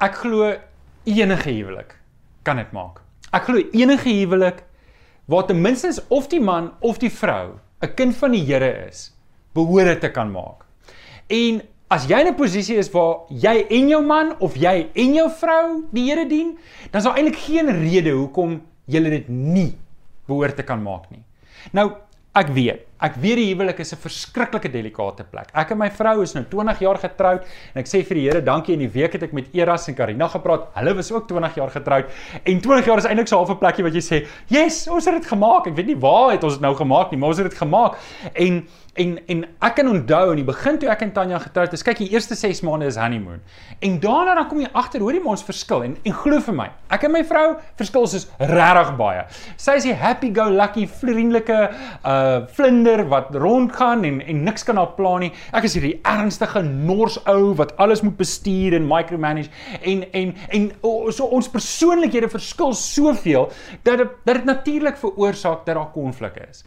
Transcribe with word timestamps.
ek 0.00 0.14
glo 0.22 0.54
enige 1.04 1.52
huwelik 1.52 1.94
kan 2.42 2.56
dit 2.56 2.72
maak. 2.72 3.02
Ek 3.36 3.44
glo 3.48 3.60
enige 3.76 4.08
huwelik 4.08 4.64
waar 5.30 5.46
ten 5.46 5.60
minste 5.60 5.92
of 6.08 6.28
die 6.32 6.40
man 6.40 6.72
of 6.80 6.98
die 6.98 7.12
vrou 7.12 7.60
'n 7.80 7.94
kind 7.94 8.16
van 8.16 8.32
die 8.32 8.44
Here 8.44 8.88
is, 8.88 9.12
behoort 9.54 9.86
dit 9.86 10.00
te 10.00 10.10
kan 10.10 10.30
maak. 10.30 10.64
En 11.28 11.62
as 11.88 12.06
jy 12.06 12.20
in 12.20 12.28
'n 12.28 12.34
posisie 12.34 12.76
is 12.76 12.90
waar 12.90 13.24
jy 13.28 13.66
en 13.70 13.88
jou 13.88 14.02
man 14.02 14.34
of 14.40 14.56
jy 14.56 14.88
en 14.94 15.14
jou 15.14 15.30
vrou 15.30 15.84
die 15.92 16.08
Here 16.10 16.26
dien, 16.26 16.58
dan 16.90 16.98
is 16.98 17.04
daar 17.04 17.16
eintlik 17.16 17.36
geen 17.36 17.66
rede 17.66 18.10
hoekom 18.10 18.62
jy 18.86 19.00
dit 19.00 19.28
nie 19.28 19.74
behoort 20.26 20.56
te 20.56 20.62
kan 20.62 20.82
maak 20.82 21.10
nie. 21.10 21.22
Nou, 21.72 21.92
ek 22.34 22.48
weet 22.54 22.90
Ek 23.00 23.14
weet 23.16 23.38
die 23.40 23.46
huwelik 23.48 23.78
is 23.80 23.94
'n 23.94 23.96
verskriklike 23.96 24.68
delikate 24.68 25.24
plek. 25.24 25.48
Ek 25.54 25.70
en 25.72 25.78
my 25.78 25.88
vrou 25.90 26.20
is 26.22 26.34
nou 26.34 26.44
20 26.44 26.80
jaar 26.80 26.98
getroud 27.00 27.40
en 27.74 27.80
ek 27.80 27.86
sê 27.88 28.04
vir 28.04 28.14
die 28.14 28.28
Here 28.28 28.42
dankie 28.42 28.74
in 28.74 28.80
die 28.80 28.92
week 28.92 29.12
het 29.12 29.22
ek 29.22 29.32
met 29.32 29.48
Eras 29.54 29.88
en 29.88 29.94
Karina 29.94 30.28
gepraat. 30.28 30.68
Hulle 30.74 30.94
was 30.94 31.10
ook 31.10 31.26
20 31.26 31.54
jaar 31.54 31.70
getroud 31.70 32.04
en 32.44 32.60
20 32.60 32.86
jaar 32.86 32.98
is 32.98 33.06
eintlik 33.06 33.28
so 33.28 33.36
'n 33.36 33.46
half 33.46 33.50
'n 33.50 33.58
plekkie 33.58 33.84
wat 33.84 33.94
jy 33.94 34.00
sê, 34.00 34.26
"Yes, 34.48 34.86
ons 34.86 35.04
het 35.06 35.14
dit 35.14 35.26
gemaak." 35.26 35.66
Ek 35.66 35.76
weet 35.76 35.86
nie 35.86 35.96
waar 35.96 36.32
het 36.32 36.44
ons 36.44 36.52
dit 36.52 36.62
nou 36.62 36.74
gemaak 36.74 37.10
nie, 37.10 37.18
maar 37.18 37.28
ons 37.28 37.38
het 37.38 37.48
dit 37.48 37.58
gemaak. 37.58 37.96
En 38.34 38.68
en 38.98 39.18
en 39.26 39.44
ek 39.62 39.76
kan 39.78 39.88
onthou 39.88 40.32
in 40.32 40.40
die 40.40 40.46
begin 40.46 40.78
toe 40.80 40.88
ek 40.90 41.04
en 41.04 41.12
Tanya 41.14 41.38
getroud 41.42 41.74
is, 41.76 41.84
kyk 41.86 42.00
die 42.02 42.08
eerste 42.10 42.34
6 42.38 42.62
maande 42.66 42.88
is 42.90 42.98
honeymoon. 42.98 43.38
En 43.84 43.98
daarna 44.02 44.34
dan 44.40 44.48
kom 44.50 44.62
jy 44.62 44.70
agter, 44.74 45.04
hoorie 45.04 45.22
ons 45.22 45.44
verskil 45.46 45.84
en 45.86 45.96
en 46.04 46.16
glo 46.22 46.40
vir 46.46 46.56
my, 46.56 46.66
ek 46.90 47.06
en 47.06 47.14
my 47.14 47.22
vrou 47.28 47.44
verskil 47.78 48.08
soos 48.10 48.26
regtig 48.50 48.92
baie. 48.98 49.22
Sy 49.60 49.76
is 49.78 49.86
die 49.86 49.94
happy 49.94 50.32
go 50.34 50.48
lucky, 50.50 50.86
vriendelike 51.00 51.58
uh 52.04 52.40
vlinder 52.56 53.04
wat 53.10 53.34
rondgaan 53.36 54.04
en 54.08 54.20
en 54.20 54.44
niks 54.46 54.66
kan 54.66 54.78
haar 54.80 54.94
pla 54.96 55.16
nie. 55.22 55.30
Ek 55.56 55.66
is 55.68 55.76
hierdie 55.78 55.98
ernstige 56.08 56.62
nors 56.66 57.18
ou 57.30 57.54
wat 57.58 57.76
alles 57.82 58.02
moet 58.06 58.16
bestuur 58.18 58.74
en 58.78 58.88
micromanage 58.90 59.50
en 59.80 60.04
en 60.12 60.34
en 60.50 60.70
so 61.14 61.28
ons 61.30 61.50
persoonlikhede 61.50 62.30
verskil 62.32 62.74
soveel 62.74 63.50
dat 63.86 64.02
dit 64.02 64.16
dat 64.26 64.40
dit 64.40 64.44
natuurlik 64.44 64.98
veroorsaak 64.98 65.66
dat 65.66 65.76
daar 65.76 65.92
konflik 65.94 66.40
is. 66.48 66.64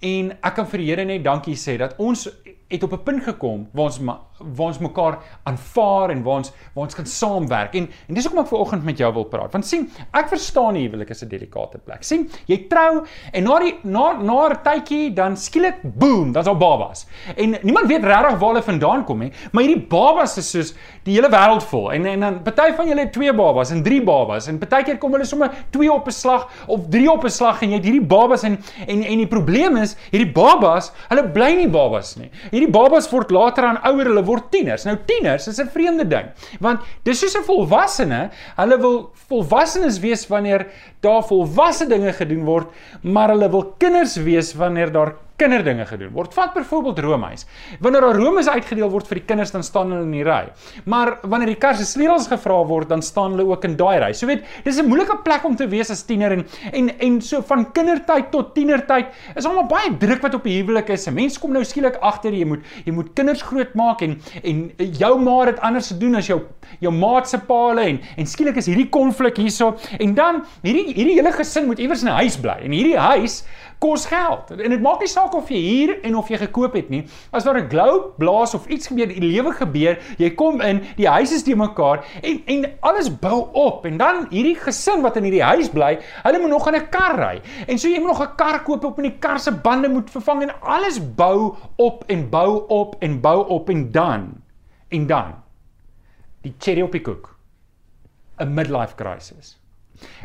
En 0.00 0.32
ek 0.40 0.54
kan 0.58 0.68
vir 0.70 0.82
die 0.82 0.90
Here 0.90 1.04
net 1.08 1.24
dankie 1.24 1.56
sê 1.58 1.76
dat 1.80 1.98
ons 1.98 2.28
het 2.74 2.82
op 2.82 2.92
'n 2.92 3.02
punt 3.02 3.22
gekom 3.22 3.68
waar 3.72 3.84
ons 3.84 4.00
waar 4.38 4.66
ons 4.66 4.78
mekaar 4.78 5.18
aanvaar 5.42 6.10
en 6.10 6.22
waar 6.22 6.36
ons 6.42 6.52
waar 6.74 6.84
ons 6.84 6.94
kan 6.94 7.06
saamwerk. 7.06 7.74
En 7.74 7.88
en 8.08 8.14
dis 8.14 8.24
hoekom 8.24 8.42
ek 8.42 8.50
vanoggend 8.50 8.84
met 8.84 8.98
jou 8.98 9.12
wil 9.12 9.24
praat. 9.24 9.52
Want 9.52 9.66
sien, 9.66 9.90
ek 10.12 10.28
verstaan 10.28 10.74
die 10.74 10.88
huwelik 10.88 11.10
is 11.10 11.22
'n 11.22 11.28
delikate 11.28 11.78
plek. 11.78 12.02
sien, 12.02 12.30
jy 12.46 12.66
trou 12.68 13.04
en 13.32 13.44
na 13.44 13.58
die 13.58 13.74
na 13.82 14.12
na 14.22 14.48
'n 14.48 14.58
tydjie 14.62 15.12
dan 15.14 15.36
skielik 15.36 15.82
boom, 15.82 16.32
dan's 16.32 16.46
al 16.46 16.56
babas. 16.56 17.06
En 17.36 17.56
niemand 17.62 17.86
weet 17.86 18.04
regtig 18.04 18.38
waar 18.38 18.48
hulle 18.48 18.62
vandaan 18.62 19.04
kom 19.04 19.18
nie, 19.18 19.32
maar 19.52 19.62
hierdie 19.62 19.86
babas 19.88 20.38
is 20.38 20.50
soos 20.50 20.74
die 21.04 21.14
hele 21.14 21.28
wêreld 21.28 21.62
vol. 21.62 21.92
En 21.92 22.06
en 22.06 22.20
dan 22.20 22.42
party 22.42 22.72
van 22.72 22.88
julle 22.88 23.00
het 23.00 23.12
twee 23.12 23.32
babas 23.32 23.70
en 23.70 23.82
drie 23.82 24.02
babas 24.02 24.46
en 24.46 24.58
partykeer 24.58 24.98
kom 24.98 25.12
hulle 25.12 25.24
sommer 25.24 25.50
twee 25.70 25.92
op 25.92 26.06
'n 26.06 26.10
slag 26.10 26.48
of 26.66 26.88
drie 26.90 27.10
op 27.10 27.24
'n 27.24 27.30
slag 27.30 27.62
en 27.62 27.70
jy 27.70 27.76
het 27.76 27.84
hierdie 27.84 28.06
babas 28.06 28.42
en 28.42 28.58
en 28.86 29.02
en 29.02 29.18
die 29.18 29.26
probleem 29.26 29.76
is, 29.76 29.96
hierdie 30.10 30.32
babas, 30.32 30.92
hulle 31.08 31.28
bly 31.28 31.54
nie 31.54 31.68
babas 31.68 32.16
nie. 32.16 32.30
Hierdie 32.50 32.63
babas 32.70 33.10
word 33.10 33.30
later 33.30 33.64
aan 33.64 33.80
ouer, 33.88 34.06
hulle 34.10 34.24
word 34.24 34.50
tieners. 34.50 34.84
Nou 34.84 34.96
tieners 35.06 35.48
is 35.48 35.60
'n 35.60 35.68
vreemde 35.68 36.06
ding, 36.08 36.30
want 36.60 36.80
dis 37.04 37.18
soos 37.18 37.36
'n 37.36 37.44
volwassene, 37.44 38.30
hulle 38.56 38.78
wil 38.78 39.10
volwassenes 39.28 39.98
wees 40.00 40.26
wanneer 40.28 40.66
daar 41.00 41.22
volwasse 41.22 41.86
dinge 41.88 42.12
gedoen 42.12 42.44
word, 42.44 42.66
maar 43.02 43.28
hulle 43.28 43.50
wil 43.50 43.74
kinders 43.78 44.16
wees 44.16 44.54
wanneer 44.54 44.92
daar 44.92 45.14
kinderdinge 45.40 45.84
gedoen 45.88 46.12
word. 46.14 46.34
Vat 46.34 46.54
byvoorbeeld 46.54 47.00
roomhuis. 47.02 47.46
Wanneer 47.82 48.06
daar 48.06 48.18
roomhuis 48.18 48.48
uitgedeel 48.48 48.90
word 48.92 49.08
vir 49.10 49.18
die 49.18 49.26
kinders, 49.26 49.50
dan 49.54 49.64
staan 49.66 49.90
hulle 49.90 50.06
in 50.06 50.14
die 50.14 50.24
ry. 50.26 50.44
Maar 50.90 51.16
wanneer 51.22 51.50
die 51.54 51.58
kar 51.60 51.74
se 51.78 51.86
sleutels 51.88 52.28
gevra 52.30 52.60
word, 52.68 52.88
dan 52.92 53.02
staan 53.02 53.34
hulle 53.34 53.48
ook 53.50 53.66
in 53.66 53.74
daai 53.78 53.98
ry. 54.04 54.12
So 54.14 54.26
weet, 54.30 54.44
dis 54.64 54.78
'n 54.78 54.86
moeilike 54.86 55.16
plek 55.24 55.44
om 55.44 55.56
te 55.56 55.66
wees 55.66 55.90
as 55.90 56.02
tiener 56.02 56.32
en 56.32 56.44
en 56.72 56.90
en 57.00 57.20
so 57.20 57.42
van 57.42 57.72
kindertyd 57.72 58.30
tot 58.30 58.54
tienertyd 58.54 59.06
is 59.36 59.44
almal 59.44 59.66
baie 59.66 59.96
druk 59.98 60.22
wat 60.22 60.34
op 60.34 60.44
die 60.44 60.62
huwelik 60.62 60.88
is. 60.88 61.08
'n 61.08 61.14
Mens 61.14 61.38
kom 61.38 61.52
nou 61.52 61.64
skielik 61.64 61.96
agter 62.00 62.32
jy 62.32 62.44
moet 62.44 62.62
jy 62.84 62.92
moet 62.92 63.12
kinders 63.14 63.42
grootmaak 63.42 64.02
en 64.02 64.20
en 64.42 64.70
jou 64.78 65.18
ma 65.18 65.44
het 65.46 65.60
anders 65.60 65.88
te 65.88 65.98
doen 65.98 66.14
as 66.14 66.26
jou 66.26 66.42
jou 66.80 66.92
maat 66.92 67.28
se 67.28 67.38
paale 67.38 67.80
en 67.80 68.00
en 68.16 68.26
skielik 68.26 68.56
is 68.56 68.66
hierdie 68.66 68.88
konflik 68.88 69.36
hierso 69.36 69.76
en 69.98 70.14
dan 70.14 70.44
hierdie 70.62 70.94
hierdie 70.94 71.18
hele 71.18 71.32
gesin 71.32 71.66
moet 71.66 71.78
iewers 71.78 72.02
in 72.02 72.08
'n 72.08 72.20
huis 72.22 72.36
bly. 72.36 72.58
En 72.62 72.70
hierdie 72.70 72.98
huis 72.98 73.44
kos 73.84 74.06
geld. 74.08 74.50
En 74.54 74.72
dit 74.72 74.80
maak 74.82 75.02
nie 75.04 75.10
saak 75.10 75.34
of 75.36 75.50
jy 75.52 75.60
hier 75.60 75.92
en 76.06 76.16
of 76.16 76.30
jy 76.32 76.38
gekoop 76.46 76.76
het 76.78 76.88
nie. 76.92 77.02
As 77.36 77.44
daar 77.44 77.58
'n 77.60 77.68
globe 77.68 78.14
blaas 78.18 78.54
of 78.54 78.66
iets 78.66 78.88
gebeur, 78.88 79.08
die 79.08 79.20
lewe 79.20 79.52
gebeur, 79.52 79.98
jy 80.18 80.30
kom 80.34 80.60
in, 80.60 80.82
die 80.96 81.08
huis 81.08 81.32
is 81.32 81.42
te 81.42 81.56
mekaar 81.56 82.04
en 82.22 82.42
en 82.46 82.64
alles 82.80 83.10
bou 83.10 83.48
op. 83.52 83.84
En 83.86 83.96
dan 83.96 84.26
hierdie 84.30 84.56
gesin 84.56 85.02
wat 85.02 85.16
in 85.16 85.24
hierdie 85.28 85.42
huis 85.42 85.68
bly, 85.68 85.98
hulle 86.22 86.38
moet 86.40 86.50
nog 86.50 86.68
in 86.68 86.74
'n 86.74 86.88
kar 86.88 87.18
ry. 87.18 87.40
En 87.68 87.78
so 87.78 87.88
jy 87.88 87.98
moet 87.98 88.12
nog 88.16 88.22
'n 88.22 88.36
kar 88.36 88.62
koop 88.62 88.84
op 88.84 88.96
en 88.98 89.02
die 89.02 89.18
kar 89.18 89.38
se 89.38 89.52
bande 89.52 89.88
moet 89.88 90.10
vervang 90.10 90.42
en 90.42 90.60
alles 90.60 91.00
bou 91.14 91.54
op 91.76 92.04
en 92.06 92.30
bou 92.30 92.64
op 92.68 92.96
en 93.00 93.20
bou 93.20 93.48
op 93.48 93.68
en 93.68 93.90
dan 93.92 94.42
en 94.88 95.06
dan 95.06 95.34
die 96.42 96.54
cherry 96.58 96.82
op 96.82 96.92
die 96.92 97.00
koek. 97.00 97.36
'n 98.38 98.54
midlife 98.54 98.94
crisis. 98.94 99.63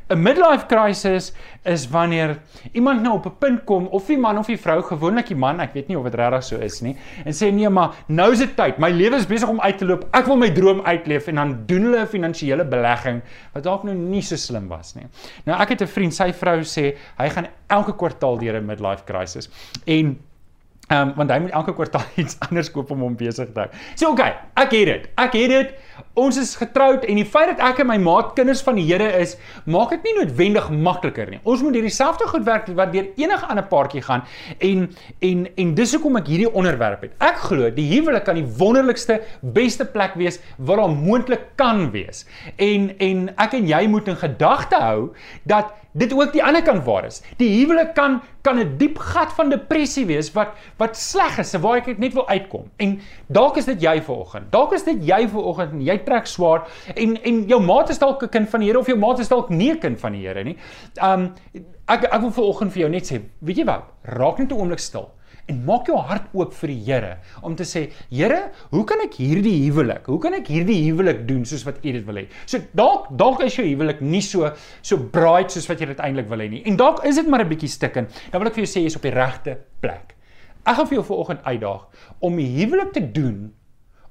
'n 0.09 0.21
Midlife 0.21 0.65
crisis 0.65 1.33
is 1.63 1.87
wanneer 1.89 2.39
iemand 2.73 3.01
nou 3.01 3.13
op 3.13 3.25
'n 3.25 3.37
punt 3.39 3.63
kom 3.63 3.87
of 3.87 4.05
die 4.05 4.17
man 4.17 4.37
of 4.37 4.47
die 4.47 4.57
vrou, 4.57 4.81
gewoonlik 4.81 5.27
die 5.27 5.35
man, 5.35 5.59
ek 5.59 5.73
weet 5.73 5.87
nie 5.87 5.97
of 5.97 6.03
dit 6.03 6.15
regtig 6.15 6.43
so 6.43 6.57
is 6.57 6.81
nie, 6.81 6.95
en 7.25 7.33
sê 7.33 7.51
nee, 7.53 7.69
maar 7.69 7.95
nou 8.07 8.31
is 8.31 8.39
dit 8.39 8.55
tyd. 8.55 8.77
My 8.79 8.89
lewe 8.89 9.15
is 9.15 9.27
besig 9.27 9.49
om 9.49 9.61
uit 9.61 9.77
te 9.77 9.85
loop. 9.85 10.07
Ek 10.11 10.25
wil 10.25 10.37
my 10.37 10.49
droom 10.49 10.81
uitleef 10.81 11.27
en 11.27 11.35
dan 11.35 11.65
doen 11.65 11.83
hulle 11.83 12.01
'n 12.01 12.07
finansiële 12.07 12.65
belegging 12.65 13.21
wat 13.53 13.63
dalk 13.63 13.83
nou 13.83 13.95
nie 13.95 14.21
so 14.21 14.35
slim 14.35 14.67
was 14.67 14.95
nie. 14.95 15.05
Nou 15.45 15.61
ek 15.61 15.69
het 15.69 15.81
'n 15.81 15.87
vriend, 15.87 16.13
sy 16.13 16.33
vrou 16.33 16.59
sê 16.61 16.97
hy 17.17 17.29
gaan 17.29 17.47
elke 17.67 17.93
kwartaal 17.93 18.37
deur 18.37 18.55
'n 18.55 18.65
midlife 18.65 19.03
crisis. 19.05 19.49
En 19.85 20.17
Ehm 20.89 21.09
um, 21.09 21.13
want 21.15 21.29
hy 21.29 21.37
moet 21.43 21.51
elke 21.53 21.73
kwartaal 21.77 22.05
iets 22.21 22.37
anders 22.47 22.71
koop 22.73 22.89
om 22.91 23.03
hom 23.05 23.15
besig 23.17 23.51
te 23.53 23.61
hou. 23.61 23.69
Sê 23.93 24.01
so, 24.01 24.13
okay, 24.15 24.31
ek 24.57 24.71
het 24.73 24.87
dit. 24.89 25.03
Ek 25.21 25.35
het 25.37 25.51
dit. 25.53 25.75
Ons 26.17 26.39
is 26.41 26.55
getroud 26.57 27.03
en 27.05 27.19
die 27.19 27.25
feit 27.27 27.51
dat 27.51 27.61
ek 27.67 27.83
en 27.83 27.89
my 27.91 27.97
maat 28.01 28.31
kinders 28.37 28.63
van 28.65 28.79
die 28.79 28.87
Here 28.87 29.05
is, 29.19 29.35
maak 29.69 29.93
dit 29.93 30.07
nie 30.07 30.15
noodwendig 30.17 30.71
makliker 30.73 31.29
nie. 31.29 31.37
Ons 31.45 31.61
moet 31.61 31.77
hierdie 31.77 31.93
selfde 31.93 32.25
goed 32.31 32.47
werk 32.47 32.71
wat 32.79 32.93
deur 32.95 33.11
enige 33.21 33.49
ander 33.51 33.67
paartjie 33.69 34.01
gaan 34.07 34.25
en 34.65 34.87
en 35.25 35.45
en 35.61 35.75
dis 35.77 35.93
hoekom 35.93 36.17
ek 36.17 36.31
hierdie 36.33 36.49
onderwerp 36.49 37.05
het. 37.05 37.13
Ek 37.21 37.37
glo 37.45 37.69
die 37.75 37.85
huwelik 37.91 38.25
kan 38.25 38.39
die 38.39 38.47
wonderlikste, 38.59 39.19
beste 39.55 39.85
plek 39.85 40.17
wees 40.17 40.41
wat 40.57 40.81
daar 40.81 40.95
moontlik 40.95 41.51
kan 41.61 41.91
wees. 41.93 42.25
En 42.57 42.89
en 42.97 43.27
ek 43.37 43.59
en 43.59 43.69
jy 43.69 43.83
moet 43.93 44.09
in 44.09 44.17
gedagte 44.25 44.81
hou 44.81 45.11
dat 45.45 45.75
dit 45.91 46.13
ook 46.13 46.33
die 46.33 46.43
ander 46.43 46.61
kant 46.61 46.83
waar 46.85 47.05
is. 47.05 47.21
Die 47.37 47.49
huwelik 47.59 47.93
kan 47.93 48.21
kan 48.41 48.59
'n 48.59 48.77
diep 48.77 48.97
gat 48.97 49.33
van 49.33 49.49
depressie 49.49 50.05
wees 50.05 50.31
wat 50.31 50.53
wat 50.77 50.97
sleg 50.97 51.37
is, 51.39 51.53
waar 51.53 51.77
ek 51.77 51.97
net 51.97 52.13
wil 52.13 52.27
uitkom. 52.27 52.69
En 52.77 52.99
dalk 53.27 53.57
is 53.57 53.65
dit 53.65 53.81
jy 53.81 54.01
vanoggend. 54.01 54.51
Dalk 54.51 54.73
is 54.73 54.83
dit 54.83 55.07
jy 55.07 55.27
vanoggend 55.27 55.71
en 55.71 55.81
jy 55.81 55.97
trek 55.97 56.25
swaar 56.27 56.67
en 56.95 57.23
en 57.23 57.43
jou 57.47 57.61
maat 57.61 57.89
is 57.89 57.99
dalk 57.99 58.23
'n 58.23 58.29
kind 58.29 58.49
van 58.49 58.59
die 58.59 58.67
Here 58.69 58.79
of 58.79 58.87
jou 58.87 58.97
maat 58.97 59.19
is 59.19 59.27
dalk 59.27 59.49
nie 59.49 59.71
'n 59.71 59.79
kind 59.79 59.99
van 59.99 60.11
die 60.11 60.27
Here 60.27 60.43
nie. 60.43 60.57
Um 61.01 61.33
ek 61.87 62.03
ek 62.03 62.21
wil 62.21 62.31
vanoggend 62.31 62.71
vir 62.71 62.81
jou 62.81 62.89
net 62.89 63.11
sê, 63.11 63.21
weet 63.41 63.57
jy 63.57 63.65
wat? 63.65 63.83
Raak 64.03 64.39
net 64.39 64.51
'n 64.51 64.55
oomblik 64.55 64.79
stil 64.79 65.09
en 65.49 65.63
maak 65.67 65.89
jou 65.89 65.97
hart 65.97 66.29
oop 66.37 66.53
vir 66.61 66.73
die 66.73 66.79
Here 66.85 67.11
om 67.45 67.55
te 67.57 67.65
sê, 67.67 67.87
Here, 68.11 68.39
hoe 68.71 68.83
kan 68.87 69.01
ek 69.03 69.17
hierdie 69.19 69.55
huwelik, 69.65 70.07
hoe 70.11 70.19
kan 70.21 70.37
ek 70.37 70.51
hierdie 70.53 70.77
huwelik 70.85 71.25
doen 71.29 71.43
soos 71.49 71.65
wat 71.67 71.81
U 71.83 71.93
dit 71.95 72.05
wil 72.07 72.21
hê? 72.21 72.25
So 72.45 72.61
dalk 72.77 73.09
dalk 73.19 73.43
is 73.45 73.57
jou 73.57 73.65
huwelik 73.67 74.03
nie 74.05 74.21
so 74.25 74.51
so 74.81 74.97
bright 74.97 75.53
soos 75.53 75.67
wat 75.69 75.81
jy 75.81 75.91
dit 75.91 76.03
eintlik 76.05 76.29
wil 76.31 76.43
hê 76.43 76.49
nie. 76.51 76.63
En 76.69 76.77
dalk 76.79 77.03
is 77.09 77.19
dit 77.19 77.27
maar 77.27 77.43
'n 77.43 77.49
bietjie 77.49 77.69
stikken. 77.69 78.07
Dan 78.31 78.41
wil 78.41 78.49
ek 78.49 78.55
vir 78.55 78.65
jou 78.65 78.71
sê 78.73 78.83
jy's 78.85 78.95
op 78.95 79.05
die 79.05 79.15
regte 79.15 79.57
plek. 79.81 80.15
Ek 80.65 80.75
gaan 80.75 80.87
vir 80.87 80.99
jou 80.99 81.05
vanoggend 81.05 81.43
uitdaag 81.43 81.87
om 82.19 82.35
die 82.35 82.49
huwelik 82.59 82.93
te 82.93 83.01
doen 83.01 83.53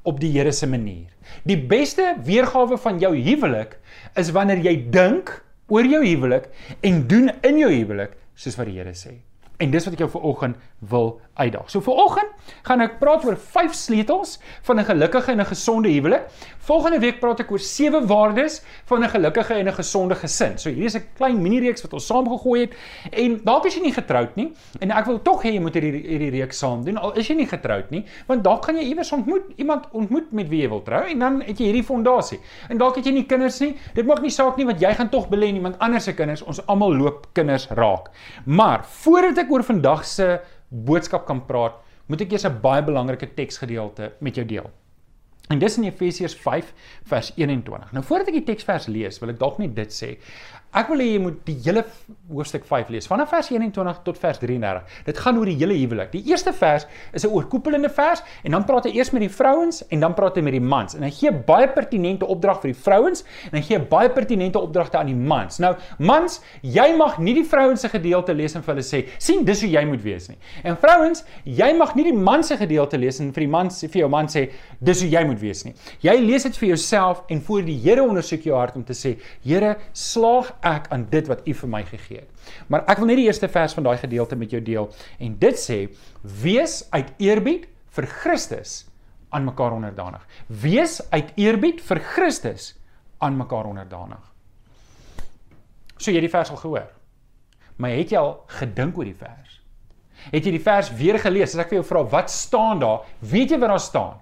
op 0.09 0.21
die 0.21 0.33
Here 0.33 0.53
se 0.53 0.67
manier. 0.67 1.13
Die 1.45 1.59
beste 1.59 2.17
weergawe 2.25 2.79
van 2.79 2.99
jou 2.99 3.15
huwelik 3.15 3.79
is 4.17 4.33
wanneer 4.33 4.63
jy 4.65 4.91
dink 4.91 5.45
oor 5.69 5.85
jou 5.85 6.01
huwelik 6.05 6.49
en 6.81 7.07
doen 7.09 7.31
in 7.45 7.59
jou 7.59 7.71
huwelik 7.71 8.17
soos 8.35 8.57
wat 8.57 8.71
die 8.71 8.79
Here 8.79 8.95
sê. 8.97 9.19
En 9.59 9.73
dis 9.75 9.85
wat 9.85 9.97
ek 9.97 10.05
jou 10.07 10.11
vanoggend 10.13 10.59
wil 10.91 11.17
uitdaag. 11.39 11.71
So 11.71 11.81
vanoggend 11.81 12.31
gaan 12.63 12.85
ek 12.85 12.99
praat 13.01 13.25
oor 13.25 13.37
vyf 13.37 13.75
sleutels 13.75 14.39
van 14.63 14.81
'n 14.81 14.85
gelukkige 14.85 15.33
en 15.33 15.41
'n 15.41 15.47
gesonde 15.47 15.89
huwelik. 15.89 16.29
Volgende 16.59 16.99
week 16.99 17.21
praat 17.21 17.41
ek 17.41 17.51
oor 17.51 17.59
sewe 17.59 18.07
waardes 18.07 18.63
van 18.85 19.03
'n 19.05 19.09
gelukkige 19.09 19.55
en 19.55 19.69
'n 19.69 19.75
gesonde 19.75 20.15
gesin. 20.15 20.59
So 20.59 20.69
hierdie 20.69 20.87
is 20.87 20.97
'n 20.97 21.05
klein 21.17 21.43
mini 21.43 21.61
reeks 21.61 21.83
wat 21.83 21.93
ons 21.93 22.07
saamgegooi 22.07 22.61
het 22.61 22.73
en 23.13 23.41
dalk 23.45 23.67
is 23.67 23.75
jy 23.75 23.83
nie 23.83 23.93
getroud 23.93 24.37
nie 24.37 24.53
en 24.81 24.91
ek 24.91 25.07
wil 25.07 25.23
tog 25.23 25.43
hê 25.43 25.53
jy 25.53 25.61
moet 25.61 25.75
hierdie 25.75 26.03
hierdie 26.03 26.31
reeks 26.31 26.59
saam 26.59 26.85
doen 26.85 26.99
al 26.99 27.13
is 27.19 27.29
jy 27.29 27.37
nie 27.39 27.47
getroud 27.49 27.91
nie, 27.95 28.03
want 28.29 28.45
dalk 28.47 28.67
gaan 28.69 28.79
jy 28.81 28.89
iewers 28.91 29.13
ontmoet 29.15 29.55
iemand 29.61 29.89
ontmoet 29.97 30.33
met 30.37 30.51
wie 30.51 30.63
jy 30.65 30.71
wil 30.73 30.83
trou 30.87 31.03
en 31.09 31.25
dan 31.25 31.41
het 31.45 31.61
jy 31.61 31.71
hierdie 31.71 31.87
fondasie. 31.87 32.41
En 32.69 32.81
dalk 32.81 32.99
het 33.01 33.09
jy 33.09 33.15
nie 33.19 33.27
kinders 33.29 33.61
nie. 33.63 33.73
Dit 33.97 34.09
maak 34.09 34.23
nie 34.25 34.33
saak 34.35 34.59
nie 34.61 34.67
want 34.69 34.83
jy 34.83 34.93
gaan 34.99 35.11
tog 35.13 35.29
belê 35.33 35.53
in 35.53 35.61
iemand 35.61 35.79
anders 35.85 36.09
se 36.09 36.15
kinders. 36.19 36.45
Ons 36.49 36.61
almal 36.67 36.97
loop 36.99 37.29
kinders 37.39 37.69
raak. 37.79 38.11
Maar 38.47 38.85
voordat 39.03 39.45
ek 39.45 39.53
oor 39.53 39.67
vandag 39.67 40.05
se 40.09 40.39
boodskap 40.71 41.27
kan 41.27 41.47
praat, 41.47 41.79
moet 42.07 42.21
ek 42.21 42.33
eers 42.33 42.47
'n 42.47 42.61
baie 42.61 42.83
belangrike 42.83 43.35
teksgedeelte 43.35 44.13
met 44.21 44.35
jou 44.35 44.47
deel. 44.47 44.71
En 45.49 45.59
dis 45.59 45.77
in 45.81 45.85
Efesiërs 45.89 46.35
5 46.37 46.73
vers 47.09 47.33
21. 47.37 47.93
Nou 47.97 48.05
voordat 48.05 48.29
ek 48.29 48.41
die 48.41 48.47
teksvers 48.51 48.89
lees, 48.93 49.17
wil 49.23 49.33
ek 49.33 49.41
dalk 49.41 49.61
net 49.63 49.75
dit 49.79 49.95
sê. 49.95 50.11
Ek 50.77 50.91
wil 50.93 51.01
hê 51.01 51.07
jy 51.15 51.21
moet 51.25 51.37
die 51.47 51.55
hele 51.65 51.81
hoofstuk 52.29 52.67
5 52.69 52.91
lees, 52.93 53.07
vanaf 53.09 53.31
vers 53.33 53.47
21 53.49 54.03
tot 54.05 54.19
vers 54.21 54.37
33. 54.43 54.99
Dit 55.07 55.21
gaan 55.25 55.39
oor 55.41 55.49
die 55.49 55.57
hele 55.57 55.73
huwelik. 55.79 56.11
Die 56.13 56.21
eerste 56.29 56.53
vers 56.53 56.85
is 57.17 57.25
'n 57.25 57.33
oorkoepelende 57.33 57.89
vers 57.89 58.21
en 58.45 58.53
dan 58.53 58.65
praat 58.65 58.85
hy 58.85 58.93
eers 58.99 59.11
met 59.11 59.23
die 59.25 59.31
vrouens 59.31 59.81
en 59.89 60.01
dan 60.01 60.15
praat 60.15 60.37
hy 60.37 60.43
met 60.43 60.53
die 60.53 60.61
mans. 60.61 60.95
En 60.95 61.03
hy 61.03 61.11
gee 61.11 61.33
baie 61.33 61.69
pertinente 61.69 62.27
opdrag 62.27 62.61
vir 62.61 62.73
die 62.73 62.81
vrouens 62.81 63.25
en 63.51 63.57
hy 63.59 63.63
gee 63.63 63.79
baie 63.79 64.11
pertinente 64.11 64.59
opdragte 64.59 64.99
aan 64.99 65.07
die 65.07 65.15
mans. 65.15 65.59
Nou, 65.59 65.75
mans, 65.99 66.43
jy 66.61 66.97
mag 66.97 67.19
nie 67.19 67.35
die 67.35 67.45
vrouens 67.45 67.81
se 67.81 67.89
gedeelte 67.89 68.35
lees 68.35 68.55
en 68.55 68.63
vir 68.63 68.75
hulle 68.75 68.85
sê, 68.85 69.09
"Sien, 69.19 69.45
dis 69.45 69.63
hoe 69.63 69.71
jy 69.71 69.85
moet 69.87 70.03
wees 70.03 70.29
nie." 70.29 70.39
En 70.65 70.77
vrouens, 70.77 71.25
jy 71.45 71.73
mag 71.77 71.95
nie 71.95 72.05
die 72.05 72.13
man 72.13 72.43
se 72.45 72.57
gedeelte 72.57 72.99
lees 72.99 73.21
en 73.21 73.33
vir 73.33 73.41
die 73.41 73.51
mans 73.51 73.81
vir 73.81 74.01
jou 74.01 74.09
man 74.09 74.27
sê, 74.27 74.51
"Dis 74.81 75.01
hoe 75.01 75.11
jy 75.11 75.25
moet 75.25 75.38
wees 75.39 75.65
nie." 75.65 75.75
Jy 76.01 76.17
lees 76.21 76.43
dit 76.43 76.57
vir 76.57 76.69
jouself 76.69 77.23
en 77.29 77.43
voor 77.43 77.63
die 77.63 77.79
Here 77.79 78.03
ondersoek 78.03 78.43
jou 78.43 78.57
hart 78.57 78.77
om 78.77 78.85
te 78.85 78.93
sê, 78.93 79.19
"Here, 79.43 79.77
slaag 79.93 80.53
ek 80.63 80.89
aan 80.91 81.07
dit 81.11 81.27
wat 81.27 81.47
U 81.49 81.55
vir 81.55 81.69
my 81.69 81.83
gegee 81.85 82.19
het. 82.19 82.29
Maar 82.69 82.85
ek 82.89 82.99
wil 82.99 83.07
net 83.07 83.17
die 83.17 83.27
eerste 83.27 83.49
vers 83.49 83.75
van 83.75 83.85
daai 83.85 83.97
gedeelte 83.97 84.37
met 84.37 84.51
jou 84.51 84.63
deel 84.63 84.89
en 85.19 85.39
dit 85.39 85.55
sê 85.55 85.89
wees 86.23 86.85
uit 86.91 87.13
eerbied 87.19 87.67
vir 87.91 88.07
Christus 88.07 88.87
aan 89.31 89.45
mekaar 89.45 89.73
onderdanig. 89.73 90.27
Wees 90.47 91.01
uit 91.11 91.33
eerbied 91.37 91.81
vir 91.81 92.01
Christus 92.15 92.75
aan 93.19 93.37
mekaar 93.37 93.69
onderdanig. 93.69 94.23
So 95.99 96.11
jy 96.11 96.21
het 96.21 96.29
die 96.29 96.33
vers 96.33 96.51
al 96.51 96.61
gehoor. 96.63 96.89
Maar 97.79 97.91
het 97.91 98.11
jy 98.15 98.19
al 98.21 98.35
gedink 98.61 98.99
oor 98.99 99.07
die 99.07 99.19
vers? 99.19 99.59
Het 100.33 100.49
jy 100.49 100.55
die 100.57 100.63
vers 100.63 100.91
weer 100.99 101.19
gelees? 101.23 101.55
As 101.55 101.63
ek 101.63 101.73
vir 101.73 101.81
jou 101.81 101.87
vra 101.87 102.03
wat 102.11 102.33
staan 102.33 102.81
daar, 102.83 103.07
weet 103.21 103.55
jy 103.55 103.59
wat 103.63 103.75
daar 103.75 103.83
staan? 103.83 104.17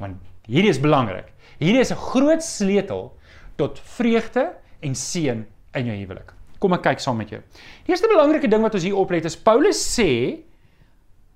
Want 0.00 0.29
hierdie 0.50 0.72
is 0.72 0.80
belangrik. 0.82 1.30
Hierdie 1.60 1.80
is 1.80 1.92
'n 1.92 1.96
groot 2.10 2.42
sleutel 2.42 3.12
tot 3.56 3.78
vreugde 3.96 4.52
en 4.80 4.94
seën 4.94 5.46
in 5.74 5.86
jou 5.86 5.96
huwelik. 5.96 6.32
Kom 6.58 6.72
ek 6.72 6.82
kyk 6.82 7.00
saam 7.00 7.16
met 7.16 7.30
jou. 7.30 7.40
Die 7.86 7.92
eerste 7.92 8.08
belangrike 8.08 8.48
ding 8.48 8.62
wat 8.62 8.74
ons 8.74 8.84
hier 8.84 8.96
oplet 8.96 9.24
is 9.24 9.36
Paulus 9.36 9.80
sê 9.98 10.42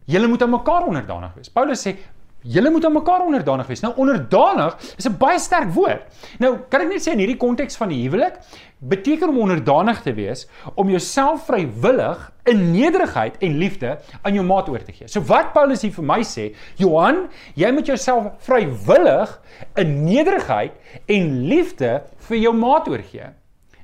julle 0.06 0.28
moet 0.28 0.43
aan 0.43 0.50
mekaar 0.50 0.87
onderdanig 0.87 1.34
wees. 1.34 1.49
Paulus 1.49 1.87
sê 1.87 1.96
julle 2.44 2.70
moet 2.70 2.85
aan 2.85 2.93
mekaar 2.93 3.25
onderdanig 3.25 3.67
wees. 3.67 3.82
Nou 3.85 3.93
onderdanig 3.96 4.76
is 4.99 5.08
'n 5.08 5.17
baie 5.19 5.38
sterk 5.38 5.73
woord. 5.73 6.02
Nou 6.38 6.58
kan 6.69 6.81
ek 6.81 6.88
net 6.88 7.02
sê 7.02 7.12
in 7.12 7.19
hierdie 7.19 7.37
konteks 7.37 7.76
van 7.76 7.88
die 7.88 8.02
huwelik 8.05 8.38
beteken 8.79 9.29
om 9.29 9.38
onderdanig 9.38 10.02
te 10.02 10.12
wees 10.12 10.46
om 10.75 10.91
jouself 10.91 11.46
vrywillig 11.46 12.32
in 12.44 12.73
nederigheid 12.73 13.37
en 13.41 13.58
liefde 13.58 13.99
aan 14.23 14.35
jou 14.35 14.44
maat 14.44 14.69
oor 14.69 14.85
te 14.85 14.93
gee. 14.93 15.08
So 15.08 15.20
wat 15.20 15.52
Paulus 15.52 15.82
hier 15.82 15.93
vir 15.93 16.05
my 16.05 16.20
sê, 16.23 16.55
Johan, 16.76 17.29
jy 17.55 17.70
moet 17.73 17.87
jouself 17.87 18.32
vrywillig 18.38 19.40
in 19.75 20.05
nederigheid 20.05 20.73
en 21.06 21.49
liefde 21.49 22.02
vir 22.29 22.37
jou 22.37 22.52
maat 22.52 22.88
oorgee. 22.88 23.32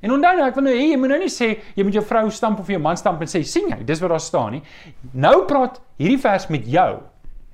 En 0.00 0.12
onthou 0.12 0.36
nou, 0.36 0.46
ek 0.48 0.54
wil 0.54 0.64
nou 0.64 0.74
hê 0.74 0.90
jy 0.90 0.96
moet 0.96 1.12
nou 1.12 1.18
nie 1.18 1.32
sê 1.32 1.58
jy 1.76 1.84
moet 1.84 1.94
jou 1.94 2.04
vrou 2.04 2.30
stamp 2.30 2.60
of 2.60 2.68
jou 2.68 2.80
man 2.80 2.96
stamp 2.96 3.20
en 3.20 3.28
sê 3.28 3.42
sien 3.44 3.68
jy, 3.68 3.82
dis 3.84 4.00
wat 4.00 4.10
daar 4.10 4.20
staan 4.20 4.52
nie. 4.56 4.62
Nou 5.12 5.44
praat 5.48 5.80
hierdie 6.00 6.20
vers 6.20 6.48
met 6.48 6.68
jou. 6.68 6.90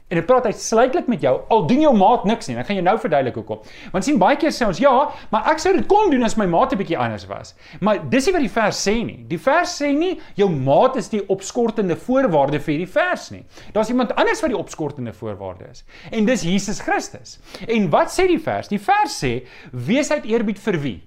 En 0.08 0.14
dit 0.20 0.26
praat 0.26 0.44
uitsluitlik 0.44 1.06
met 1.10 1.20
jou. 1.20 1.40
Al 1.48 1.64
doen 1.66 1.80
jou 1.80 1.90
maat 1.96 2.24
niks 2.24 2.46
nie. 2.46 2.54
Ek 2.60 2.68
gaan 2.68 2.78
jou 2.78 2.84
nou 2.86 2.94
verduidelik 3.02 3.40
hoekom. 3.40 3.64
Want 3.90 4.06
sien 4.06 4.20
baie 4.22 4.36
keer 4.38 4.52
sê 4.54 4.68
ons 4.68 4.78
ja, 4.78 4.92
maar 5.32 5.48
ek 5.50 5.58
sou 5.58 5.72
dit 5.74 5.88
kon 5.90 6.12
doen 6.12 6.22
as 6.22 6.36
my 6.38 6.46
maat 6.46 6.72
'n 6.72 6.78
bietjie 6.78 6.98
anders 6.98 7.24
was. 7.26 7.56
Maar 7.80 7.98
dis 8.10 8.26
nie 8.26 8.34
wat 8.36 8.44
die 8.46 8.52
vers 8.54 8.82
sê 8.86 8.94
nie. 9.02 9.24
Die 9.26 9.38
vers 9.38 9.74
sê 9.82 9.90
nie 9.90 10.20
jou 10.36 10.48
maat 10.50 10.96
is 10.96 11.08
die 11.08 11.24
opskortende 11.26 11.96
voorwaarde 11.96 12.60
vir 12.60 12.74
hierdie 12.74 12.92
vers 12.92 13.30
nie. 13.30 13.42
Daar's 13.72 13.90
iemand 13.90 14.14
anders 14.14 14.40
wat 14.40 14.50
die 14.50 14.58
opskortende 14.58 15.12
voorwaarde 15.12 15.66
is. 15.70 15.84
En 16.12 16.24
dis 16.24 16.42
Jesus 16.42 16.80
Christus. 16.80 17.40
En 17.66 17.90
wat 17.90 18.08
sê 18.08 18.28
die 18.28 18.38
vers? 18.38 18.68
Die 18.68 18.80
vers 18.80 19.24
sê 19.24 19.42
wees 19.72 20.10
uit 20.10 20.24
eerbied 20.24 20.58
vir 20.58 20.80
wie? 20.80 21.02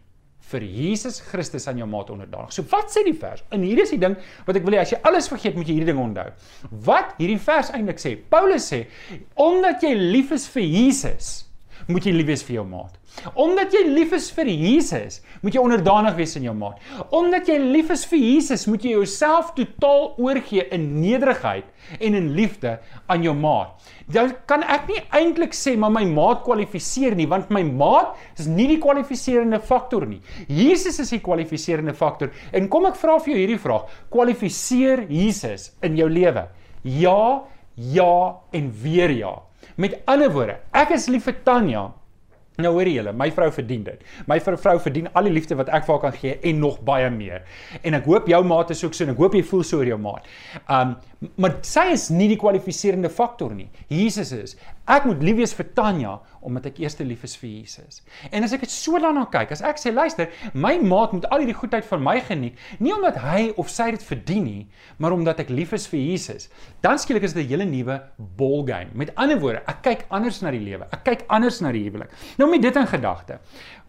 Vir 0.51 0.65
Jesus 0.65 1.19
Christus 1.29 1.67
aan 1.69 1.81
jou 1.81 1.87
maat 1.89 2.09
onderdanig. 2.13 2.53
So 2.55 2.65
wat 2.71 2.93
sê 2.93 3.03
die 3.05 3.15
vers? 3.17 3.43
En 3.53 3.63
hier 3.65 3.81
is 3.83 3.93
die 3.93 4.01
ding 4.01 4.17
wat 4.47 4.57
ek 4.57 4.65
wil 4.65 4.77
hê 4.77 4.83
as 4.83 4.93
jy 4.93 5.01
alles 5.07 5.29
vergeet, 5.31 5.57
moet 5.57 5.69
jy 5.69 5.77
hierdie 5.79 5.91
ding 5.91 6.01
onthou. 6.01 6.29
Wat 6.87 7.15
hierdie 7.19 7.39
vers 7.43 7.73
eintlik 7.75 8.01
sê? 8.01 8.15
Paulus 8.31 8.69
sê 8.71 8.85
omdat 9.39 9.85
jy 9.85 9.93
lief 9.97 10.33
is 10.35 10.47
vir 10.53 10.65
Jesus, 10.65 11.33
moet 11.89 12.05
jy 12.05 12.11
lief 12.13 12.27
wees 12.29 12.43
vir 12.45 12.59
jou 12.59 12.65
maat. 12.69 12.97
Omdat 13.39 13.73
jy 13.73 13.81
lief 13.89 14.11
is 14.13 14.27
vir 14.35 14.49
Jesus, 14.51 15.19
moet 15.41 15.55
jy 15.57 15.61
onderdanig 15.63 16.13
wees 16.19 16.35
aan 16.37 16.45
jou 16.45 16.53
maat. 16.55 16.77
Omdat 17.15 17.49
jy 17.49 17.57
lief 17.63 17.89
is 17.95 18.03
vir 18.11 18.21
Jesus, 18.21 18.67
moet 18.69 18.85
jy 18.85 18.93
jouself 18.93 19.49
totaal 19.57 20.13
oorgee 20.21 20.67
in 20.75 20.85
nederigheid 21.01 21.65
en 21.97 22.17
in 22.19 22.29
liefde 22.37 22.75
aan 23.09 23.25
jou 23.25 23.33
maat. 23.33 23.89
Dan 24.13 24.35
kan 24.49 24.63
ek 24.69 24.85
nie 24.91 25.01
eintlik 25.17 25.57
sê 25.57 25.73
maar 25.79 25.93
my 25.95 26.05
maat 26.09 26.45
kwalifiseer 26.45 27.17
nie, 27.17 27.27
want 27.29 27.49
my 27.53 27.63
maat 27.65 28.13
is 28.37 28.47
nie 28.49 28.69
die 28.69 28.79
kwalifiserende 28.81 29.61
faktor 29.65 30.05
nie. 30.09 30.21
Jesus 30.45 31.01
is 31.01 31.13
die 31.15 31.23
kwalifiserende 31.25 31.97
faktor. 31.97 32.33
En 32.53 32.69
kom 32.69 32.85
ek 32.89 33.01
vra 33.01 33.17
vir 33.17 33.33
jou 33.33 33.41
hierdie 33.41 33.61
vraag: 33.65 33.89
Kwalifiseer 34.13 35.07
Jesus 35.09 35.71
in 35.85 35.97
jou 35.97 36.09
lewe? 36.09 36.45
Ja, 36.85 37.21
ja 37.75 38.15
en 38.53 38.73
weer 38.83 39.17
ja. 39.17 39.37
Met 39.79 40.01
ander 40.11 40.31
woorde, 40.35 40.59
ek 40.75 40.91
is 40.97 41.07
lief 41.07 41.29
vir 41.29 41.37
Tanya, 41.47 41.85
Nou 42.59 42.73
hoor 42.75 42.89
julle, 42.91 43.13
my 43.15 43.29
vrou 43.31 43.47
verdien 43.55 43.85
dit. 43.85 44.01
My 44.27 44.39
vrou 44.43 44.75
verdien 44.83 45.07
al 45.15 45.29
die 45.29 45.33
liefde 45.33 45.55
wat 45.59 45.69
ek 45.71 45.85
vir 45.87 45.93
haar 45.95 46.01
kan 46.03 46.15
gee 46.17 46.35
en 46.49 46.59
nog 46.59 46.79
baie 46.87 47.07
meer. 47.13 47.45
En 47.87 47.95
ek 47.95 48.07
hoop 48.09 48.27
jou 48.27 48.41
maat 48.47 48.73
is 48.75 48.83
ook 48.83 48.97
so 48.97 49.05
en 49.05 49.13
ek 49.13 49.21
hoop 49.21 49.37
jy 49.37 49.43
voel 49.47 49.63
so 49.67 49.79
oor 49.79 49.91
jou 49.93 49.99
maat. 50.01 50.27
Um 50.67 50.97
maar 51.39 51.57
sy 51.67 51.89
is 51.91 52.05
nie 52.15 52.29
die 52.31 52.39
kwalifiserende 52.39 53.09
faktor 53.11 53.51
nie. 53.55 53.67
Jesus 53.91 54.31
is. 54.35 54.55
Ek 54.89 55.05
moet 55.05 55.21
lief 55.21 55.35
wees 55.37 55.53
vir 55.53 55.67
Tanya 55.77 56.17
omdat 56.41 56.69
ek 56.69 56.79
eers 56.81 56.95
lief 57.03 57.23
is 57.27 57.35
vir 57.37 57.49
Jesus. 57.49 57.99
En 58.31 58.45
as 58.45 58.53
ek 58.55 58.63
dit 58.63 58.71
so 58.71 58.99
daarna 59.01 59.25
kyk, 59.31 59.51
as 59.53 59.61
ek 59.65 59.77
sê 59.77 59.91
luister, 59.93 60.29
my 60.53 60.77
maat 60.81 61.11
moet 61.13 61.27
al 61.29 61.43
hierdie 61.43 61.57
goedheid 61.57 61.85
van 61.85 62.01
my 62.03 62.15
geniet, 62.23 62.57
nie 62.79 62.93
omdat 62.95 63.19
hy 63.21 63.49
of 63.59 63.69
sy 63.71 63.89
dit 63.95 64.05
verdien 64.07 64.45
nie, 64.45 64.63
maar 64.97 65.15
omdat 65.15 65.43
ek 65.43 65.51
lief 65.53 65.75
is 65.77 65.87
vir 65.91 65.99
Jesus. 65.99 66.47
Dan 66.83 66.97
skielik 67.01 67.27
is 67.27 67.35
dit 67.35 67.43
'n 67.43 67.49
hele 67.49 67.65
nuwe 67.65 67.99
ball 68.39 68.63
game. 68.65 68.89
Met 68.93 69.11
ander 69.15 69.39
woorde, 69.39 69.61
ek 69.67 69.83
kyk 69.83 70.05
anders 70.09 70.41
na 70.41 70.51
die 70.51 70.63
lewe. 70.63 70.87
Ek 70.91 71.03
kyk 71.03 71.25
anders 71.29 71.61
na 71.61 71.71
die 71.71 71.83
huwelik. 71.83 72.09
Nou 72.37 72.49
met 72.49 72.61
dit 72.61 72.75
in 72.75 72.87
gedagte. 72.87 73.39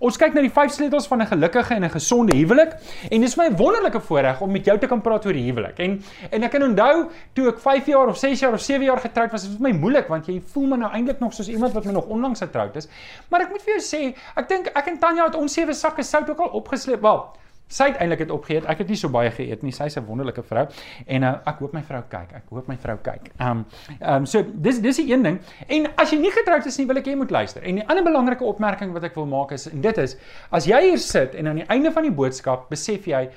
Ons 0.01 0.17
kyk 0.17 0.35
na 0.35 0.41
die 0.41 0.51
vyf 0.51 0.73
sleutels 0.73 1.07
van 1.07 1.21
'n 1.23 1.27
gelukkige 1.27 1.75
en 1.75 1.85
'n 1.85 1.91
gesonde 1.91 2.37
huwelik 2.37 2.73
en 3.11 3.21
dis 3.21 3.37
my 3.37 3.51
wonderlike 3.53 4.01
voorreg 4.01 4.41
om 4.41 4.51
met 4.51 4.65
jou 4.65 4.79
te 4.79 4.87
kan 4.87 5.01
praat 5.01 5.27
oor 5.27 5.33
die 5.33 5.45
huwelik. 5.45 5.79
En 5.79 6.03
en 6.31 6.43
ek 6.43 6.51
kan 6.51 6.63
onthou 6.63 7.11
toe 7.35 7.49
ek 7.49 7.59
5 7.59 7.87
jaar 7.87 8.09
of 8.09 8.17
6 8.17 8.41
jaar 8.41 8.53
of 8.53 8.61
7 8.61 8.85
jaar 8.85 8.99
getroud 8.99 9.31
was, 9.31 9.43
dit 9.43 9.51
was 9.51 9.61
my 9.61 9.73
moeilik 9.73 10.09
want 10.09 10.27
jy 10.27 10.41
voel 10.41 10.67
my 10.67 10.90
eintlik 10.97 11.21
nog 11.21 11.35
soos 11.35 11.49
iemand 11.49 11.73
wat 11.73 11.85
my 11.85 11.93
nog 11.93 12.07
onlangs 12.07 12.41
getroud 12.41 12.77
is. 12.77 12.89
Maar 13.29 13.47
ek 13.47 13.51
moet 13.51 13.63
vir 13.63 13.79
jou 13.79 13.85
sê, 13.85 14.03
ek 14.37 14.49
dink 14.49 14.73
ek 14.75 14.87
en 14.87 14.99
Tanya 14.99 15.25
het 15.25 15.39
ons 15.39 15.53
sewe 15.53 15.75
sakke 15.75 16.03
sout 16.03 16.31
ook 16.31 16.41
al 16.41 16.59
opgesleep. 16.61 17.03
Wel, 17.03 17.25
Sy 17.71 17.87
het 17.93 18.01
eintlik 18.03 18.25
dit 18.25 18.33
opgeëet. 18.35 18.65
Ek 18.67 18.81
het 18.83 18.89
nie 18.91 18.97
so 18.99 19.13
baie 19.15 19.31
geëet 19.31 19.61
nie. 19.63 19.71
Sy's 19.71 19.97
'n 19.97 20.03
wonderlike 20.07 20.43
vrou. 20.43 20.65
En 21.07 21.23
uh, 21.23 21.35
ek 21.47 21.61
hoop 21.63 21.73
my 21.73 21.83
vrou 21.87 22.03
kyk. 22.03 22.33
Ek 22.35 22.49
hoop 22.51 22.67
my 22.69 22.77
vrou 22.77 22.97
kyk. 22.99 23.31
Ehm 23.39 23.51
um, 23.51 23.65
ehm 24.01 24.15
um, 24.15 24.27
so 24.27 24.43
dis 24.43 24.81
dis 24.83 24.97
die 24.97 25.13
een 25.13 25.23
ding. 25.23 25.39
En 25.69 25.87
as 25.97 26.11
jy 26.11 26.19
nie 26.19 26.33
getroud 26.35 26.67
is 26.67 26.79
nie, 26.79 26.87
wil 26.87 26.99
ek 26.99 27.07
jy 27.07 27.15
moet 27.15 27.31
luister. 27.31 27.63
En 27.63 27.79
die 27.79 27.87
ander 27.87 28.05
belangrike 28.05 28.45
opmerking 28.45 28.93
wat 28.93 29.07
ek 29.07 29.15
wil 29.15 29.27
maak 29.27 29.53
is 29.53 29.69
en 29.71 29.81
dit 29.81 29.99
is 29.99 30.17
as 30.51 30.67
jy 30.67 30.81
hier 30.89 30.99
sit 30.99 31.35
en 31.35 31.47
aan 31.47 31.63
die 31.63 31.69
einde 31.71 31.93
van 31.93 32.03
die 32.03 32.11
boodskap 32.11 32.69
besef 32.71 33.07
jy, 33.07 33.31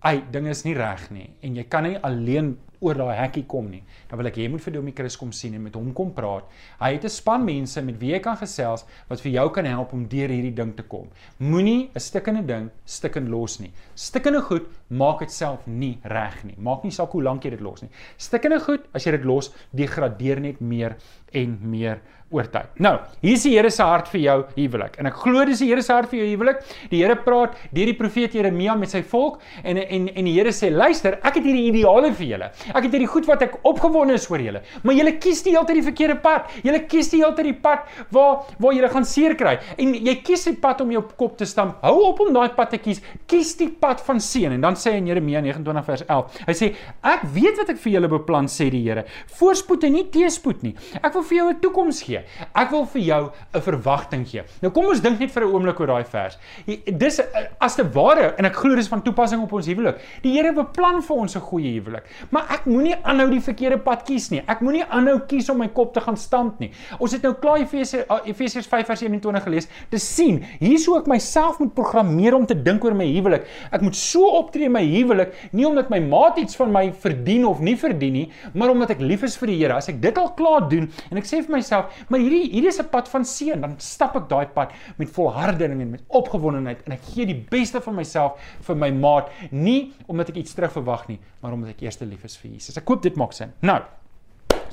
"Ag, 0.00 0.30
dinge 0.30 0.50
is 0.50 0.64
nie 0.64 0.74
reg 0.74 1.10
nie." 1.10 1.30
En 1.42 1.54
jy 1.54 1.64
kan 1.68 1.82
nie 1.82 1.98
alleen 1.98 2.56
oor 2.80 2.94
daai 2.94 3.16
hekkie 3.16 3.44
kom 3.46 3.70
nie. 3.70 3.82
Dan 4.14 4.20
wil 4.22 4.28
ek 4.30 4.36
jy 4.38 4.44
moet 4.46 4.62
vir 4.62 4.74
Domie 4.76 4.92
Chris 4.94 5.16
kom 5.18 5.32
sien 5.34 5.56
en 5.58 5.62
met 5.64 5.74
hom 5.74 5.88
kom 5.90 6.12
praat. 6.14 6.46
Hy 6.78 6.92
het 6.92 7.04
'n 7.04 7.10
span 7.10 7.42
mense 7.44 7.82
met 7.82 7.98
wie 7.98 8.12
jy 8.12 8.20
kan 8.22 8.36
gesels 8.38 8.84
wat 9.08 9.20
vir 9.20 9.32
jou 9.32 9.50
kan 9.50 9.64
help 9.64 9.92
om 9.92 10.06
deur 10.06 10.30
hierdie 10.30 10.54
ding 10.54 10.72
te 10.76 10.84
kom. 10.84 11.10
Moenie 11.40 11.90
'n 11.90 11.98
stikkende 11.98 12.46
ding 12.46 12.70
stikken 12.86 13.28
los 13.28 13.58
nie. 13.58 13.72
Stikkende 13.96 14.40
goed 14.40 14.70
maak 14.88 15.18
dit 15.18 15.32
self 15.32 15.66
nie 15.66 15.98
reg 16.04 16.44
nie. 16.44 16.54
Maak 16.58 16.84
nie 16.84 16.92
saak 16.92 17.10
hoe 17.10 17.22
lank 17.22 17.42
jy 17.44 17.50
dit 17.50 17.60
los 17.60 17.82
nie. 17.82 17.90
Stikkende 18.16 18.60
goed, 18.60 18.86
as 18.94 19.04
jy 19.04 19.10
dit 19.10 19.24
los, 19.24 19.52
degradeer 19.74 20.40
net 20.40 20.60
meer 20.60 20.96
en 21.32 21.58
meer 21.62 22.00
oor 22.34 22.46
tyd. 22.50 22.70
Nou, 22.82 22.94
hier 23.22 23.36
is 23.36 23.44
die 23.46 23.52
Here 23.54 23.70
se 23.70 23.84
hart 23.86 24.08
vir 24.10 24.20
jou 24.20 24.36
huwelik. 24.56 24.96
En 24.98 25.06
ek 25.06 25.18
glo 25.22 25.44
dis 25.46 25.60
die 25.62 25.68
Here 25.70 25.82
se 25.84 25.94
hart 25.94 26.10
vir 26.10 26.20
jou 26.22 26.28
huwelik. 26.32 26.62
Die 26.90 27.02
Here 27.02 27.16
praat 27.22 27.56
deur 27.74 27.90
die 27.90 27.96
profeet 27.98 28.34
Jeremia 28.34 28.74
met 28.78 28.90
sy 28.90 29.02
volk 29.06 29.40
en 29.62 29.78
en 29.78 30.08
en 30.08 30.24
die 30.24 30.34
Here 30.34 30.50
sê, 30.50 30.70
"Luister, 30.72 31.18
ek 31.22 31.34
het 31.38 31.44
hierdie 31.44 31.68
ideale 31.70 32.12
vir 32.12 32.26
julle. 32.26 32.50
Ek 32.74 32.82
het 32.82 32.92
hierdie 32.92 33.10
goed 33.10 33.26
wat 33.26 33.42
ek 33.42 33.58
opgewonde 33.62 34.03
is 34.10 34.30
oor 34.30 34.40
julle. 34.40 34.62
Maar 34.82 34.94
julle 34.94 35.12
kies 35.18 35.42
die 35.42 35.52
hele 35.54 35.64
tyd 35.66 35.76
die 35.76 35.86
verkeerde 35.86 36.16
pad. 36.16 36.50
Julle 36.62 36.80
kies 36.86 37.10
die 37.10 37.22
hele 37.22 37.34
tyd 37.34 37.44
die 37.44 37.54
pad 37.54 37.86
waar 38.10 38.44
waar 38.58 38.74
julle 38.74 38.88
gaan 38.88 39.04
seer 39.04 39.34
kry. 39.34 39.58
En 39.78 39.94
jy 39.94 40.14
kies 40.22 40.44
die 40.44 40.56
pad 40.56 40.80
om 40.80 40.90
jou 40.90 41.02
kop 41.16 41.36
te 41.38 41.46
stamp. 41.46 41.78
Hou 41.82 42.04
op 42.10 42.20
om 42.20 42.32
daai 42.34 42.50
pad 42.56 42.70
te 42.70 42.78
kies. 42.78 43.00
Kies 43.26 43.54
die 43.56 43.70
pad 43.70 44.00
van 44.00 44.20
seën. 44.20 44.52
En 44.52 44.60
dan 44.60 44.74
sê 44.74 44.92
hy 44.92 45.02
in 45.02 45.06
Jeremia 45.06 45.40
29 45.40 45.84
vers 45.84 46.04
11. 46.08 46.40
Hy 46.48 46.56
sê 46.58 46.70
ek 47.14 47.24
weet 47.34 47.58
wat 47.62 47.74
ek 47.74 47.78
vir 47.78 47.96
julle 47.96 48.08
beplan 48.08 48.50
sê 48.50 48.68
die 48.72 48.82
Here. 48.84 49.06
Voorspoed 49.38 49.86
en 49.88 49.94
nie 49.96 50.04
teëspoed 50.12 50.62
nie. 50.66 50.74
Ek 51.00 51.14
wil 51.14 51.22
vir 51.22 51.38
jou 51.38 51.48
'n 51.50 51.60
toekoms 51.60 52.02
gee. 52.02 52.24
Ek 52.54 52.70
wil 52.70 52.84
vir 52.86 53.02
jou 53.02 53.22
'n 53.54 53.60
verwagting 53.60 54.26
gee. 54.26 54.42
Nou 54.62 54.70
kom 54.72 54.86
ons 54.86 55.00
dink 55.00 55.20
net 55.20 55.30
vir 55.30 55.44
'n 55.44 55.52
oomblik 55.54 55.80
oor 55.80 55.86
daai 55.86 56.04
vers. 56.04 56.38
Dis 56.66 57.20
as 57.60 57.76
te 57.76 57.84
ware 57.94 58.34
en 58.38 58.44
ek 58.44 58.54
glo 58.56 58.74
dis 58.74 58.88
van 58.88 59.02
toepassing 59.02 59.42
op 59.42 59.52
ons 59.52 59.66
huwelik. 59.66 60.00
Die 60.22 60.32
Here 60.34 60.52
beplan 60.52 61.02
vir 61.02 61.16
ons 61.16 61.36
'n 61.36 61.40
goeie 61.40 61.80
huwelik. 61.80 62.04
Maar 62.30 62.46
ek 62.50 62.66
moenie 62.66 62.96
aanhou 63.02 63.30
die 63.30 63.40
verkeerde 63.40 63.78
pad 63.78 63.93
kies 64.02 64.30
nie. 64.30 64.42
Ek 64.50 64.60
moenie 64.60 64.84
aanhou 64.84 65.20
kies 65.28 65.48
om 65.52 65.58
my 65.58 65.68
kop 65.68 65.94
te 65.94 66.00
gaan 66.00 66.16
stamp 66.16 66.58
nie. 66.58 66.70
Ons 66.98 67.12
het 67.12 67.22
nou 67.22 67.34
klaar 67.38 67.62
Efesiërs 67.62 68.08
Efesiërs 68.24 68.66
5 68.66 68.86
vers 68.86 69.02
21 69.06 69.44
gelees. 69.44 69.68
Te 69.90 69.98
sien, 70.02 70.42
hier 70.58 70.78
sou 70.82 70.98
ek 70.98 71.06
myself 71.10 71.60
moet 71.60 71.74
programmeer 71.76 72.34
om 72.34 72.46
te 72.46 72.54
dink 72.54 72.84
oor 72.84 72.94
my 72.94 73.06
huwelik. 73.06 73.46
Ek 73.70 73.84
moet 73.84 73.96
so 73.98 74.26
optree 74.40 74.66
in 74.66 74.74
my 74.74 74.82
huwelik, 74.82 75.34
nie 75.52 75.66
omdat 75.68 75.90
my 75.92 76.00
maat 76.00 76.38
iets 76.42 76.58
van 76.58 76.72
my 76.74 76.88
verdien 77.04 77.46
of 77.46 77.60
nie 77.64 77.76
verdien 77.78 78.14
nie, 78.14 78.24
maar 78.54 78.72
omdat 78.74 78.96
ek 78.96 79.04
lief 79.04 79.24
is 79.26 79.38
vir 79.40 79.52
die 79.52 79.58
Here. 79.64 79.76
As 79.78 79.88
ek 79.88 80.00
dit 80.02 80.18
al 80.18 80.32
klaar 80.38 80.66
doen 80.68 80.88
en 81.10 81.20
ek 81.20 81.28
sê 81.28 81.40
vir 81.44 81.54
myself, 81.56 82.02
maar 82.10 82.22
hierdie 82.22 82.48
hierdie 82.50 82.72
is 82.72 82.80
'n 82.80 82.90
pad 82.90 83.08
van 83.08 83.24
seën, 83.24 83.60
dan 83.60 83.76
stap 83.78 84.16
ek 84.16 84.28
daai 84.28 84.46
pad 84.46 84.72
met 84.98 85.08
volharding 85.08 85.80
en 85.80 85.90
met 85.90 86.02
opgewondenheid 86.08 86.82
en 86.86 86.92
ek 86.92 87.04
gee 87.14 87.26
die 87.26 87.46
beste 87.50 87.80
van 87.80 87.94
myself 87.94 88.40
vir 88.60 88.76
my 88.76 88.90
maat, 88.90 89.30
nie 89.50 89.92
omdat 90.06 90.30
ek 90.30 90.36
iets 90.36 90.54
terugverwag 90.54 91.08
nie, 91.08 91.18
maar 91.40 91.52
omdat 91.52 91.70
ek 91.70 91.82
eers 91.82 92.00
lief 92.00 92.24
is 92.24 92.36
vir 92.36 92.50
Jesus. 92.50 92.76
Ek 92.76 92.88
hoop 92.88 93.02
dit 93.02 93.16
maak 93.16 93.32
sin. 93.32 93.52
Nou, 93.62 93.80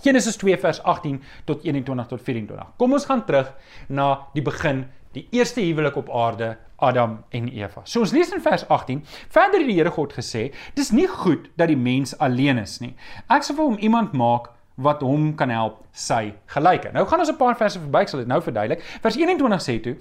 Genesis 0.02 0.36
2 0.42 0.58
vers 0.58 0.82
18 0.84 1.22
tot 1.46 1.64
21 1.64 2.08
tot 2.08 2.22
24. 2.22 2.74
Kom 2.78 2.94
ons 2.94 3.06
gaan 3.06 3.26
terug 3.26 3.54
na 3.88 4.28
die 4.34 4.44
begin, 4.46 4.86
die 5.16 5.28
eerste 5.32 5.62
huwelik 5.62 5.96
op 6.00 6.10
aarde, 6.10 6.56
Adam 6.82 7.20
en 7.30 7.50
Eva. 7.54 7.84
So 7.86 8.02
ons 8.02 8.14
lees 8.16 8.32
in 8.34 8.42
vers 8.42 8.64
18, 8.68 9.04
verder 9.30 9.62
het 9.62 9.70
die 9.70 9.78
Here 9.78 9.92
God 9.94 10.16
gesê, 10.18 10.48
dis 10.76 10.90
nie 10.96 11.08
goed 11.08 11.52
dat 11.60 11.70
die 11.70 11.78
mens 11.78 12.16
alleen 12.18 12.58
is 12.58 12.80
nie. 12.82 12.96
Ek 13.30 13.46
sal 13.46 13.60
vir 13.60 13.70
hom 13.70 13.78
iemand 13.80 14.18
maak 14.18 14.50
wat 14.82 15.04
hom 15.06 15.34
kan 15.38 15.52
help 15.54 15.82
sy 15.94 16.32
gelyke. 16.50 16.90
Nou 16.96 17.06
gaan 17.06 17.20
ons 17.20 17.30
'n 17.30 17.38
paar 17.38 17.56
verse 17.56 17.80
verby, 17.80 18.02
ek 18.02 18.10
sal 18.10 18.20
dit 18.20 18.28
nou 18.28 18.42
verduidelik. 18.42 18.82
Vers 19.02 19.16
21 19.16 19.62
sê 19.62 19.80
toe: 19.84 19.96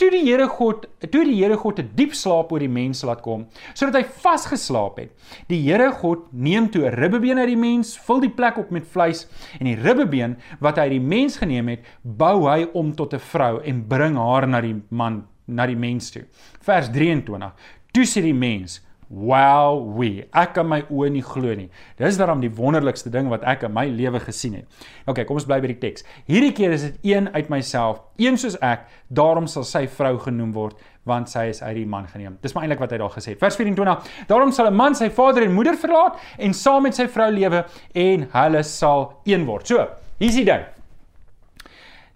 Toe 0.00 0.08
die 0.08 0.22
Here 0.24 0.46
God, 0.48 0.86
toe 1.12 1.24
die 1.28 1.34
Here 1.36 1.58
God 1.60 1.80
'n 1.82 1.90
diep 1.92 2.14
slaap 2.16 2.52
oor 2.54 2.62
die 2.62 2.72
mens 2.72 3.02
laat 3.04 3.20
kom, 3.20 3.42
sodat 3.74 3.98
hy 3.98 4.04
vasgeslaap 4.22 4.96
het. 4.96 5.10
Die 5.50 5.60
Here 5.60 5.90
God 5.92 6.32
neem 6.32 6.70
toe 6.72 6.86
'n 6.88 6.96
ribbebeen 6.96 7.38
uit 7.38 7.52
die 7.52 7.56
mens, 7.56 7.98
vul 7.98 8.20
die 8.20 8.32
plek 8.32 8.56
op 8.56 8.70
met 8.70 8.86
vleis 8.86 9.26
en 9.60 9.66
die 9.66 9.76
ribbebeen 9.76 10.38
wat 10.60 10.76
hy 10.76 10.88
uit 10.88 10.96
die 10.96 11.00
mens 11.04 11.36
geneem 11.36 11.68
het, 11.68 11.84
bou 12.02 12.48
hy 12.48 12.66
om 12.72 12.94
tot 12.94 13.12
'n 13.12 13.18
vrou 13.18 13.60
en 13.60 13.86
bring 13.88 14.16
haar 14.16 14.48
na 14.48 14.60
die 14.60 14.80
man, 14.88 15.26
na 15.46 15.66
die 15.66 15.76
mens 15.76 16.10
toe. 16.10 16.24
Vers 16.60 16.88
23. 16.88 17.52
Toe 17.92 18.04
sê 18.04 18.22
die 18.22 18.32
mens: 18.32 18.80
Wow, 19.10 19.98
we. 19.98 20.22
Ek 20.38 20.52
kan 20.54 20.68
my 20.70 20.84
oë 20.86 21.08
nie 21.10 21.22
glo 21.26 21.50
nie. 21.58 21.66
Dis 21.98 22.18
daarom 22.20 22.38
die 22.44 22.52
wonderlikste 22.54 23.10
ding 23.10 23.26
wat 23.32 23.42
ek 23.42 23.64
in 23.66 23.74
my 23.74 23.88
lewe 23.90 24.20
gesien 24.22 24.54
het. 24.60 24.86
OK, 25.10 25.24
kom 25.26 25.40
ons 25.40 25.48
bly 25.48 25.58
by 25.64 25.72
die 25.72 25.80
teks. 25.82 26.06
Hierdie 26.30 26.52
keer 26.54 26.76
is 26.76 26.86
dit 26.86 27.10
een 27.10 27.26
uit 27.34 27.50
myself, 27.50 28.04
een 28.22 28.38
soos 28.38 28.54
ek, 28.62 28.86
daarom 29.10 29.50
sal 29.50 29.66
sy 29.66 29.88
vrou 29.90 30.14
genoem 30.22 30.54
word 30.54 30.78
want 31.08 31.30
sy 31.32 31.48
is 31.50 31.62
uit 31.64 31.74
die 31.80 31.88
man 31.90 32.06
geneem. 32.06 32.36
Dis 32.44 32.54
maar 32.54 32.68
eintlik 32.68 32.84
wat 32.84 32.92
hy 32.94 33.00
daar 33.02 33.10
gesê 33.10 33.32
het. 33.32 33.40
Vers 33.42 33.56
24. 33.58 34.10
Daarom 34.30 34.52
sal 34.54 34.70
'n 34.70 34.76
man 34.76 34.94
sy 34.94 35.10
vader 35.10 35.42
en 35.42 35.54
moeder 35.58 35.74
verlaat 35.74 36.20
en 36.38 36.54
saam 36.54 36.82
met 36.82 36.94
sy 36.94 37.08
vrou 37.08 37.30
lewe 37.30 37.64
en 37.94 38.28
hulle 38.30 38.62
sal 38.62 39.20
een 39.24 39.44
word. 39.44 39.66
So, 39.66 39.88
hier's 40.18 40.36
die 40.36 40.44
ding. 40.44 40.62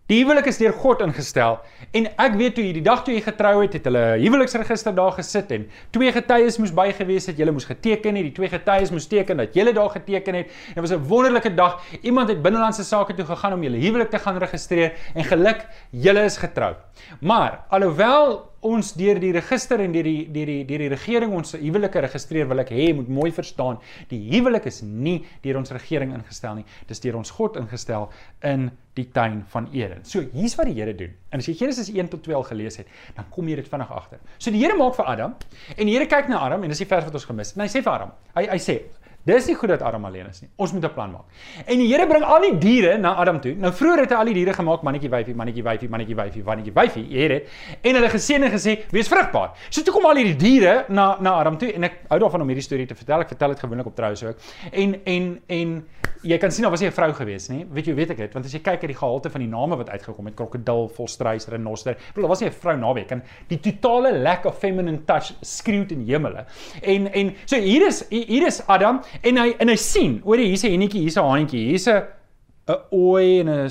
Die 0.04 0.18
huwelik 0.20 0.50
is 0.50 0.58
deur 0.60 0.74
God 0.76 1.00
ingestel 1.00 1.54
en 1.96 2.06
ek 2.20 2.34
weet 2.36 2.52
toe 2.58 2.64
hierdie 2.66 2.82
dag 2.84 3.00
toe 3.06 3.14
jy 3.14 3.22
getrou 3.24 3.52
het, 3.62 3.72
het 3.78 3.86
hulle 3.88 4.02
huweliksregister 4.20 4.92
daar 4.92 5.14
gesit 5.16 5.54
en 5.56 5.62
twee 5.96 6.12
getuies 6.12 6.58
moes 6.60 6.74
by 6.76 6.90
gewees 6.92 7.24
het. 7.30 7.40
Julle 7.40 7.54
moes 7.56 7.64
geteken 7.64 8.18
het. 8.20 8.26
Die 8.28 8.34
twee 8.36 8.50
getuies 8.52 8.92
moes 8.92 9.08
teken 9.08 9.40
dat 9.40 9.56
julle 9.56 9.72
daar 9.72 9.88
geteken 9.94 10.36
het. 10.42 10.52
Dit 10.74 10.84
was 10.84 10.92
'n 10.92 11.08
wonderlike 11.08 11.54
dag. 11.56 11.80
Iemand 12.02 12.28
het 12.28 12.42
binnelandse 12.42 12.84
sake 12.84 13.14
toe 13.14 13.24
gegaan 13.24 13.56
om 13.56 13.62
julle 13.62 13.80
huwelik 13.80 14.10
te 14.10 14.18
gaan 14.18 14.36
registreer 14.36 14.92
en 15.14 15.24
geluk, 15.24 15.64
julle 15.90 16.24
is 16.24 16.36
getroud. 16.36 16.76
Maar 17.20 17.64
alhoewel 17.70 18.52
ons 18.64 18.92
deur 18.96 19.20
die 19.20 19.32
register 19.36 19.80
en 19.84 19.92
deur 19.92 20.06
die 20.08 20.26
deur 20.32 20.50
die 20.52 20.62
deur 20.68 20.86
die 20.86 20.92
regering 20.92 21.34
ons 21.36 21.56
huwelike 21.58 22.00
registreer 22.06 22.48
wil 22.50 22.64
ek 22.64 22.72
hê 22.74 22.92
moet 22.96 23.10
mooi 23.12 23.30
verstaan 23.34 23.80
die 24.10 24.20
huwelik 24.32 24.68
is 24.70 24.82
nie 24.82 25.18
deur 25.44 25.60
ons 25.60 25.74
regering 25.76 26.14
ingestel 26.16 26.60
nie 26.60 26.66
dis 26.88 27.04
deur 27.04 27.20
ons 27.20 27.34
God 27.36 27.60
ingestel 27.60 28.08
in 28.42 28.70
die 28.94 29.08
tuin 29.10 29.40
van 29.50 29.66
Eden. 29.74 30.04
So 30.06 30.22
hier's 30.32 30.54
wat 30.54 30.68
die 30.70 30.76
Here 30.76 30.94
doen. 30.94 31.14
En 31.34 31.42
as 31.42 31.48
jy 31.50 31.56
Genesis 31.58 31.90
1 31.90 32.12
tot 32.12 32.22
12 32.22 32.52
gelees 32.52 32.78
het, 32.78 32.90
dan 33.16 33.26
kom 33.34 33.48
jy 33.50 33.56
dit 33.58 33.70
vinnig 33.70 33.90
agter. 33.90 34.20
So 34.38 34.54
die 34.54 34.60
Here 34.62 34.76
maak 34.78 34.94
vir 34.98 35.08
Adam 35.10 35.34
en 35.74 35.88
die 35.88 35.96
Here 35.96 36.06
kyk 36.10 36.30
na 36.30 36.44
Adam 36.46 36.62
en 36.62 36.70
dis 36.70 36.84
die 36.84 36.90
vers 36.90 37.08
wat 37.08 37.18
ons 37.18 37.26
gemis. 37.26 37.54
En 37.56 37.64
hy 37.64 37.70
sê 37.72 37.82
vir 37.82 37.94
Adam, 37.94 38.14
hy 38.38 38.46
hy 38.52 38.60
sê 38.62 38.78
Dis 39.24 39.46
nie 39.48 39.54
goed 39.56 39.68
dat 39.72 39.82
Adam 39.82 40.04
alleen 40.04 40.26
is 40.28 40.42
nie. 40.42 40.50
Ons 40.60 40.72
moet 40.72 40.84
'n 40.84 40.92
plan 40.92 41.10
maak. 41.10 41.24
En 41.66 41.78
die 41.78 41.88
Here 41.88 42.06
bring 42.06 42.24
al 42.24 42.40
die 42.40 42.58
diere 42.58 42.98
na 42.98 43.14
Adam 43.14 43.40
toe. 43.40 43.54
Nou 43.54 43.72
vroeër 43.72 44.00
het 44.00 44.10
hy 44.10 44.16
al 44.16 44.24
die 44.24 44.34
diere 44.34 44.52
gemaak, 44.52 44.82
mannetjie 44.82 45.10
wyfie, 45.10 45.34
mannetjie 45.34 45.62
wyfie, 45.62 45.88
mannetjie 45.88 46.16
wyfie, 46.16 46.42
mannetjie 46.42 46.72
wyfie, 46.72 47.06
jy 47.08 47.22
het 47.22 47.30
dit. 47.30 47.48
En 47.82 47.94
hulle 47.94 48.08
geseën 48.08 48.42
en 48.42 48.50
gesê, 48.50 48.84
"Wees 48.90 49.08
vrugbaar." 49.08 49.50
So 49.70 49.82
toe 49.82 49.94
kom 49.94 50.04
al 50.04 50.16
hierdie 50.16 50.36
diere 50.36 50.84
na 50.88 51.16
na 51.20 51.38
Adam 51.40 51.58
toe 51.58 51.72
en 51.72 51.84
ek 51.84 51.92
hou 52.08 52.18
daarvan 52.18 52.40
om 52.40 52.48
hierdie 52.48 52.64
storie 52.64 52.86
te 52.86 52.94
vertel. 52.94 53.20
Ek 53.20 53.28
vertel 53.28 53.48
dit 53.48 53.60
gewoonlik 53.60 53.86
op 53.86 53.96
troue 53.96 54.16
so 54.16 54.28
ook. 54.28 54.36
En 54.72 55.00
en 55.04 55.40
en 55.48 55.84
jy 56.24 56.38
kan 56.38 56.50
sien 56.50 56.64
daar 56.64 56.70
was 56.70 56.80
nie 56.80 56.88
'n 56.88 56.92
vrou 56.92 57.12
gewees 57.12 57.48
nie. 57.48 57.66
Weet 57.70 57.86
jy, 57.86 57.94
weet 57.94 58.10
ek 58.10 58.16
dit, 58.16 58.32
want 58.32 58.46
as 58.46 58.52
jy 58.52 58.60
kyk 58.60 58.82
at 58.82 58.88
die 58.88 58.96
gehalte 58.96 59.30
van 59.30 59.40
die 59.40 59.48
name 59.48 59.76
wat 59.76 59.90
uitgekom 59.90 60.24
het, 60.26 60.34
krokodil, 60.34 60.88
volstruis, 60.88 61.48
renoster, 61.48 61.96
daar 62.14 62.28
was 62.28 62.40
nie 62.40 62.48
'n 62.48 62.52
vrou 62.52 62.76
naweek 62.76 63.10
en 63.10 63.22
die 63.48 63.60
totale 63.60 64.18
lack 64.18 64.44
of 64.44 64.58
feminine 64.58 65.04
touch 65.04 65.34
skreeu 65.42 65.84
in 65.88 66.06
hemele. 66.06 66.46
En 66.82 67.12
en 67.12 67.34
so 67.44 67.56
hier 67.56 67.86
is 67.86 68.06
hier 68.08 68.46
is 68.46 68.66
Adam 68.66 69.02
en 69.22 69.36
hy 69.36 69.54
en 69.60 69.68
hy 69.68 69.76
sien, 69.76 70.20
hoor 70.24 70.38
jy, 70.38 70.48
hier's 70.48 70.64
'n 70.64 70.70
hennetjie, 70.74 71.00
hier's 71.00 71.16
'n 71.16 71.28
haantjie, 71.28 71.64
hier's 71.70 71.88
'n 71.88 72.02
ooi 72.92 73.40
en 73.40 73.48
'n 73.48 73.70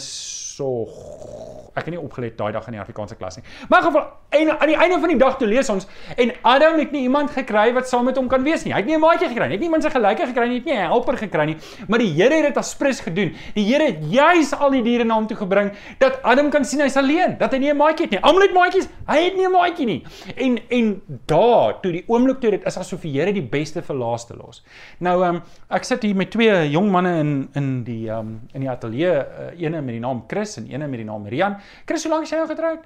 so 0.56 1.64
ek 1.74 1.88
het 1.88 1.96
nie 1.96 2.02
opgelet 2.02 2.36
daai 2.38 2.52
dag 2.54 2.68
in 2.70 2.76
die 2.78 2.82
Afrikaanse 2.82 3.16
klas 3.18 3.40
nie. 3.40 3.44
Maar 3.70 3.82
in 3.82 3.88
geval 3.88 4.04
en 4.34 4.52
aan 4.54 4.70
die 4.70 4.78
einde 4.78 4.98
van 5.02 5.12
die 5.14 5.18
dag 5.18 5.38
toe 5.40 5.48
lees 5.50 5.70
ons 5.74 5.88
en 6.22 6.32
Adam 6.46 6.78
het 6.78 6.92
nie 6.94 7.04
iemand 7.08 7.32
gekry 7.34 7.72
wat 7.74 7.90
saam 7.90 8.06
met 8.06 8.18
hom 8.18 8.28
kan 8.30 8.46
wees 8.46 8.66
nie. 8.66 8.74
Hy 8.74 8.82
het 8.84 8.90
nie 8.90 8.96
'n 8.96 9.02
maatjie 9.02 9.30
gekry 9.30 9.48
nie. 9.48 9.58
Hy 9.58 9.58
het 9.58 9.64
nie 9.64 9.70
iemand 9.70 9.84
se 9.84 9.90
gelyke 9.90 10.28
gekry 10.28 10.48
nie. 10.48 10.60
Hy 10.60 10.62
het 10.62 10.66
nie 10.66 10.78
'n 10.78 10.90
helper 10.94 11.18
gekry 11.18 11.46
nie. 11.46 11.58
Maar 11.88 12.00
die 12.00 12.14
Here 12.14 12.36
het 12.36 12.46
dit 12.54 12.58
as 12.58 12.76
prys 12.76 13.00
gedoen. 13.00 13.34
Die 13.56 13.66
Here 13.66 13.86
het 13.86 13.98
juis 14.10 14.54
al 14.54 14.70
die 14.72 14.84
diere 14.84 15.04
na 15.04 15.16
hom 15.16 15.28
toe 15.28 15.38
gebring 15.38 15.72
dat 16.00 16.20
Adam 16.24 16.50
kan 16.50 16.66
sien 16.66 16.80
hy's 16.80 16.98
alleen, 16.98 17.38
dat 17.38 17.52
hy 17.52 17.58
nie 17.58 17.72
'n 17.72 17.78
maatjie 17.78 18.06
het 18.06 18.12
nie. 18.12 18.22
Almal 18.22 18.42
het 18.42 18.54
maatjies. 18.54 18.88
Hy 19.08 19.24
het 19.24 19.36
nie 19.36 19.48
'n 19.48 19.52
maatjie 19.52 19.86
nie. 19.86 20.04
En 20.36 20.60
en 20.70 21.02
daar, 21.26 21.80
toe 21.82 21.92
die 21.92 22.04
oomblik 22.08 22.40
toe 22.40 22.52
dit 22.52 22.66
is 22.66 22.78
asof 22.78 23.02
die 23.02 23.12
Here 23.12 23.34
die 23.34 23.42
beste 23.42 23.82
vir 23.82 23.96
laaste 23.96 24.36
los. 24.36 24.64
Nou 25.00 25.24
ehm 25.24 25.36
um, 25.36 25.42
ek 25.70 25.84
sit 25.84 26.04
hier 26.04 26.16
met 26.16 26.32
twee 26.32 26.70
jong 26.70 26.92
manne 26.92 27.20
in 27.20 27.50
in 27.54 27.84
die 27.84 28.10
ehm 28.10 28.20
um, 28.20 28.42
in 28.54 28.62
die 28.62 28.70
ateljee, 28.70 29.16
uh, 29.16 29.62
eene 29.62 29.82
met 29.82 29.94
die 29.94 30.00
naam 30.00 30.24
Chris 30.28 30.43
en 30.58 30.68
eene 30.68 30.88
met 30.88 31.00
die 31.00 31.06
naam 31.06 31.28
Rian. 31.28 31.58
Chris, 31.86 32.04
hoe 32.04 32.12
lank 32.12 32.24
is 32.24 32.30
jy 32.30 32.38
nou 32.38 32.48
getroud? 32.48 32.84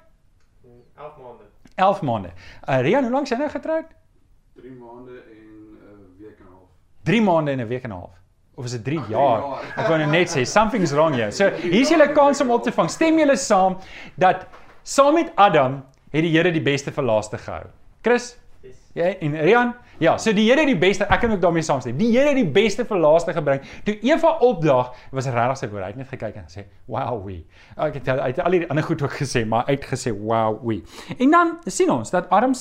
11 0.98 1.16
maande. 1.22 1.44
11 1.74 2.02
maande. 2.02 2.30
Uh 2.68 2.80
Rian, 2.80 3.02
hoe 3.02 3.12
lank 3.12 3.24
is 3.28 3.30
jy 3.30 3.38
nou 3.38 3.50
getroud? 3.50 3.84
3 4.58 4.70
maande 4.74 5.12
en 5.30 5.38
'n 5.38 6.16
week 6.18 6.38
en 6.40 6.46
'n 6.46 6.52
half. 6.52 6.70
3 7.04 7.20
maande 7.22 7.50
en 7.50 7.60
'n 7.60 7.68
week 7.68 7.84
en 7.84 7.90
'n 7.90 7.94
half. 8.00 8.16
Of 8.54 8.64
is 8.64 8.70
dit 8.72 8.84
3 8.84 8.98
Ag, 8.98 9.08
jaar? 9.08 9.40
drie 9.40 9.50
jaar. 9.50 9.78
Ek 9.84 9.86
wou 9.88 9.98
nou 9.98 10.10
net 10.10 10.28
sê 10.36 10.42
something's 10.46 10.92
wrong 10.92 11.14
here. 11.14 11.30
So, 11.30 11.50
hier's 11.50 11.88
julle 11.90 12.12
kans 12.12 12.40
om 12.40 12.50
op 12.50 12.62
te 12.62 12.72
vang. 12.72 12.90
Stem 12.90 13.18
julle 13.18 13.36
saam 13.36 13.76
dat 14.16 14.46
saam 14.82 15.14
met 15.14 15.30
Adam 15.36 15.84
het 16.10 16.22
die 16.22 16.30
Here 16.36 16.50
die 16.52 16.62
beste 16.62 16.90
vir 16.92 17.04
laaste 17.04 17.38
gehou. 17.38 17.66
Chris, 18.02 18.36
Yes. 18.62 18.76
jy 18.94 19.16
en 19.20 19.36
Rian? 19.40 19.74
Ja, 19.98 20.12
so 20.14 20.30
die 20.30 20.44
Here 20.46 20.62
het 20.62 20.68
die 20.70 20.78
beste, 20.78 21.08
ek 21.10 21.24
kan 21.24 21.32
ook 21.34 21.40
daarmee 21.42 21.64
saamstem. 21.66 21.96
Die 21.98 22.12
Here 22.12 22.30
het 22.30 22.38
die 22.38 22.46
beste 22.46 22.84
vir 22.86 23.00
laaste 23.02 23.32
gebring. 23.34 23.64
Toe 23.82 23.96
Eva 24.06 24.36
opdaag, 24.46 24.92
was 25.10 25.26
regtig 25.26 25.58
sy 25.58 25.68
woord. 25.72 25.82
Hy 25.82 25.88
het 25.90 25.98
net 25.98 26.10
gekyk 26.12 26.36
en 26.38 26.44
gesê, 26.46 26.62
"Wow, 26.86 27.24
we." 27.24 27.42
Ek 27.76 27.94
het 27.94 28.06
het 28.06 28.38
al 28.38 28.50
die 28.50 28.68
ander 28.70 28.84
goed 28.84 29.02
ook 29.02 29.12
gesê, 29.12 29.44
maar 29.44 29.64
hy 29.66 29.72
het 29.74 29.84
gesê, 29.84 30.12
"Wow, 30.14 30.62
we." 30.62 30.82
En 31.18 31.30
dan 31.30 31.58
sien 31.66 31.90
ons 31.90 32.10
dat 32.10 32.30
Adam 32.30 32.52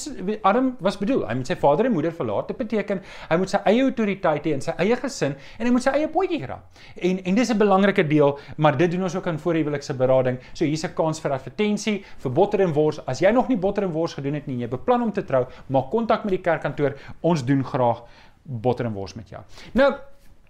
Adam 0.41 0.75
was 0.79 0.97
bedoel, 0.97 1.27
hy 1.27 1.35
moet 1.35 1.47
sy 1.47 1.55
vader 1.55 1.85
en 1.85 1.91
moeder 1.91 2.11
verlaat. 2.11 2.47
Dit 2.47 2.57
beteken 2.57 3.01
hy 3.29 3.37
moet 3.37 3.49
sy 3.49 3.57
eie 3.65 3.81
autoriteit 3.81 4.45
hê 4.45 4.53
in 4.53 4.61
sy 4.61 4.71
eie 4.77 4.95
gesin 4.95 5.35
en 5.59 5.65
hy 5.65 5.71
moet 5.71 5.83
sy 5.83 5.89
eie 5.89 6.07
potjie 6.07 6.43
graaf. 6.43 6.61
En 6.95 7.23
en 7.23 7.35
dis 7.35 7.49
'n 7.49 7.57
belangrike 7.57 8.07
deel, 8.07 8.39
maar 8.57 8.77
dit 8.77 8.91
doen 8.91 9.03
ons 9.03 9.15
ook 9.15 9.25
in 9.27 9.39
voorhuwelikse 9.39 9.93
berading. 9.93 10.39
So 10.53 10.65
hier's 10.65 10.83
'n 10.83 10.93
kans 10.93 11.19
vir 11.19 11.31
advertensie 11.31 12.03
vir 12.17 12.31
botter 12.31 12.61
en 12.61 12.73
wors. 12.73 12.99
As 13.05 13.19
jy 13.19 13.31
nog 13.31 13.47
nie 13.47 13.57
botter 13.57 13.83
en 13.83 13.91
wors 13.91 14.13
gedoen 14.13 14.33
het 14.33 14.47
nie, 14.47 14.57
jy 14.57 14.67
beplan 14.67 15.01
om 15.01 15.11
te 15.11 15.23
trou, 15.23 15.45
maak 15.67 15.91
kontak 15.91 16.23
met 16.23 16.31
die 16.31 16.41
kerkkantoor. 16.41 16.95
Ons 17.27 17.43
doen 17.47 17.63
graag 17.65 18.03
botter 18.47 18.87
en 18.87 18.95
wors 18.95 19.15
met 19.17 19.35
jou. 19.35 19.41
Nou 19.77 19.91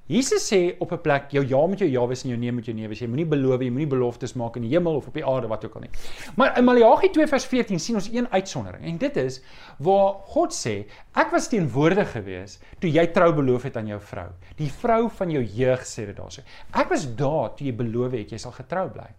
Jesus 0.08 0.46
sê 0.48 0.76
op 0.80 0.92
'n 0.92 1.02
plek 1.02 1.32
jou 1.32 1.44
ja 1.44 1.66
met 1.68 1.80
jou 1.80 1.90
ja 1.90 2.06
wees 2.08 2.24
en 2.24 2.30
jou 2.30 2.40
nee 2.40 2.52
met 2.52 2.66
jou 2.66 2.76
nee 2.76 2.88
wees. 2.88 3.00
Jy 3.00 3.08
moenie 3.08 3.26
beloof, 3.26 3.62
jy 3.62 3.70
moenie 3.70 3.88
beloftes 3.88 4.34
maak 4.36 4.56
in 4.56 4.62
die 4.62 4.70
hemel 4.70 4.96
of 4.96 5.08
op 5.08 5.14
die 5.14 5.26
aarde 5.26 5.48
wat 5.48 5.66
ook 5.66 5.76
al 5.76 5.82
nie. 5.82 5.90
Maar 6.36 6.58
in 6.58 6.64
Maleagi 6.64 7.10
2 7.10 7.28
vers 7.28 7.46
14 7.46 7.80
sien 7.80 7.96
ons 7.96 8.10
een 8.14 8.28
uitsondering 8.32 8.86
en 8.86 8.98
dit 8.98 9.18
is 9.18 9.42
waar 9.80 10.14
God 10.14 10.54
sê 10.54 10.86
ek 11.14 11.32
was 11.32 11.48
teenwoordig 11.48 12.12
gewees 12.12 12.60
toe 12.80 12.90
jy 12.90 13.08
trou 13.08 13.34
beloof 13.34 13.64
het 13.64 13.78
aan 13.78 13.88
jou 13.88 14.00
vrou. 14.00 14.30
Die 14.56 14.72
vrou 14.72 15.10
van 15.10 15.30
jou 15.30 15.44
jeug 15.44 15.82
sê 15.86 16.06
dit 16.06 16.16
daarso. 16.16 16.42
Ek 16.74 16.90
was 16.90 17.04
daar 17.16 17.54
toe 17.56 17.68
jy 17.68 17.76
beloof 17.76 18.12
het 18.12 18.32
jy 18.32 18.38
sal 18.38 18.52
getrou 18.52 18.90
bly. 18.90 19.10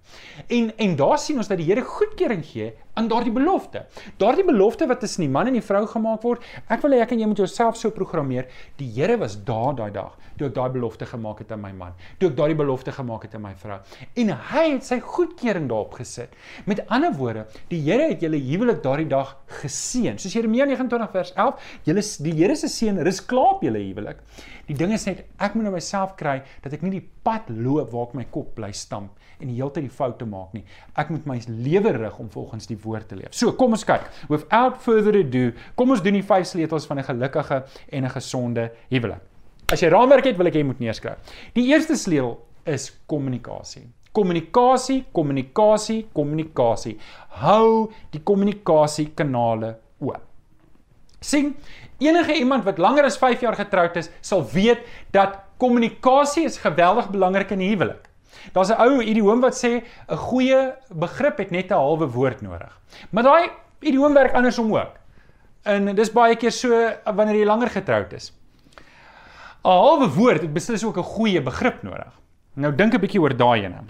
En 0.48 0.72
en 0.78 0.96
daar 0.96 1.18
sien 1.18 1.36
ons 1.36 1.48
dat 1.48 1.58
die 1.58 1.68
Here 1.68 1.82
goedkeuring 1.82 2.44
gee 2.44 2.72
aan 2.94 3.08
daardie 3.08 3.32
belofte. 3.32 3.84
Daardie 4.16 4.44
belofte 4.44 4.86
wat 4.86 5.00
tussen 5.00 5.26
die 5.26 5.30
man 5.30 5.46
en 5.46 5.52
die 5.52 5.62
vrou 5.62 5.84
gemaak 5.86 6.22
word, 6.22 6.42
ek 6.68 6.80
wil 6.82 6.96
hê 6.96 7.02
ek 7.04 7.12
en 7.12 7.20
jy 7.20 7.26
moet 7.26 7.38
jouself 7.44 7.76
so 7.76 7.90
programmeer. 7.90 8.48
Die 8.78 8.88
Here 8.96 9.18
was 9.18 9.36
daar 9.44 9.76
daai 9.76 9.90
dag 9.92 10.16
toe 10.38 10.48
ek 10.48 10.54
daai 10.54 10.70
belofte 10.78 11.08
gemaak 11.10 11.42
het 11.42 11.52
aan 11.52 11.62
my 11.62 11.72
man, 11.76 11.96
toe 12.18 12.30
ek 12.30 12.38
daardie 12.38 12.58
belofte 12.58 12.94
gemaak 12.94 13.26
het 13.26 13.34
aan 13.36 13.44
my 13.44 13.54
vrou. 13.58 13.78
En 14.22 14.32
hy 14.52 14.64
het 14.70 14.86
sy 14.86 15.00
goedkeuring 15.04 15.68
daarop 15.70 15.98
gesit. 15.98 16.34
Met 16.70 16.84
ander 16.86 17.12
woorde, 17.18 17.46
die 17.72 17.82
Here 17.88 18.10
het 18.10 18.22
julle 18.24 18.40
huwelik 18.42 18.82
daardie 18.84 19.08
dag 19.10 19.36
geseën. 19.62 20.18
Soos 20.20 20.34
Jeremia 20.36 20.66
29 20.68 21.12
vers 21.14 21.34
11, 21.34 21.68
julle 21.88 22.04
die 22.26 22.34
Here 22.38 22.56
se 22.58 22.70
seën 22.72 23.02
rus 23.04 23.20
klaar 23.24 23.56
op 23.56 23.66
julle 23.66 23.82
huwelik. 23.82 24.22
Die 24.68 24.76
ding 24.76 24.92
is 24.92 25.06
net 25.08 25.24
ek 25.40 25.54
moet 25.56 25.64
nou 25.64 25.72
myself 25.72 26.14
kry 26.20 26.42
dat 26.64 26.74
ek 26.76 26.82
nie 26.84 26.98
die 26.98 27.06
pad 27.24 27.48
loop 27.48 27.92
waar 27.94 28.10
ek 28.10 28.18
my 28.18 28.26
kop 28.32 28.54
bly 28.56 28.72
stamp 28.76 29.16
en 29.38 29.48
die 29.50 29.56
hele 29.58 29.70
tyd 29.74 29.86
die 29.86 29.94
foute 29.94 30.26
maak 30.28 30.54
nie. 30.56 30.64
Ek 30.98 31.12
moet 31.14 31.26
my 31.28 31.38
lewe 31.46 31.94
rig 31.96 32.18
om 32.20 32.30
volgens 32.32 32.68
die 32.70 32.78
woord 32.82 33.08
te 33.10 33.18
leef. 33.20 33.32
So, 33.38 33.54
kom 33.58 33.76
ons 33.76 33.86
kyk. 33.88 34.08
Without 34.32 34.80
further 34.82 35.20
ado, 35.20 35.52
kom 35.78 35.94
ons 35.94 36.02
doen 36.04 36.18
die 36.18 36.26
vyf 36.26 36.50
sleutels 36.50 36.88
van 36.90 36.98
'n 36.98 37.08
gelukkige 37.10 37.64
en 37.92 38.04
'n 38.04 38.10
gesonde 38.18 38.70
huwelik. 38.90 39.22
As 39.68 39.82
jy 39.84 39.90
raamwerk 39.92 40.24
het, 40.24 40.38
wil 40.40 40.48
ek 40.48 40.54
jy 40.56 40.62
moet 40.64 40.78
neerskryf. 40.80 41.32
Die 41.52 41.66
eerste 41.68 41.92
sleutel 42.00 42.38
is 42.72 42.86
kommunikasie. 43.10 43.82
Kommunikasie, 44.16 45.02
kommunikasie, 45.12 45.98
kommunikasie. 46.16 46.94
Hou 47.42 47.90
die 48.14 48.22
kommunikasiekanale 48.24 49.74
oop. 50.00 50.24
sien 51.20 51.56
enige 51.98 52.36
iemand 52.38 52.64
wat 52.64 52.78
langer 52.78 53.04
as 53.04 53.18
5 53.18 53.40
jaar 53.42 53.56
getroud 53.58 53.96
is, 53.98 54.08
sal 54.22 54.44
weet 54.52 54.86
dat 55.12 55.40
kommunikasie 55.58 56.44
is 56.46 56.60
geweldig 56.62 57.10
belangrik 57.10 57.50
in 57.50 57.58
'n 57.58 57.68
huwelik. 57.68 58.08
Daar's 58.54 58.70
'n 58.70 58.80
ou 58.80 59.02
idioom 59.02 59.40
wat 59.40 59.54
sê 59.54 59.82
'n 60.08 60.16
goeie 60.16 60.72
begrip 60.94 61.38
het 61.38 61.50
net 61.50 61.70
'n 61.70 61.74
halwe 61.74 62.06
woord 62.06 62.40
nodig. 62.40 62.80
Maar 63.10 63.22
daai 63.22 63.50
idioom 63.80 64.14
werk 64.14 64.32
andersom 64.32 64.72
ook. 64.74 64.96
En 65.64 65.94
dis 65.94 66.12
baie 66.12 66.36
keer 66.36 66.52
so 66.52 66.68
wanneer 67.04 67.36
jy 67.36 67.44
langer 67.44 67.68
getroud 67.68 68.12
is. 68.12 68.32
'n 69.68 69.80
Halwe 69.84 70.08
woord 70.08 70.40
het 70.42 70.52
beslis 70.52 70.84
ook 70.84 70.96
'n 70.98 71.02
goeie 71.02 71.42
begrip 71.42 71.82
nodig. 71.82 72.12
Nou 72.54 72.74
dink 72.74 72.94
'n 72.94 73.00
bietjie 73.00 73.20
oor 73.20 73.36
daai 73.36 73.64
ene. 73.64 73.80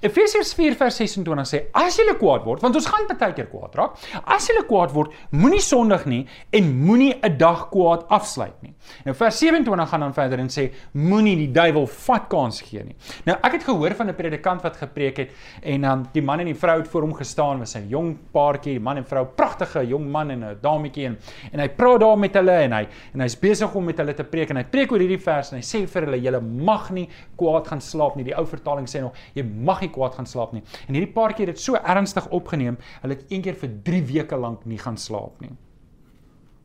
Efesiërs 0.00 0.54
4 0.54 0.76
vers 0.78 0.96
26 0.96 1.48
sê 1.48 1.62
as 1.72 1.98
jy 1.98 2.14
kwaad 2.18 2.44
word, 2.46 2.62
want 2.62 2.76
ons 2.78 2.86
gaan 2.86 3.06
baie 3.08 3.34
keer 3.36 3.48
kwaad 3.50 3.76
raak. 3.78 3.98
As 4.24 4.48
jy 4.48 4.62
kwaad 4.68 4.92
word, 4.94 5.12
moenie 5.30 5.60
sondig 5.62 6.06
nie 6.06 6.26
en 6.52 6.70
moenie 6.86 7.14
'n 7.22 7.36
dag 7.38 7.68
kwaad 7.70 8.06
afsluit 8.08 8.62
nie. 8.62 8.74
Nou 9.04 9.14
vers 9.14 9.38
27 9.38 9.88
gaan 9.88 10.00
dan 10.00 10.14
verder 10.14 10.38
en 10.38 10.48
sê 10.48 10.70
moenie 10.92 11.36
die 11.36 11.52
duiwel 11.52 11.86
vat 11.86 12.28
kans 12.28 12.60
gee 12.60 12.84
nie. 12.84 12.96
Nou 13.26 13.36
ek 13.42 13.52
het 13.52 13.64
gehoor 13.64 13.94
van 13.94 14.08
'n 14.08 14.14
predikant 14.14 14.62
wat 14.62 14.76
gepreek 14.76 15.16
het 15.16 15.30
en 15.62 15.84
um, 15.84 16.08
die 16.12 16.22
man 16.22 16.40
en 16.40 16.46
die 16.46 16.54
vrou 16.54 16.78
het 16.78 16.88
voor 16.88 17.02
hom 17.02 17.14
gestaan 17.14 17.58
met 17.58 17.68
sy 17.68 17.84
jong 17.88 18.16
paartjie, 18.32 18.80
man 18.80 18.96
en 18.96 19.04
vrou, 19.04 19.24
pragtige 19.24 19.86
jong 19.86 20.10
man 20.10 20.30
en 20.30 20.44
'n 20.44 20.58
dametjie 20.60 21.06
en 21.06 21.18
en 21.52 21.60
hy 21.60 21.68
praat 21.68 22.00
daar 22.00 22.18
met 22.18 22.34
hulle 22.34 22.52
en 22.52 22.72
hy 22.72 22.88
en 23.14 23.20
hy's 23.20 23.36
besig 23.38 23.74
om 23.74 23.84
met 23.84 23.98
hulle 23.98 24.14
te 24.14 24.24
preek 24.24 24.50
en 24.50 24.56
hy 24.56 24.64
preek 24.64 24.92
oor 24.92 24.98
hierdie 24.98 25.20
vers 25.20 25.52
en 25.52 25.58
hy 25.58 25.62
sê 25.62 25.86
vir 25.86 26.02
hulle 26.02 26.20
julle 26.20 26.40
mag 26.40 26.90
nie 26.90 27.08
kwaad 27.36 27.68
gaan 27.68 27.80
slaap 27.80 28.16
nie. 28.16 28.24
Die 28.24 28.36
ou 28.36 28.46
vertaling 28.46 28.86
sê 28.88 29.00
nog 29.00 29.12
jy 29.34 29.42
mag 29.42 29.81
nie 29.82 29.90
kwaad 29.90 30.14
gaan 30.14 30.26
slaap 30.26 30.52
nie. 30.56 30.62
En 30.88 30.94
hierdie 30.94 31.12
paartjie 31.12 31.46
het 31.46 31.54
dit 31.54 31.64
so 31.64 31.74
ernstig 31.74 32.28
opgeneem, 32.30 32.78
hulle 33.02 33.18
het 33.18 33.26
een 33.32 33.42
keer 33.42 33.58
vir 33.60 33.74
3 33.82 34.02
weke 34.12 34.36
lank 34.36 34.64
nie 34.64 34.78
gaan 34.78 34.96
slaap 34.96 35.40
nie. 35.40 35.52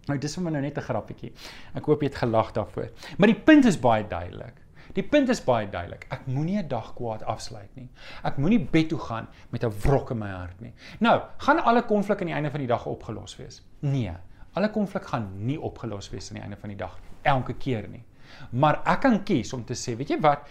Nou 0.08 0.16
dis 0.24 0.38
vir 0.38 0.44
my 0.44 0.52
nou 0.56 0.62
net 0.62 0.78
'n 0.78 0.82
grappietjie. 0.82 1.34
Ek 1.76 1.86
hoop 1.86 2.02
jy 2.02 2.08
het 2.08 2.16
gelag 2.24 2.54
daarvoor. 2.54 2.90
Maar 3.18 3.28
die 3.28 3.42
punt 3.44 3.66
is 3.66 3.78
baie 3.80 4.08
duidelik. 4.08 4.62
Die 4.94 5.04
punt 5.04 5.30
is 5.30 5.42
baie 5.44 5.68
duidelik. 5.70 6.08
Ek 6.10 6.28
moenie 6.28 6.58
'n 6.62 6.68
dag 6.68 6.94
kwaad 6.96 7.24
afsluit 7.24 7.76
nie. 7.76 7.90
Ek 8.24 8.38
moenie 8.38 8.60
bed 8.60 8.90
toe 8.90 9.00
gaan 9.00 9.28
met 9.50 9.64
'n 9.64 9.74
wrok 9.84 10.12
in 10.12 10.18
my 10.18 10.30
hart 10.30 10.62
nie. 10.62 10.74
Nou, 11.00 11.22
gaan 11.38 11.60
alle 11.64 11.84
konflik 11.84 12.22
aan 12.22 12.28
die 12.28 12.36
einde 12.36 12.52
van 12.52 12.60
die 12.60 12.68
dag 12.68 12.86
opgelos 12.86 13.36
wees? 13.38 13.62
Nee. 13.80 14.14
Alle 14.54 14.70
konflik 14.70 15.06
gaan 15.06 15.46
nie 15.46 15.62
opgelos 15.62 16.10
wees 16.10 16.30
aan 16.30 16.36
die 16.36 16.44
einde 16.44 16.58
van 16.58 16.70
die 16.70 16.78
dag 16.78 17.00
elke 17.22 17.54
keer 17.54 17.88
nie. 17.90 18.04
Maar 18.52 18.82
ek 18.86 19.02
kan 19.02 19.24
kies 19.24 19.54
om 19.54 19.64
te 19.66 19.74
sê, 19.74 19.96
weet 19.98 20.10
jy 20.10 20.20
wat? 20.20 20.48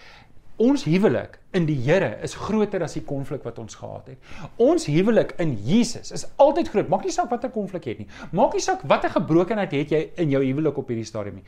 Ons 0.57 0.87
huwelik 0.89 1.35
in 1.53 1.67
die 1.69 1.77
Here 1.85 2.15
is 2.25 2.33
groter 2.41 2.81
as 2.81 2.95
die 2.97 3.03
konflik 3.05 3.43
wat 3.45 3.59
ons 3.61 3.77
gehad 3.77 4.07
het. 4.09 4.29
Ons 4.63 4.87
huwelik 4.89 5.35
in 5.43 5.51
Jesus 5.67 6.15
is 6.17 6.25
altyd 6.41 6.71
groot. 6.73 6.89
Maak 6.89 7.05
nie 7.05 7.13
saak 7.13 7.29
watter 7.29 7.53
konflik 7.53 7.85
jy 7.85 7.93
het 7.93 8.01
nie. 8.01 8.09
Maak 8.33 8.57
nie 8.57 8.65
saak 8.65 8.87
watter 8.89 9.13
gebrokenheid 9.13 9.75
het 9.77 9.93
jy 9.93 10.01
in 10.25 10.33
jou 10.33 10.41
huwelik 10.41 10.81
op 10.81 10.89
hierdie 10.89 11.05
stadium 11.05 11.43
nie. 11.43 11.45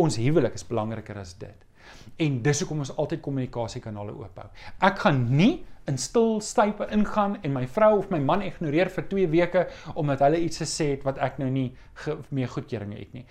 Ons 0.00 0.16
huwelik 0.16 0.56
is 0.56 0.64
belangriker 0.64 1.20
as 1.20 1.34
dit. 1.36 1.66
En 2.24 2.40
dis 2.46 2.64
hoekom 2.64 2.80
ons 2.86 2.94
altyd 2.96 3.20
kommunikasiekanale 3.26 4.16
oop 4.16 4.40
hou. 4.40 4.48
Ek 4.88 5.04
gaan 5.04 5.20
nie 5.28 5.52
in 5.88 6.00
stil 6.00 6.40
stype 6.44 6.88
ingaan 6.92 7.36
en 7.44 7.52
my 7.52 7.66
vrou 7.76 7.98
of 7.98 8.08
my 8.12 8.22
man 8.32 8.46
ignoreer 8.48 8.88
vir 8.96 9.08
2 9.12 9.28
weke 9.36 9.68
omdat 9.92 10.24
hulle 10.24 10.40
iets 10.40 10.64
gesê 10.64 10.94
het 10.94 11.04
wat 11.04 11.20
ek 11.20 11.36
nou 11.40 11.52
nie 11.52 11.68
mee 12.32 12.48
goedkeuring 12.48 12.96
het 12.96 13.12
nie 13.16 13.24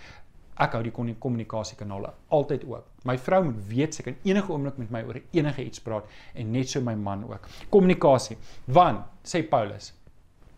ek 0.58 0.74
hou 0.74 0.82
die 0.82 0.92
kommunikasiekanale 0.92 2.12
altyd 2.34 2.64
oop. 2.66 2.86
My 3.08 3.16
vrou 3.24 3.42
moet 3.46 3.60
weet 3.70 3.96
sy 3.96 4.04
kan 4.06 4.18
enige 4.28 4.52
oomblik 4.52 4.80
met 4.82 4.90
my 4.92 5.04
oor 5.08 5.20
enige 5.36 5.64
iets 5.64 5.80
praat 5.84 6.08
en 6.34 6.52
net 6.52 6.68
so 6.68 6.82
my 6.84 6.94
man 6.98 7.24
ook. 7.28 7.48
Kommunikasie. 7.72 8.36
Want 8.66 9.06
sê 9.24 9.42
Paulus, 9.48 9.92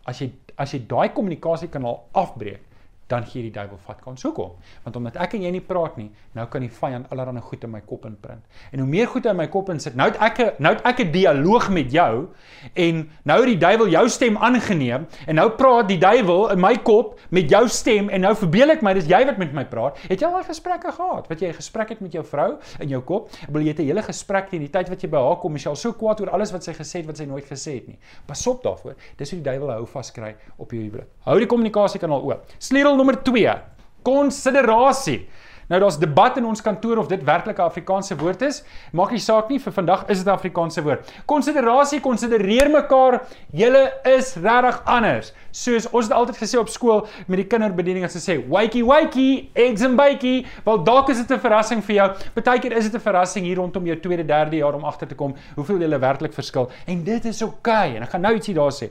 as 0.09 0.19
jy 0.19 0.31
as 0.59 0.73
jy 0.75 0.81
daai 0.89 1.13
kommunikasiekanaal 1.15 2.01
afbreek, 2.19 2.67
dan 3.11 3.25
gee 3.27 3.43
die 3.45 3.53
duiwel 3.53 3.79
vat 3.85 3.99
kans. 4.03 4.23
Hoekom? 4.23 4.55
Want 4.85 4.95
omdat 4.95 5.19
ek 5.23 5.35
en 5.37 5.45
jy 5.45 5.51
nie 5.51 5.63
praat 5.65 5.97
nie, 5.99 6.09
nou 6.37 6.45
kan 6.51 6.63
die 6.63 6.71
vyand 6.71 7.11
allerlei 7.11 7.43
goed 7.43 7.63
in 7.67 7.73
my 7.73 7.81
kop 7.87 8.05
inprint. 8.09 8.43
En 8.71 8.83
hoe 8.83 8.87
meer 8.87 9.09
goed 9.11 9.27
in 9.29 9.37
my 9.37 9.47
kop 9.51 9.69
insit, 9.73 9.97
nou 9.99 10.07
het 10.11 10.19
ek 10.21 10.59
nou 10.59 10.73
het 10.75 10.83
ek 10.87 10.99
'n 11.05 11.11
dialoog 11.11 11.69
met 11.69 11.91
jou 11.91 12.27
en 12.73 13.09
nou 13.23 13.39
het 13.39 13.49
die 13.51 13.57
duiwel 13.57 13.87
jou 13.87 14.05
stem 14.09 14.37
aangeneem 14.37 15.07
en 15.27 15.35
nou 15.35 15.49
praat 15.49 15.87
die 15.87 15.97
duiwel 15.97 16.51
in 16.51 16.59
my 16.59 16.75
kop 16.77 17.19
met 17.29 17.49
jou 17.49 17.67
stem 17.67 18.09
en 18.09 18.21
nou 18.21 18.35
verbeel 18.35 18.71
ek 18.71 18.81
my 18.81 18.93
dis 18.93 19.07
jy 19.07 19.25
wat 19.25 19.37
met 19.37 19.53
my 19.53 19.65
praat. 19.65 19.97
Het 20.07 20.21
jy 20.21 20.27
al 20.27 20.43
gesprekke 20.43 20.91
gehad? 20.91 21.27
Wat 21.27 21.39
jy 21.39 21.47
'n 21.47 21.53
gesprek 21.53 21.89
het 21.89 22.01
met 22.01 22.11
jou 22.11 22.23
vrou 22.23 22.57
in 22.79 22.89
jou 22.89 23.01
kop? 23.01 23.29
Wil 23.49 23.61
jy 23.61 23.73
'n 23.73 23.85
hele 23.85 24.01
gesprek 24.01 24.49
teen 24.49 24.61
die 24.61 24.69
tyd 24.69 24.89
wat 24.89 25.01
jy 25.01 25.09
by 25.09 25.17
haar 25.17 25.39
kom, 25.39 25.55
is 25.55 25.63
jy 25.63 25.69
al 25.69 25.75
so 25.75 25.93
kwaad 25.93 26.21
oor 26.21 26.29
alles 26.29 26.51
wat 26.51 26.63
sy 26.63 26.73
gesê 26.73 27.01
het 27.01 27.05
wat 27.05 27.17
sy 27.17 27.25
nooit 27.25 27.45
gesê 27.45 27.73
het 27.75 27.87
nie. 27.87 27.97
Pas 28.25 28.47
op 28.47 28.63
daarvoor. 28.63 28.95
Dis 29.17 29.31
hoe 29.31 29.41
die 29.41 29.49
duiwel 29.49 29.71
hou 29.71 29.85
vaskry 29.85 30.35
op 30.57 30.71
jou 30.71 30.81
huwelik. 30.81 31.07
Hou 31.25 31.37
die 31.39 31.47
kommunikasiekanaal 31.47 32.21
oop. 32.21 32.45
Sleutel 32.57 32.95
nommer 33.01 33.19
2. 33.25 33.57
Konsiderasie. 34.05 35.25
Nou 35.71 35.79
daar's 35.79 35.95
debat 35.95 36.35
in 36.35 36.43
ons 36.49 36.59
kantoor 36.59 36.99
of 36.99 37.07
dit 37.07 37.21
werklik 37.23 37.57
'n 37.57 37.63
Afrikaanse 37.63 38.15
woord 38.19 38.41
is. 38.41 38.63
Maak 38.91 39.11
nie 39.11 39.19
saak 39.19 39.49
nie, 39.49 39.59
vir 39.59 39.71
vandag 39.71 40.03
is 40.09 40.17
dit 40.17 40.27
'n 40.27 40.35
Afrikaanse 40.35 40.83
woord. 40.83 41.13
Konsiderasie, 41.25 42.01
konsidereer 42.01 42.69
mekaar, 42.69 43.21
julle 43.53 43.93
is 44.03 44.35
regtig 44.35 44.81
anders. 44.85 45.33
Soos 45.51 45.89
ons 45.91 46.05
het 46.05 46.13
altyd 46.13 46.37
gesê 46.37 46.59
op 46.59 46.69
skool 46.69 47.07
met 47.27 47.37
die 47.37 47.47
kinderbediening 47.47 48.03
as 48.03 48.13
hulle 48.13 48.39
sê, 48.39 48.49
"Wakey 48.49 48.83
wakey, 48.83 49.49
eggs 49.53 49.81
and 49.81 49.95
bakey." 49.95 50.45
Wel 50.65 50.83
dalk 50.83 51.09
is 51.09 51.17
dit 51.17 51.31
'n 51.31 51.39
verrassing 51.39 51.83
vir 51.83 51.95
jou. 51.95 52.11
Partykeer 52.33 52.73
is 52.73 52.89
dit 52.89 52.95
'n 52.95 52.99
verrassing 52.99 53.45
hier 53.45 53.55
rondom 53.55 53.85
jou 53.85 53.99
tweede, 53.99 54.25
derde 54.25 54.57
jaar 54.57 54.73
om 54.73 54.83
agter 54.83 55.07
te 55.07 55.15
kom 55.15 55.35
hoeveel 55.55 55.79
julle 55.79 55.99
werklik 55.99 56.33
verskil. 56.33 56.69
En 56.85 57.03
dit 57.03 57.25
is 57.25 57.41
oukei. 57.41 57.87
Okay. 57.87 57.95
En 57.95 58.03
ek 58.03 58.09
gaan 58.09 58.21
nou 58.21 58.33
ietsie 58.33 58.53
daar 58.53 58.71
sê. 58.71 58.89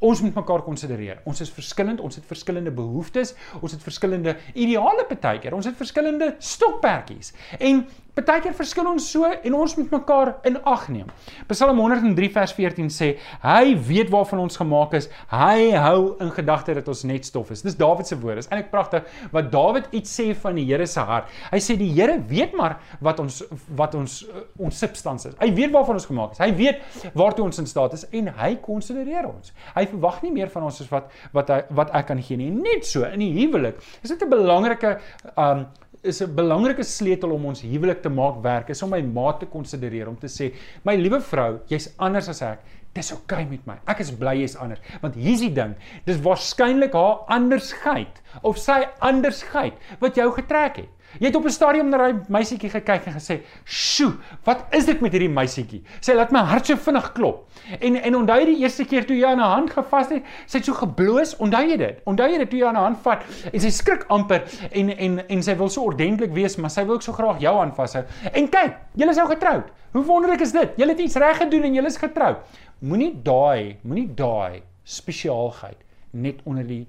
Ons 0.00 0.22
moet 0.24 0.34
mekaar 0.34 0.62
konsidereer. 0.64 1.18
Ons 1.28 1.42
is 1.44 1.50
verskillend, 1.52 2.00
ons 2.00 2.16
het 2.16 2.24
verskillende 2.24 2.72
behoeftes, 2.72 3.34
ons 3.60 3.72
het 3.72 3.82
verskillende 3.84 4.36
ideale 4.54 5.04
partykeer, 5.08 5.54
ons 5.54 5.68
het 5.68 5.76
verskillende 5.76 6.34
stokperdjies. 6.38 7.34
En 7.58 7.84
Partykeer 8.14 8.54
verskil 8.58 8.88
ons 8.90 9.06
so 9.12 9.28
en 9.28 9.54
ons 9.54 9.74
moet 9.78 9.92
mekaar 9.94 10.32
in 10.48 10.56
ag 10.68 10.88
neem. 10.90 11.10
Psalm 11.50 11.78
103 11.78 12.30
vers 12.34 12.54
14 12.56 12.90
sê: 12.90 13.10
Hy 13.44 13.74
weet 13.86 14.10
waarvan 14.10 14.42
ons 14.42 14.58
gemaak 14.58 14.96
is. 14.98 15.06
Hy 15.30 15.70
hou 15.78 16.16
in 16.22 16.32
gedagte 16.34 16.74
dat 16.74 16.88
ons 16.90 17.04
net 17.06 17.28
stof 17.28 17.52
is. 17.54 17.62
Dis 17.62 17.78
Dawid 17.78 18.08
se 18.08 18.18
woorde. 18.18 18.40
Dis 18.42 18.50
eintlik 18.50 18.72
pragtig 18.72 19.06
wat 19.34 19.50
Dawid 19.52 19.90
iets 19.96 20.14
sê 20.18 20.30
van 20.42 20.58
die 20.58 20.66
Here 20.66 20.86
se 20.90 21.04
hart. 21.06 21.30
Hy 21.52 21.60
sê 21.62 21.76
die 21.78 21.90
Here 21.94 22.18
weet 22.30 22.56
maar 22.58 22.78
wat 23.00 23.22
ons 23.22 23.42
wat 23.78 23.94
ons 23.98 24.20
ons 24.58 24.80
substansie 24.84 25.30
is. 25.30 25.38
Hy 25.40 25.52
weet 25.54 25.74
waarvan 25.74 26.00
ons 26.00 26.08
gemaak 26.10 26.34
is. 26.34 26.42
Hy 26.42 26.50
weet 26.58 27.14
waartoe 27.18 27.46
ons 27.46 27.62
in 27.62 27.70
staat 27.70 27.94
is 27.98 28.06
en 28.10 28.32
hy 28.40 28.54
konsidereer 28.64 29.28
ons. 29.30 29.54
Hy 29.76 29.86
verwag 29.92 30.22
nie 30.26 30.34
meer 30.34 30.50
van 30.50 30.66
ons 30.66 30.82
as 30.82 30.90
wat 30.90 31.12
wat 31.36 31.52
hy 31.54 31.60
wat 31.78 31.94
ek 31.94 32.10
kan 32.10 32.22
gee 32.24 32.40
nie. 32.40 32.50
Net 32.50 32.88
so 32.88 33.06
in 33.06 33.22
die 33.22 33.32
huwelik. 33.38 33.78
Is 34.02 34.10
dit 34.10 34.22
'n 34.22 34.30
belangrike 34.30 34.98
um 35.36 35.68
is 36.02 36.22
'n 36.22 36.34
belangrike 36.34 36.82
sleutel 36.82 37.30
om 37.30 37.44
ons 37.46 37.60
huwelik 37.62 38.02
te 38.02 38.08
maak 38.08 38.42
werk 38.42 38.70
is 38.70 38.82
om 38.82 38.90
my 38.90 39.02
maat 39.02 39.40
te 39.40 39.46
konsidereer 39.46 40.08
om 40.08 40.16
te 40.16 40.28
sê 40.28 40.54
my 40.84 40.96
liewe 40.96 41.20
vrou 41.20 41.60
jy's 41.68 41.94
anders 41.98 42.28
as 42.28 42.42
ek. 42.42 42.60
Dis 42.94 43.12
oukei 43.12 43.44
okay 43.44 43.50
met 43.50 43.66
my. 43.66 43.76
Ek 43.86 44.00
is 44.00 44.10
bly 44.10 44.34
jy's 44.40 44.56
anders. 44.56 44.80
Want 45.00 45.14
hier's 45.14 45.40
die 45.40 45.52
ding 45.52 45.76
dis 46.06 46.20
waarskynlik 46.20 46.92
haar 46.92 47.24
andersheid 47.28 48.22
of 48.42 48.58
sy 48.58 48.86
andersheid 49.00 49.74
wat 50.00 50.16
jou 50.16 50.32
getrek 50.32 50.76
het 50.76 50.88
Jy 51.18 51.26
het 51.26 51.36
op 51.36 51.44
'n 51.44 51.50
stadium 51.50 51.88
na 51.88 51.98
daai 51.98 52.20
meisietjie 52.28 52.70
gekyk 52.70 53.06
en 53.06 53.12
gesê, 53.12 53.40
"Sjoe, 53.64 54.14
wat 54.44 54.64
is 54.70 54.84
dit 54.86 55.00
met 55.00 55.12
hierdie 55.12 55.28
meisietjie? 55.28 55.82
Sy 56.00 56.12
laat 56.12 56.30
my 56.30 56.38
hart 56.38 56.66
so 56.66 56.76
vinnig 56.76 57.12
klop." 57.12 57.48
En 57.80 57.96
en 57.96 58.14
onthou 58.16 58.38
jy 58.38 58.44
die 58.44 58.62
eerste 58.62 58.84
keer 58.84 59.06
toe 59.06 59.16
jy 59.16 59.26
aan 59.26 59.38
haar 59.38 59.56
hand 59.56 59.70
gevas 59.70 60.08
het, 60.08 60.22
sy 60.46 60.58
het 60.58 60.64
so 60.64 60.72
gebloos, 60.72 61.36
onthou 61.36 61.68
jy 61.68 61.76
dit? 61.76 62.00
Onthou 62.04 62.28
jy 62.30 62.38
dit 62.38 62.50
toe 62.50 62.58
jy 62.58 62.66
aan 62.66 62.74
haar 62.74 62.84
hand 62.84 62.98
vat 63.02 63.22
en 63.52 63.60
sy 63.60 63.70
skrik 63.70 64.04
amper 64.08 64.42
en 64.70 64.90
en 64.90 65.28
en 65.28 65.42
sy 65.42 65.56
wil 65.56 65.68
so 65.68 65.82
ordentlik 65.82 66.32
wees, 66.32 66.56
maar 66.56 66.70
sy 66.70 66.84
wil 66.84 66.94
ook 66.94 67.02
so 67.02 67.12
graag 67.12 67.40
jou 67.40 67.56
aanvashou. 67.58 68.04
En 68.32 68.48
kyk, 68.48 68.76
julle 68.94 69.10
is 69.10 69.16
nou 69.16 69.28
getroud. 69.28 69.64
Hoe 69.92 70.04
wonderlik 70.04 70.40
is 70.40 70.52
dit? 70.52 70.76
Julle 70.76 70.90
het 70.90 71.00
iets 71.00 71.16
reg 71.16 71.36
gedoen 71.36 71.62
en 71.62 71.74
julle 71.74 71.86
is 71.86 71.96
getroud. 71.96 72.36
Moenie 72.78 73.22
daai, 73.22 73.76
moenie 73.82 74.14
daai 74.14 74.62
spesiaalheid 74.84 75.76
net 76.12 76.40
onder 76.44 76.66
die 76.66 76.86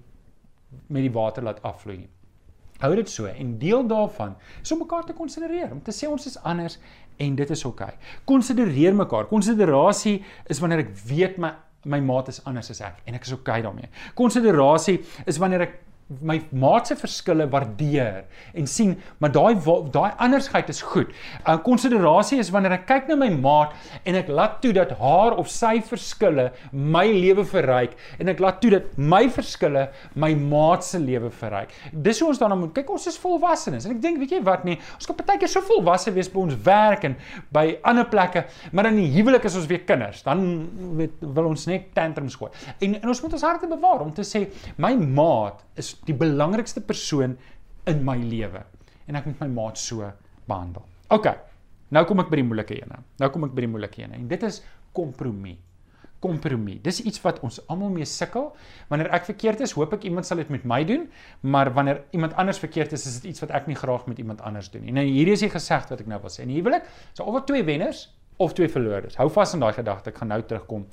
met 0.87 1.01
die 1.01 1.11
water 1.11 1.43
laat 1.43 1.61
afvloei 1.67 1.97
nie. 1.97 2.09
Hou 2.81 2.91
dit 2.97 3.09
so 3.09 3.29
en 3.29 3.57
deel 3.61 3.85
daarvan 3.87 4.35
is 4.61 4.71
om 4.73 4.81
mekaar 4.81 5.05
te 5.05 5.13
konsidereer, 5.17 5.71
om 5.71 5.81
te 5.85 5.93
sê 5.95 6.09
ons 6.09 6.25
is 6.25 6.37
anders 6.43 6.79
en 7.21 7.35
dit 7.37 7.53
is 7.53 7.65
oukei. 7.65 7.91
Okay. 7.93 8.15
Konsidereer 8.25 8.95
mekaar. 8.97 9.27
Konsiderasie 9.29 10.21
is 10.49 10.61
wanneer 10.61 10.87
ek 10.87 10.95
weet 11.09 11.37
my 11.41 11.53
my 11.89 11.97
maat 12.05 12.27
is 12.29 12.37
anders 12.45 12.69
as 12.69 12.77
ek 12.85 12.99
en 13.09 13.15
ek 13.17 13.23
is 13.25 13.31
oukei 13.33 13.55
okay 13.57 13.63
daarmee. 13.65 13.89
Konsiderasie 14.17 14.99
is 15.25 15.39
wanneer 15.41 15.65
ek 15.65 15.79
my 16.19 16.37
maat 16.51 16.87
se 16.91 16.95
verskille 16.99 17.47
waardeer 17.51 18.23
en 18.57 18.67
sien 18.67 18.95
maar 19.19 19.31
daai 19.31 19.55
daai 19.91 20.11
andersheid 20.17 20.69
is 20.69 20.81
goed. 20.81 21.09
'n 21.11 21.51
uh, 21.51 21.57
Konsiderasie 21.63 22.39
is 22.39 22.49
wanneer 22.51 22.75
ek 22.79 22.85
kyk 22.87 23.07
na 23.07 23.15
my 23.15 23.29
maat 23.29 23.73
en 24.05 24.15
ek 24.15 24.27
laat 24.27 24.61
toe 24.61 24.73
dat 24.73 24.91
haar 24.99 25.37
of 25.37 25.49
sy 25.49 25.79
verskille 25.81 26.51
my 26.71 27.05
lewe 27.07 27.45
verryk 27.45 27.95
en 28.19 28.27
ek 28.27 28.39
laat 28.39 28.61
toe 28.61 28.71
dat 28.71 28.97
my 28.97 29.29
verskille 29.29 29.87
my 30.15 30.33
maat 30.35 30.83
se 30.83 30.99
lewe 30.99 31.29
verryk. 31.29 31.71
Dis 31.91 32.19
hoe 32.19 32.29
ons 32.29 32.39
daarna 32.39 32.55
moet 32.55 32.73
kyk. 32.75 32.89
Ons 32.89 33.07
is 33.07 33.19
volwassenes 33.21 33.85
en 33.85 33.95
ek 33.95 34.01
dink 34.01 34.19
weet 34.19 34.35
jy 34.37 34.41
wat 34.43 34.65
nie, 34.67 34.77
ons 34.95 35.07
kan 35.07 35.15
baie 35.15 35.39
keer 35.39 35.51
so 35.51 35.61
volwasse 35.65 36.11
wees 36.13 36.29
by 36.31 36.41
ons 36.43 36.57
werk 36.65 37.05
en 37.07 37.15
by 37.53 37.77
ander 37.87 38.07
plekke, 38.09 38.45
maar 38.71 38.89
in 38.91 38.99
die 38.99 39.09
huwelik 39.15 39.45
is 39.47 39.55
ons 39.59 39.69
weer 39.69 39.85
kinders. 39.87 40.23
Dan 40.25 40.43
weet 40.99 41.21
wil 41.21 41.51
ons 41.51 41.67
net 41.69 41.91
tantrums 41.95 42.35
gooi. 42.39 42.51
En 42.81 42.97
en 43.01 43.11
ons 43.13 43.21
moet 43.23 43.33
ons 43.37 43.47
harte 43.47 43.69
bewaar 43.69 44.05
om 44.05 44.13
te 44.13 44.25
sê 44.27 44.45
my 44.81 44.93
maat 44.95 45.61
is 45.79 45.93
die 46.07 46.17
belangrikste 46.17 46.81
persoon 46.85 47.37
in 47.89 48.05
my 48.05 48.17
lewe 48.17 48.63
en 49.07 49.17
ek 49.19 49.27
moet 49.29 49.41
my 49.43 49.49
maat 49.51 49.81
so 49.81 50.05
behandel. 50.47 50.85
OK. 51.11 51.27
Nou 51.91 52.05
kom 52.07 52.23
ek 52.23 52.29
by 52.31 52.39
die 52.39 52.47
moeilike 52.47 52.77
ene. 52.77 53.01
Nou 53.19 53.27
kom 53.33 53.49
ek 53.49 53.57
by 53.57 53.65
die 53.65 53.71
moeilike 53.73 54.01
ene 54.03 54.15
en 54.19 54.29
dit 54.31 54.45
is 54.47 54.61
kompromie. 54.95 55.57
Kompromie. 56.21 56.77
Dis 56.85 57.01
iets 57.01 57.19
wat 57.23 57.39
ons 57.43 57.57
almal 57.65 57.89
mee 57.95 58.05
sukkel. 58.05 58.51
Wanneer 58.91 59.09
ek 59.17 59.25
verkeerd 59.31 59.63
is, 59.65 59.73
hoop 59.73 59.95
ek 59.97 60.05
iemand 60.07 60.27
sal 60.27 60.39
dit 60.39 60.51
met 60.53 60.67
my 60.69 60.83
doen, 60.87 61.07
maar 61.41 61.71
wanneer 61.73 62.03
iemand 62.15 62.37
anders 62.39 62.61
verkeerd 62.61 62.93
is, 62.93 63.07
is 63.09 63.19
dit 63.19 63.31
iets 63.33 63.41
wat 63.43 63.53
ek 63.57 63.67
nie 63.67 63.77
graag 63.79 64.05
met 64.07 64.21
iemand 64.21 64.43
anders 64.45 64.69
doen 64.71 64.85
nie. 64.85 64.93
Nou 64.95 65.03
hierdie 65.07 65.35
is 65.35 65.43
die 65.43 65.51
gesegde 65.51 65.95
wat 65.95 66.03
ek 66.05 66.11
nou 66.11 66.21
wil 66.21 66.33
sê. 66.33 66.45
In 66.45 66.53
huwelik, 66.53 66.85
so 67.17 67.25
of 67.25 67.41
twee 67.49 67.65
wenners 67.67 68.05
of 68.41 68.53
twee 68.57 68.69
verloorders. 68.71 69.17
Hou 69.19 69.27
vas 69.33 69.55
aan 69.55 69.65
daai 69.65 69.73
gedagte. 69.75 70.13
Ek 70.13 70.21
gaan 70.21 70.31
nou 70.31 70.41
terugkom 70.45 70.85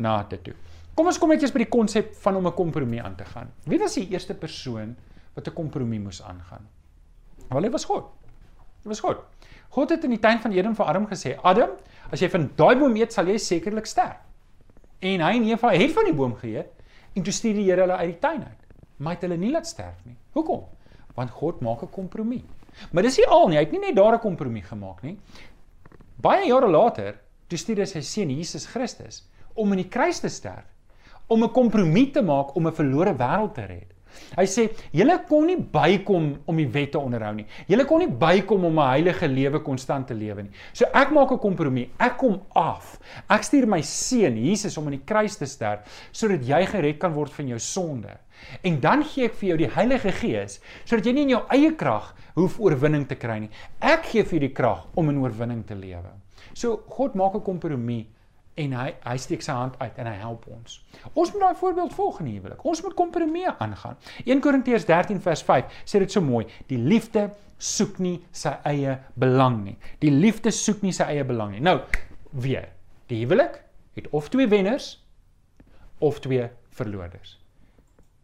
na 0.00 0.20
dit 0.30 0.42
toe. 0.48 0.56
Kom 1.00 1.08
ons 1.08 1.16
kom 1.16 1.30
net 1.32 1.40
eers 1.40 1.54
by 1.54 1.62
die 1.62 1.72
konsep 1.72 2.10
van 2.20 2.36
om 2.36 2.46
'n 2.46 2.52
kompromie 2.52 3.00
aan 3.00 3.14
te 3.16 3.24
gaan. 3.24 3.48
Wie 3.64 3.78
was 3.78 3.94
die 3.94 4.10
eerste 4.12 4.34
persoon 4.34 4.94
wat 5.34 5.48
'n 5.48 5.54
kompromie 5.54 5.98
moes 5.98 6.20
aangaan? 6.22 6.68
Wel, 7.48 7.62
dit 7.62 7.72
was 7.72 7.84
God. 7.84 8.04
Dit 8.82 8.88
was 8.88 9.00
God. 9.00 9.16
God 9.70 9.90
het 9.90 10.04
in 10.04 10.10
die 10.10 10.18
tuin 10.18 10.40
van 10.40 10.52
Eden 10.52 10.74
vir 10.74 10.84
Adam 10.84 11.06
gesê: 11.06 11.38
"Adam, 11.42 11.70
as 12.12 12.20
jy 12.20 12.28
van 12.28 12.50
daai 12.54 12.78
boom 12.78 12.96
eet, 12.96 13.12
sal 13.12 13.26
jy 13.26 13.38
sekerlik 13.38 13.86
sterf." 13.86 14.18
En 14.98 15.20
hy 15.20 15.36
en 15.36 15.44
Eva 15.44 15.70
het 15.70 15.92
van 15.92 16.04
die 16.04 16.12
boom 16.12 16.34
geëet 16.34 16.68
en 17.14 17.22
toe 17.22 17.32
stuur 17.32 17.54
die 17.54 17.64
Here 17.64 17.80
hulle 17.80 17.96
uit 17.96 18.10
die 18.10 18.18
tuin 18.18 18.44
uit. 18.44 18.66
Maar 18.96 19.12
het 19.12 19.22
hulle 19.22 19.36
nie 19.36 19.50
laat 19.50 19.66
sterf 19.66 20.04
nie. 20.04 20.16
Hoekom? 20.32 20.64
Want 21.14 21.30
God 21.30 21.60
maak 21.60 21.82
'n 21.82 21.90
kompromie. 21.90 22.44
Maar 22.92 23.02
dis 23.02 23.16
nie 23.16 23.26
al 23.26 23.48
nie, 23.48 23.56
hy 23.56 23.64
het 23.64 23.72
nie 23.72 23.80
net 23.80 23.96
daar 23.96 24.14
'n 24.14 24.20
kompromie 24.20 24.62
gemaak 24.62 25.02
nie. 25.02 25.18
Baie 26.20 26.46
jare 26.46 26.68
later, 26.68 27.20
toe 27.48 27.58
stuur 27.58 27.78
hy 27.78 27.84
sy 27.84 28.00
seun 28.00 28.30
Jesus 28.30 28.66
Christus 28.66 29.30
om 29.54 29.72
in 29.72 29.78
die 29.78 29.88
kruis 29.88 30.20
te 30.20 30.28
sterf 30.28 30.66
om 31.30 31.44
'n 31.44 31.52
kompromie 31.54 32.10
te 32.10 32.22
maak 32.22 32.56
om 32.56 32.66
'n 32.66 32.72
verlore 32.72 33.14
wêreld 33.14 33.54
te 33.54 33.66
red. 33.66 33.90
Hy 34.36 34.46
sê, 34.46 34.68
julle 34.94 35.16
kon 35.28 35.46
nie 35.46 35.56
bykom 35.56 36.26
om 36.46 36.56
die 36.56 36.68
wet 36.70 36.92
te 36.92 36.98
onderhou 36.98 37.32
nie. 37.34 37.46
Julle 37.70 37.86
kon 37.88 38.02
nie 38.02 38.08
bykom 38.08 38.64
om 38.64 38.78
'n 38.78 38.90
heilige 38.90 39.28
lewe 39.28 39.60
konstant 39.62 40.06
te 40.06 40.14
lewe 40.14 40.42
nie. 40.42 40.50
So 40.72 40.84
ek 40.92 41.10
maak 41.10 41.32
'n 41.32 41.38
kompromie. 41.38 41.90
Ek 41.98 42.18
kom 42.18 42.40
af. 42.54 42.98
Ek 43.28 43.42
stuur 43.42 43.66
my 43.66 43.80
seun 43.80 44.36
Jesus 44.36 44.76
om 44.78 44.86
aan 44.86 44.98
die 44.98 45.04
kruis 45.04 45.36
te 45.36 45.46
sterf 45.46 46.08
sodat 46.12 46.46
jy 46.46 46.66
gered 46.66 46.98
kan 46.98 47.12
word 47.12 47.32
van 47.32 47.48
jou 47.48 47.58
sonde. 47.58 48.18
En 48.62 48.80
dan 48.80 49.04
gee 49.04 49.24
ek 49.24 49.34
vir 49.34 49.48
jou 49.48 49.56
die 49.56 49.74
Heilige 49.74 50.12
Gees 50.12 50.60
sodat 50.84 51.06
jy 51.06 51.12
nie 51.12 51.22
in 51.22 51.28
jou 51.28 51.42
eie 51.50 51.74
krag 51.76 52.14
hoef 52.34 52.60
oorwinning 52.60 53.06
te 53.06 53.14
kry 53.14 53.38
nie. 53.40 53.50
Ek 53.80 54.04
gee 54.04 54.22
vir 54.22 54.38
jou 54.38 54.48
die 54.48 54.54
krag 54.54 54.86
om 54.96 55.08
in 55.08 55.18
oorwinning 55.18 55.66
te 55.66 55.74
lewe. 55.74 56.10
So 56.54 56.82
God 56.88 57.14
maak 57.14 57.34
'n 57.34 57.42
kompromie 57.42 58.06
en 58.60 58.72
hy 58.76 58.88
hy 59.04 59.16
steek 59.20 59.44
sy 59.44 59.54
hand 59.56 59.76
uit 59.80 60.00
en 60.02 60.08
hy 60.10 60.16
help 60.20 60.46
ons. 60.52 60.80
Ons 61.14 61.32
moet 61.32 61.44
daai 61.44 61.60
voorbeeld 61.60 61.94
volg 61.96 62.20
in 62.20 62.30
die 62.30 62.36
huwelik. 62.38 62.64
Ons 62.68 62.82
moet 62.84 62.96
kompromie 62.98 63.48
aangaan. 63.50 63.96
1 64.26 64.42
Korintiërs 64.44 64.86
13 64.88 65.20
vers 65.24 65.44
5 65.46 65.80
sê 65.84 66.02
dit 66.02 66.12
so 66.12 66.24
mooi: 66.24 66.44
Die 66.68 66.78
liefde 66.78 67.30
soek 67.60 67.98
nie 68.00 68.18
sy 68.32 68.52
eie 68.68 68.96
belang 69.20 69.60
nie. 69.64 69.76
Die 70.00 70.12
liefde 70.12 70.52
soek 70.54 70.82
nie 70.84 70.94
sy 70.96 71.08
eie 71.12 71.24
belang 71.28 71.54
nie. 71.54 71.62
Nou, 71.64 71.78
weer. 72.32 72.70
Die 73.10 73.22
huwelik 73.24 73.60
het 73.98 74.08
of 74.16 74.30
twee 74.32 74.48
wenners 74.48 74.94
of 75.98 76.20
twee 76.24 76.48
verloorders. 76.76 77.36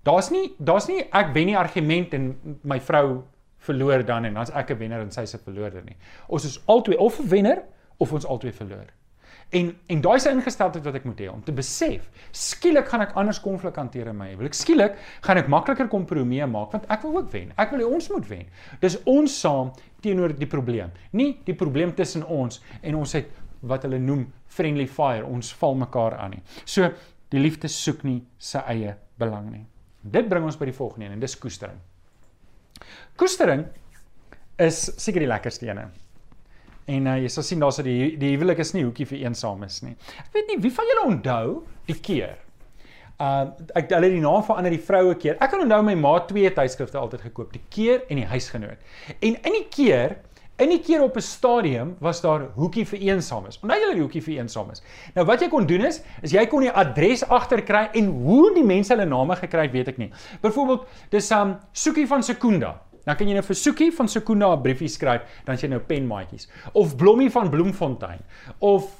Daar's 0.06 0.30
nie 0.30 0.52
daar's 0.58 0.86
nie 0.88 1.02
ek 1.10 1.32
wen 1.34 1.50
nie 1.50 1.58
argument 1.58 2.14
en 2.14 2.28
my 2.62 2.78
vrou 2.80 3.24
verloor 3.66 4.04
dan 4.06 4.28
en 4.28 4.38
dan's 4.38 4.52
ek 4.54 4.70
'n 4.70 4.78
wenner 4.78 5.00
en 5.00 5.10
sy's 5.10 5.34
'n 5.34 5.42
verloorder 5.42 5.82
nie. 5.84 5.96
Ons 6.28 6.44
is 6.44 6.60
albei 6.66 6.96
of 6.96 7.18
'n 7.20 7.28
wenner 7.28 7.62
of 7.98 8.12
ons 8.12 8.26
albei 8.26 8.52
verloor. 8.52 8.86
En 9.54 9.68
en 9.86 10.00
daai 10.02 10.18
se 10.20 10.30
ingesteldheid 10.30 10.84
wat 10.84 10.96
ek 10.98 11.04
moet 11.06 11.20
hê 11.22 11.26
om 11.30 11.42
te 11.46 11.52
besef, 11.54 12.08
skielik 12.34 12.88
gaan 12.90 13.04
ek 13.04 13.12
anders 13.20 13.38
konflik 13.40 13.76
hanteer 13.78 14.10
in 14.10 14.18
my 14.18 14.32
huwelik. 14.32 14.56
Skielik 14.58 14.96
gaan 15.22 15.38
ek 15.38 15.50
makliker 15.52 15.86
kompromieë 15.92 16.48
maak 16.50 16.74
want 16.74 16.88
ek 16.90 17.04
wil 17.06 17.20
ook 17.20 17.30
wen. 17.34 17.52
Ek 17.54 17.70
wil 17.70 17.84
hê 17.84 17.90
ons 17.98 18.08
moet 18.10 18.26
wen. 18.30 18.46
Dis 18.82 18.98
ons 19.06 19.40
saam 19.40 19.70
teenoor 20.02 20.34
die 20.36 20.50
probleem. 20.50 20.90
Nie 21.12 21.36
die 21.46 21.54
probleem 21.54 21.94
tussen 21.94 22.26
ons 22.26 22.58
en 22.82 22.98
ons 22.98 23.14
het 23.14 23.30
wat 23.66 23.86
hulle 23.86 24.00
noem 24.02 24.26
friendly 24.50 24.86
fire. 24.90 25.24
Ons 25.26 25.52
val 25.60 25.78
mekaar 25.78 26.18
aan 26.18 26.36
nie. 26.36 26.42
So 26.64 26.90
die 27.30 27.42
liefde 27.42 27.70
soek 27.70 28.02
nie 28.06 28.20
sy 28.38 28.62
eie 28.66 28.96
belang 29.18 29.50
nie. 29.52 29.64
Dit 30.02 30.28
bring 30.30 30.44
ons 30.46 30.58
by 30.58 30.68
die 30.68 30.76
volgende 30.76 31.06
een 31.06 31.16
en 31.16 31.22
dis 31.22 31.38
koestering. 31.38 31.78
Koestering 33.16 33.64
is 34.62 34.82
seker 34.98 35.22
die 35.22 35.30
lekkerste 35.30 35.70
een. 35.70 35.86
En 36.86 37.06
uh, 37.06 37.16
jy 37.18 37.30
sal 37.32 37.46
sien 37.46 37.62
daar's 37.62 37.80
die 37.82 38.16
die 38.20 38.34
huwelik 38.36 38.60
is 38.62 38.72
nie 38.76 38.84
hoekie 38.86 39.06
vir 39.10 39.24
eensames 39.26 39.80
nie. 39.82 39.96
Ek 40.22 40.34
weet 40.36 40.52
nie 40.52 40.58
wie 40.62 40.74
van 40.74 40.90
julle 40.92 41.06
onthou 41.10 41.46
die 41.90 41.98
keer. 42.08 42.36
Uh 43.16 43.48
ek 43.78 43.90
hulle 43.96 44.12
die 44.12 44.22
naam 44.22 44.44
verander 44.46 44.74
die 44.74 44.82
vroue 44.82 45.16
keer. 45.18 45.38
Ek 45.40 45.50
kan 45.50 45.64
onthou 45.64 45.82
my 45.86 45.96
ma 45.98 46.18
twee 46.28 46.50
tydskrifte 46.52 47.00
altyd 47.00 47.26
gekoop, 47.30 47.52
die 47.56 47.64
keer 47.72 48.04
en 48.10 48.22
die 48.22 48.28
huisgenoot. 48.30 48.82
En 49.18 49.38
in 49.40 49.60
die 49.60 49.66
keer 49.72 50.18
In 50.56 50.70
die 50.72 50.80
keer 50.80 51.02
op 51.04 51.16
'n 51.16 51.20
stadium 51.20 51.96
was 52.00 52.20
daar 52.20 52.46
hoekie 52.54 52.86
vir 52.86 52.98
eensames. 52.98 53.58
Onthou 53.60 53.78
julle 53.80 53.94
die 53.94 54.00
hoekie 54.00 54.22
vir 54.22 54.34
eensames? 54.34 54.82
Nou 55.14 55.26
wat 55.26 55.40
jy 55.40 55.48
kon 55.48 55.66
doen 55.66 55.84
is, 55.84 56.00
is 56.22 56.32
jy 56.32 56.46
kon 56.46 56.60
die 56.64 56.70
adres 56.72 57.24
agterkry 57.28 57.90
en 57.92 58.06
hoe 58.06 58.54
die 58.54 58.64
mense 58.64 58.94
hulle 58.94 59.04
name 59.04 59.36
gekry 59.36 59.66
het, 59.66 59.72
weet 59.72 59.88
ek 59.88 59.98
nie. 59.98 60.10
Byvoorbeeld, 60.40 60.86
dis 61.10 61.30
um 61.30 61.56
Soekie 61.72 62.06
van 62.06 62.22
Sekunda. 62.22 62.80
Dan 63.06 63.16
kan 63.16 63.28
jy 63.28 63.36
nou 63.38 63.44
vir 63.46 63.58
Soekie 63.58 63.92
van 63.94 64.08
Sekunda 64.10 64.48
'n 64.52 64.62
briefie 64.62 64.88
skryf, 64.88 65.22
dan 65.44 65.56
jy 65.56 65.68
nou 65.68 65.78
penmaatjies. 65.80 66.48
Of 66.72 66.96
Blommie 66.96 67.30
van 67.30 67.50
Bloemfontein 67.50 68.18
of 68.58 68.90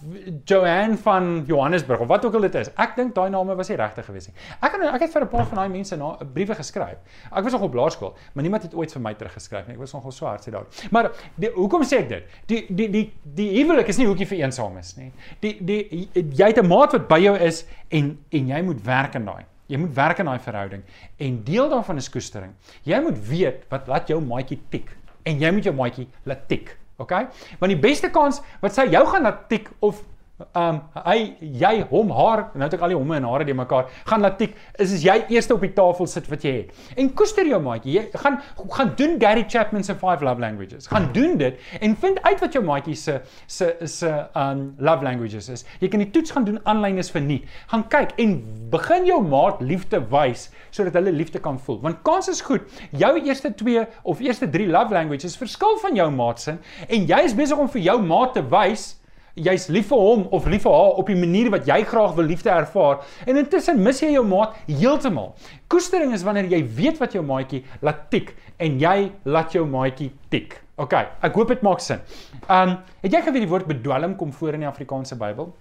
Joanne 0.45 0.97
van 0.97 1.45
Johannesburg 1.47 2.01
of 2.01 2.09
wat 2.09 2.25
ook 2.25 2.35
al 2.35 2.41
dit 2.47 2.55
is. 2.55 2.71
Ek 2.77 2.97
dink 2.97 3.15
daai 3.15 3.31
name 3.31 3.55
was 3.55 3.69
nie 3.69 3.77
regtig 3.77 4.05
gewees 4.05 4.29
nie. 4.29 4.35
Ek 4.63 4.73
het 4.73 4.95
ek 4.95 5.01
het 5.01 5.13
vir 5.13 5.23
'n 5.23 5.29
paar 5.29 5.47
van 5.47 5.57
daai 5.57 5.69
mense 5.69 5.97
na 5.97 6.17
briewe 6.35 6.55
geskryf. 6.55 6.99
Ek 7.33 7.43
was 7.43 7.53
nog 7.53 7.63
op 7.63 7.75
laerskool, 7.75 8.15
maar 8.35 8.43
niemand 8.43 8.63
het 8.63 8.75
ooit 8.75 8.93
vir 8.93 9.03
my 9.03 9.15
teruggeskryf 9.15 9.67
nie. 9.67 9.75
Ek 9.75 9.81
was 9.81 9.93
nogal 9.93 10.13
so 10.13 10.27
hard 10.27 10.47
sê 10.47 10.51
daar. 10.51 10.67
Maar 10.91 11.11
die, 11.35 11.51
hoekom 11.51 11.83
sê 11.83 11.99
ek 11.99 12.09
dit? 12.09 12.25
Die 12.47 12.67
die 12.69 12.91
die 12.91 13.13
die 13.23 13.51
huwelik 13.59 13.89
is 13.89 13.99
nie 13.99 14.07
hoekie 14.07 14.27
vir 14.27 14.39
eensames 14.39 14.97
nie. 14.97 15.13
Die 15.41 15.59
die 15.61 16.09
jy 16.15 16.47
het 16.47 16.59
'n 16.59 16.67
maat 16.67 16.93
wat 16.93 17.09
by 17.09 17.19
jou 17.19 17.37
is 17.37 17.67
en 17.91 18.19
en 18.31 18.47
jy 18.47 18.63
moet 18.63 18.85
werk 18.85 19.15
aan 19.17 19.25
daai. 19.25 19.45
Jy 19.67 19.81
moet 19.83 19.95
werk 19.97 20.21
aan 20.23 20.31
daai 20.31 20.43
verhouding 20.43 20.83
en 21.19 21.39
deel 21.45 21.71
daarvan 21.73 21.99
is 22.03 22.11
koestering. 22.13 22.53
Jy 22.87 23.01
moet 23.03 23.19
weet 23.29 23.65
wat 23.73 23.89
laat 23.91 24.11
jou 24.11 24.21
maatjie 24.23 24.61
tik 24.71 24.93
en 25.27 25.41
jy 25.43 25.51
moet 25.53 25.67
jou 25.67 25.75
maatjie 25.75 26.07
laat 26.25 26.47
tik. 26.51 26.77
OK? 27.03 27.13
Want 27.61 27.73
die 27.73 27.81
beste 27.81 28.11
kans 28.15 28.41
wat 28.63 28.77
sy 28.77 28.87
jou 28.93 29.03
gaan 29.11 29.27
laat 29.27 29.49
tik 29.51 29.69
of 29.85 30.05
Um 30.37 30.83
hy 31.01 31.33
jy 31.41 31.71
hom 31.89 32.11
haar 32.13 32.43
nou 32.53 32.67
het 32.67 32.75
ek 32.77 32.83
al 32.85 32.93
die 32.93 32.97
homme 32.99 33.17
en 33.17 33.25
hare 33.25 33.45
die 33.49 33.55
mekaar 33.57 33.87
gaan 34.05 34.21
laat 34.21 34.35
tik 34.37 34.51
is 34.85 34.91
as 34.93 35.05
jy 35.07 35.15
eers 35.33 35.47
op 35.55 35.63
die 35.65 35.71
tafel 35.73 36.09
sit 36.13 36.27
wat 36.29 36.43
jy 36.45 36.53
het. 36.59 36.75
En 37.01 37.09
koester 37.17 37.49
jou 37.49 37.57
maatjie. 37.65 37.95
Jy 37.95 38.03
gaan 38.21 38.37
gaan 38.75 38.91
doen 38.99 39.15
Gary 39.23 39.47
Chapman 39.49 39.87
se 39.87 39.97
5 39.97 40.25
love 40.27 40.43
languages. 40.45 40.91
Gaan 40.93 41.09
doen 41.17 41.39
dit 41.41 41.57
en 41.81 41.95
vind 42.03 42.21
uit 42.27 42.45
wat 42.45 42.59
jou 42.59 42.63
maatjie 42.67 42.97
se 43.01 43.15
se 43.47 43.71
se 43.89 44.11
um 44.37 44.67
love 44.77 45.09
languages 45.09 45.49
is. 45.55 45.65
Jy 45.81 45.89
kan 45.95 46.05
die 46.05 46.11
toets 46.13 46.37
gaan 46.37 46.45
doen 46.45 46.61
aanlyn 46.69 47.01
is 47.01 47.11
verniet. 47.15 47.49
Gaan 47.73 47.87
kyk 47.97 48.13
en 48.21 48.37
begin 48.75 49.09
jou 49.09 49.23
maat 49.25 49.65
liefde 49.65 50.03
wys 50.13 50.51
sodat 50.69 51.01
hulle 51.01 51.17
liefde 51.17 51.41
kan 51.41 51.57
voel. 51.57 51.81
Want 51.81 52.05
kans 52.05 52.29
is 52.29 52.45
goed. 52.45 52.69
Jou 52.93 53.15
eerste 53.23 53.55
2 53.57 53.89
of 54.05 54.21
eerste 54.21 54.51
3 54.53 54.69
love 54.69 54.93
languages 54.93 55.41
verskil 55.41 55.81
van 55.81 55.97
jou 55.97 56.11
maat 56.13 56.45
se 56.45 56.59
en 56.61 57.09
jy 57.09 57.25
is 57.25 57.33
besig 57.41 57.57
om 57.57 57.73
vir 57.73 57.87
jou 57.89 57.99
maat 58.05 58.37
te 58.37 58.45
wys 58.53 58.99
jy's 59.37 59.67
lief 59.69 59.91
vir 59.93 60.01
hom 60.01 60.23
of 60.33 60.47
lief 60.49 60.65
vir 60.65 60.73
haar 60.73 61.01
op 61.01 61.11
die 61.13 61.19
manier 61.19 61.51
wat 61.53 61.67
jy 61.69 61.83
graag 61.85 62.15
wil 62.17 62.25
liefde 62.25 62.51
ervaar 62.53 63.03
en 63.29 63.37
intussen 63.37 63.83
mis 63.85 64.01
jy 64.01 64.15
jou 64.15 64.25
maat 64.27 64.57
heeltemal. 64.69 65.35
Koestering 65.69 66.15
is 66.17 66.25
wanneer 66.25 66.49
jy 66.51 66.63
weet 66.79 67.01
wat 67.03 67.17
jou 67.17 67.23
maatjie 67.27 67.63
laat 67.85 68.07
tik 68.13 68.33
en 68.63 68.79
jy 68.81 69.11
laat 69.29 69.53
jou 69.53 69.67
maatjie 69.69 70.11
tik. 70.33 70.57
OK, 70.81 70.97
ek 71.25 71.37
hoop 71.37 71.53
dit 71.53 71.63
maak 71.65 71.85
sin. 71.85 72.01
Um 72.49 72.79
het 73.03 73.13
jy 73.13 73.23
geweet 73.29 73.45
die 73.45 73.53
woord 73.53 73.69
bedwelm 73.69 74.17
kom 74.17 74.33
voor 74.33 74.57
in 74.57 74.65
die 74.65 74.71
Afrikaanse 74.71 75.19
Bybel? 75.21 75.53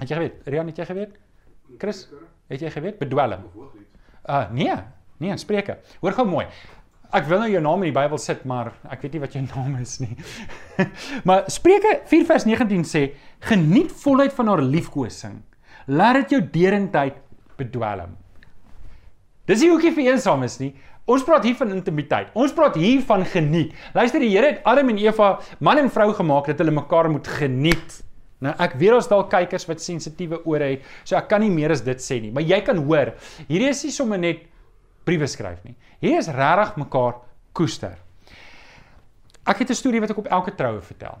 Het 0.00 0.10
jy 0.10 0.16
geweet? 0.16 0.40
Rian, 0.52 0.72
het 0.72 0.80
jy 0.80 0.88
geweet? 0.88 1.14
Chris, 1.80 2.06
het 2.52 2.64
jy 2.64 2.72
geweet 2.72 2.98
bedwelm? 3.00 3.44
Uh 4.26 4.44
nee, 4.52 4.76
nee, 5.22 5.36
Spreuke. 5.40 5.78
Hoor 6.00 6.16
gou 6.16 6.26
mooi. 6.28 6.46
Ek 7.16 7.28
wil 7.30 7.40
nou 7.42 7.48
jou 7.50 7.62
naam 7.64 7.84
in 7.84 7.90
die 7.90 7.96
Bybel 7.96 8.20
sit, 8.20 8.44
maar 8.48 8.72
ek 8.92 9.04
weet 9.04 9.16
nie 9.16 9.22
wat 9.22 9.36
jou 9.36 9.42
naam 9.54 9.76
is 9.80 9.96
nie. 10.02 10.14
maar 11.28 11.46
Spreuke 11.52 12.00
4 12.10 12.26
vers 12.28 12.46
19 12.48 12.84
sê: 12.88 13.04
"Geniet 13.48 13.94
volheid 14.04 14.34
van 14.36 14.52
haar 14.52 14.64
liefkosing. 14.64 15.40
Laat 15.86 16.22
dit 16.22 16.36
jou 16.36 16.42
derendheid 16.58 17.18
bedwelm." 17.56 18.16
Dis 19.46 19.62
nie 19.62 19.70
hoekie 19.70 19.94
vir 19.94 20.12
eensaam 20.12 20.42
is 20.42 20.58
nie. 20.58 20.72
Ons 21.06 21.22
praat 21.22 21.44
hier 21.46 21.54
van 21.54 21.70
intimiteit. 21.70 22.32
Ons 22.34 22.52
praat 22.54 22.74
hier 22.74 22.98
van 23.06 23.22
geniet. 23.30 23.76
Luister, 23.94 24.18
die 24.18 24.32
Here 24.32 24.48
het 24.50 24.64
Adam 24.66 24.90
en 24.90 24.98
Eva 24.98 25.36
man 25.62 25.78
en 25.78 25.90
vrou 25.90 26.10
gemaak 26.18 26.50
dat 26.50 26.58
hulle 26.58 26.74
mekaar 26.74 27.06
moet 27.12 27.28
geniet. 27.38 28.00
Nou 28.42 28.52
ek 28.60 28.74
weet 28.76 28.96
ons 28.98 29.08
dalk 29.08 29.30
kykers 29.32 29.64
wat 29.68 29.80
sensitiewe 29.80 30.42
ore 30.44 30.74
het, 30.74 30.88
so 31.06 31.16
ek 31.16 31.30
kan 31.30 31.40
nie 31.40 31.52
meer 31.52 31.72
as 31.72 31.84
dit 31.86 32.02
sê 32.02 32.18
nie, 32.20 32.32
maar 32.34 32.44
jy 32.44 32.58
kan 32.66 32.82
hoor, 32.84 33.14
hierdie 33.48 33.70
is 33.70 33.80
nie 33.86 33.94
sommer 33.94 34.20
net 34.20 34.42
briewe 35.06 35.28
skryf 35.30 35.62
nie. 35.64 35.76
Hier 36.02 36.18
is 36.18 36.28
regtig 36.34 36.76
mekaar 36.82 37.20
koester. 37.56 37.96
Ek 39.46 39.62
het 39.62 39.70
'n 39.70 39.78
storie 39.78 40.00
wat 40.00 40.10
ek 40.10 40.18
op 40.18 40.26
elke 40.26 40.54
troue 40.54 40.82
vertel. 40.82 41.18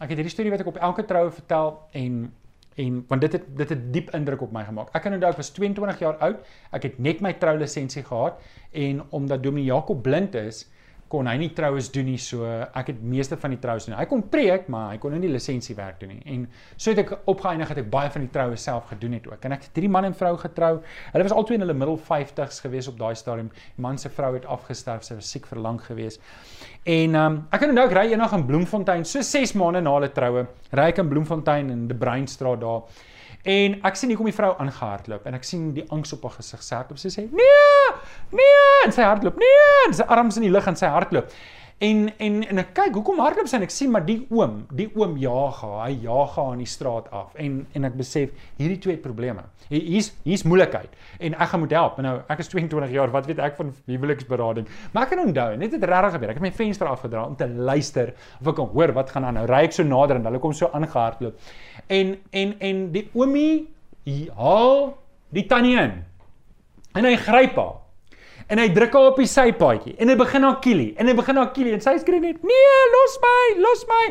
Ek 0.00 0.08
het 0.08 0.18
hierdie 0.18 0.32
storie 0.32 0.50
wat 0.50 0.60
ek 0.60 0.66
op 0.66 0.76
elke 0.76 1.04
troue 1.04 1.30
vertel 1.30 1.78
en 1.92 2.32
en 2.78 3.04
want 3.08 3.20
dit 3.20 3.32
het 3.32 3.46
dit 3.58 3.68
het 3.68 3.92
diep 3.92 4.10
indruk 4.14 4.40
op 4.40 4.52
my 4.52 4.64
gemaak. 4.64 4.92
Ek 4.94 5.02
kan 5.02 5.12
onthou 5.12 5.30
ek 5.30 5.36
was 5.36 5.50
22 5.50 5.98
jaar 5.98 6.16
oud. 6.22 6.44
Ek 6.70 6.82
het 6.82 6.98
net 6.98 7.20
my 7.20 7.32
troulisensie 7.32 8.04
gehad 8.06 8.38
en 8.72 9.02
omdat 9.10 9.42
Dominee 9.42 9.66
Jakob 9.66 10.02
blind 10.02 10.34
is, 10.34 10.68
kon 11.08 11.28
hy 11.28 11.34
nie 11.40 11.50
troues 11.56 11.88
doen 11.92 12.06
nie. 12.10 12.18
So 12.20 12.46
ek 12.46 12.92
het 12.92 13.00
meeste 13.02 13.38
van 13.40 13.54
die 13.54 13.60
troues 13.62 13.88
doen. 13.88 13.96
Hy 13.98 14.06
kon 14.10 14.24
preek, 14.30 14.68
maar 14.72 14.92
hy 14.92 15.00
kon 15.02 15.14
nie 15.16 15.22
die 15.24 15.32
lisensie 15.32 15.76
werk 15.78 16.00
doen 16.02 16.12
nie. 16.14 16.20
En 16.34 16.44
so 16.76 16.92
het 16.92 17.02
ek 17.04 17.14
opgeëindig 17.30 17.72
het 17.72 17.82
ek 17.82 17.90
baie 17.92 18.12
van 18.14 18.26
die 18.26 18.32
troue 18.34 18.58
self 18.60 18.90
gedoen 18.92 19.16
het 19.18 19.28
ook. 19.30 19.48
En 19.48 19.56
ek 19.56 19.68
het 19.68 19.74
drie 19.78 19.90
man 19.92 20.08
en 20.08 20.16
vrou 20.16 20.34
getrou. 20.40 20.72
Hulle 21.12 21.28
was 21.28 21.36
albei 21.36 21.58
in 21.58 21.66
hulle 21.66 21.76
middel 21.76 21.98
50s 22.10 22.62
gewees 22.64 22.90
op 22.92 22.98
daai 23.00 23.14
stadium. 23.18 23.50
Die 23.76 23.84
man 23.88 23.98
se 23.98 24.12
vrou 24.12 24.34
het 24.36 24.48
afgesterf, 24.48 25.06
sy 25.06 25.18
was 25.18 25.32
siek 25.32 25.48
vir 25.50 25.62
lank 25.64 25.86
gewees. 25.88 26.20
En 26.84 27.14
ehm 27.14 27.38
um, 27.38 27.42
ek 27.52 27.64
kan 27.64 27.84
ek 27.84 27.94
ry 27.96 28.08
eendag 28.12 28.34
in 28.36 28.46
Bloemfontein, 28.48 29.04
so 29.08 29.24
6 29.24 29.56
maande 29.60 29.82
na 29.84 29.94
hulle 29.96 30.12
troue, 30.14 30.46
ry 30.76 30.90
ek 30.92 31.02
in 31.02 31.10
Bloemfontein 31.12 31.72
in 31.74 31.86
die 31.90 31.96
Breinstraat 31.96 32.60
daar. 32.64 33.06
En 33.44 33.78
ek 33.86 33.96
sien 33.96 34.10
hier 34.10 34.18
kom 34.18 34.26
die 34.26 34.34
vrou 34.34 34.50
aangehardloop 34.58 35.26
en 35.26 35.36
ek 35.38 35.46
sien 35.46 35.70
die 35.76 35.84
angs 35.94 36.12
op 36.16 36.26
haar 36.26 36.38
gesig 36.40 36.64
sê 36.64 36.74
hardloop. 36.76 36.98
Sy 36.98 37.12
sê: 37.14 37.28
"Nee! 37.30 37.92
Nee!" 38.30 38.82
En 38.86 38.92
sy 38.92 39.02
hardloop. 39.02 39.38
"Nee!" 39.38 39.86
En 39.86 39.94
sy 39.94 40.02
arms 40.02 40.36
in 40.36 40.42
die 40.48 40.50
lug 40.50 40.66
en 40.66 40.76
sy 40.76 40.90
hardloop. 40.90 41.30
En 41.78 42.08
en 42.18 42.40
en 42.42 42.58
ek 42.58 42.72
kyk, 42.74 42.96
hoekom 42.98 43.20
hardloop 43.22 43.46
sy 43.46 43.54
en 43.60 43.64
ek 43.68 43.70
sien 43.70 43.90
maar 43.94 44.02
die 44.02 44.24
oom, 44.34 44.64
die 44.74 44.88
oom 44.98 45.12
jaag 45.22 45.60
haar, 45.62 45.76
hy 45.84 45.92
jaag 46.08 46.32
haar 46.34 46.56
in 46.56 46.64
die 46.64 46.70
straat 46.70 47.06
af. 47.14 47.36
En 47.38 47.60
en 47.78 47.86
ek 47.86 47.94
besef 48.00 48.32
hierdie 48.58 48.80
twee 48.82 48.98
probleme. 48.98 49.44
Hier's 49.70 50.08
hier's 50.24 50.42
moeilikheid 50.48 50.96
en 51.22 51.36
ek 51.38 51.52
gaan 51.52 51.62
moet 51.62 51.76
help. 51.76 52.00
En 52.02 52.08
nou 52.08 52.16
ek 52.34 52.42
is 52.42 52.50
22 52.50 52.96
jaar, 52.96 53.14
wat 53.14 53.30
weet 53.30 53.44
ek 53.46 53.54
van 53.60 53.70
huweliksberading? 53.86 54.66
Maar 54.90 55.06
ek 55.06 55.14
kan 55.14 55.22
onthou, 55.22 55.48
net 55.62 55.78
het 55.78 55.86
regtig 55.92 56.16
gebeur. 56.18 56.34
Ek 56.34 56.42
het 56.42 56.46
my 56.48 56.54
venster 56.58 56.90
afgedra 56.90 57.24
om 57.30 57.38
te 57.38 57.46
luister 57.46 58.14
of 58.40 58.50
ek 58.50 58.58
kan 58.58 58.74
hoor 58.74 58.96
wat 58.98 59.14
gaan 59.14 59.30
aan. 59.30 59.38
Nou 59.38 59.46
ry 59.46 59.64
ek 59.68 59.78
so 59.78 59.86
nader 59.86 60.18
en 60.18 60.26
hulle 60.32 60.42
kom 60.42 60.56
so 60.56 60.72
aangehardloop. 60.74 61.50
En 61.86 62.16
en 62.42 62.56
en 62.58 62.86
die 62.96 63.06
oomie 63.14 63.68
haal 64.34 64.96
die 65.30 65.46
tannie 65.46 65.78
in. 65.78 66.00
En 66.98 67.06
hy 67.06 67.14
gryp 67.22 67.54
haar. 67.60 67.76
En 68.48 68.58
hy 68.58 68.70
druk 68.72 68.94
haar 68.96 69.10
op 69.10 69.18
die 69.20 69.28
sypaadjie 69.28 69.94
en 70.00 70.08
hy 70.08 70.16
begin 70.16 70.46
haar 70.48 70.60
kielie 70.64 70.90
en 70.96 71.10
hy 71.10 71.14
begin 71.18 71.36
haar 71.36 71.50
kielie 71.52 71.74
en 71.76 71.82
sy 71.84 71.98
skree 72.00 72.20
net: 72.20 72.42
"Nee, 72.42 72.76
los 72.94 73.16
my, 73.24 73.40
los 73.60 73.82
my." 73.90 74.04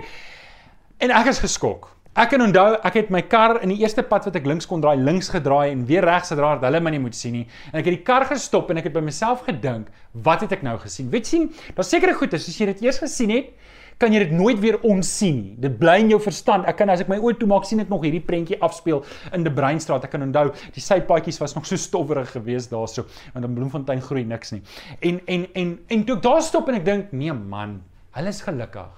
En 1.02 1.13
ek 1.13 1.32
is 1.34 1.39
geskok. 1.41 1.89
Ek 2.17 2.32
kan 2.34 2.41
onthou, 2.41 2.80
ek 2.82 2.95
het 2.97 3.10
my 3.13 3.19
kar 3.30 3.60
in 3.62 3.69
die 3.69 3.78
eerste 3.84 4.02
pad 4.02 4.26
wat 4.26 4.38
ek 4.39 4.45
links 4.50 4.65
kon 4.65 4.82
draai, 4.82 4.95
links 4.97 5.28
gedraai 5.30 5.69
en 5.69 5.84
weer 5.86 6.06
regs 6.06 6.32
gedraai 6.34 6.56
dat 6.58 6.63
hulle 6.65 6.80
my 6.82 6.89
nie 6.95 7.02
moet 7.02 7.17
sien 7.17 7.36
nie. 7.38 7.43
En 7.69 7.78
ek 7.78 7.91
het 7.91 7.97
die 8.00 8.06
kar 8.08 8.26
gestop 8.26 8.71
en 8.73 8.82
ek 8.82 8.88
het 8.89 8.95
by 8.95 9.04
myself 9.06 9.43
gedink, 9.45 9.91
wat 10.26 10.41
het 10.41 10.56
ek 10.58 10.63
nou 10.65 10.73
gesien? 10.82 11.12
Weet 11.13 11.30
sien, 11.30 11.45
daar's 11.78 11.91
sekere 11.93 12.15
goeie, 12.17 12.34
as 12.34 12.47
jy 12.58 12.71
dit 12.71 12.82
eers 12.88 12.97
gesien 13.04 13.30
het, 13.36 13.52
kan 14.01 14.13
jy 14.13 14.21
dit 14.21 14.33
nooit 14.38 14.60
weer 14.62 14.77
onsien 14.86 15.39
nie. 15.41 15.53
Dit 15.62 15.77
bly 15.81 15.97
in 16.03 16.12
jou 16.13 16.19
verstand. 16.21 16.67
Ek 16.69 16.77
kan 16.79 16.91
as 16.93 17.01
ek 17.01 17.10
my 17.10 17.17
oë 17.17 17.39
toemaak 17.41 17.65
sien 17.65 17.81
ek 17.81 17.89
nog 17.89 18.05
hierdie 18.05 18.21
prentjie 18.23 18.60
afspeel 18.63 19.01
in 19.33 19.45
die 19.45 19.53
Breinstraat. 19.53 20.05
Ek 20.05 20.13
kan 20.13 20.25
onthou 20.25 20.51
die 20.75 20.83
sypaadjies 20.83 21.39
was 21.41 21.55
nog 21.57 21.65
so 21.69 21.79
stowwerig 21.81 22.29
geweest 22.36 22.73
daarso 22.73 23.07
want 23.33 23.47
in 23.47 23.55
Bloemfontein 23.57 24.03
groei 24.05 24.23
niks 24.27 24.53
nie. 24.53 24.62
En 25.01 25.19
en 25.25 25.47
en 25.57 25.73
en 25.95 26.05
toe 26.05 26.17
ek 26.17 26.25
daar 26.27 26.43
stop 26.45 26.69
en 26.69 26.77
ek 26.77 26.86
dink 26.86 27.13
nee 27.17 27.33
man, 27.33 27.79
hulle 28.17 28.33
is 28.33 28.41
gelukkig. 28.45 28.91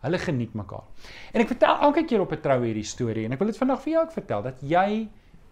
Hulle 0.00 0.18
geniet 0.18 0.56
mekaar. 0.56 0.86
En 1.34 1.44
ek 1.44 1.52
vertel 1.52 1.84
elke 1.86 2.04
keer 2.08 2.24
op 2.24 2.32
'n 2.32 2.40
troue 2.42 2.66
hierdie 2.66 2.86
storie 2.86 3.26
en 3.26 3.32
ek 3.32 3.38
wil 3.38 3.52
dit 3.52 3.58
vandag 3.58 3.82
vir 3.84 3.92
jou 3.92 4.02
ook 4.02 4.16
vertel 4.16 4.42
dat 4.42 4.62
jy 4.62 5.08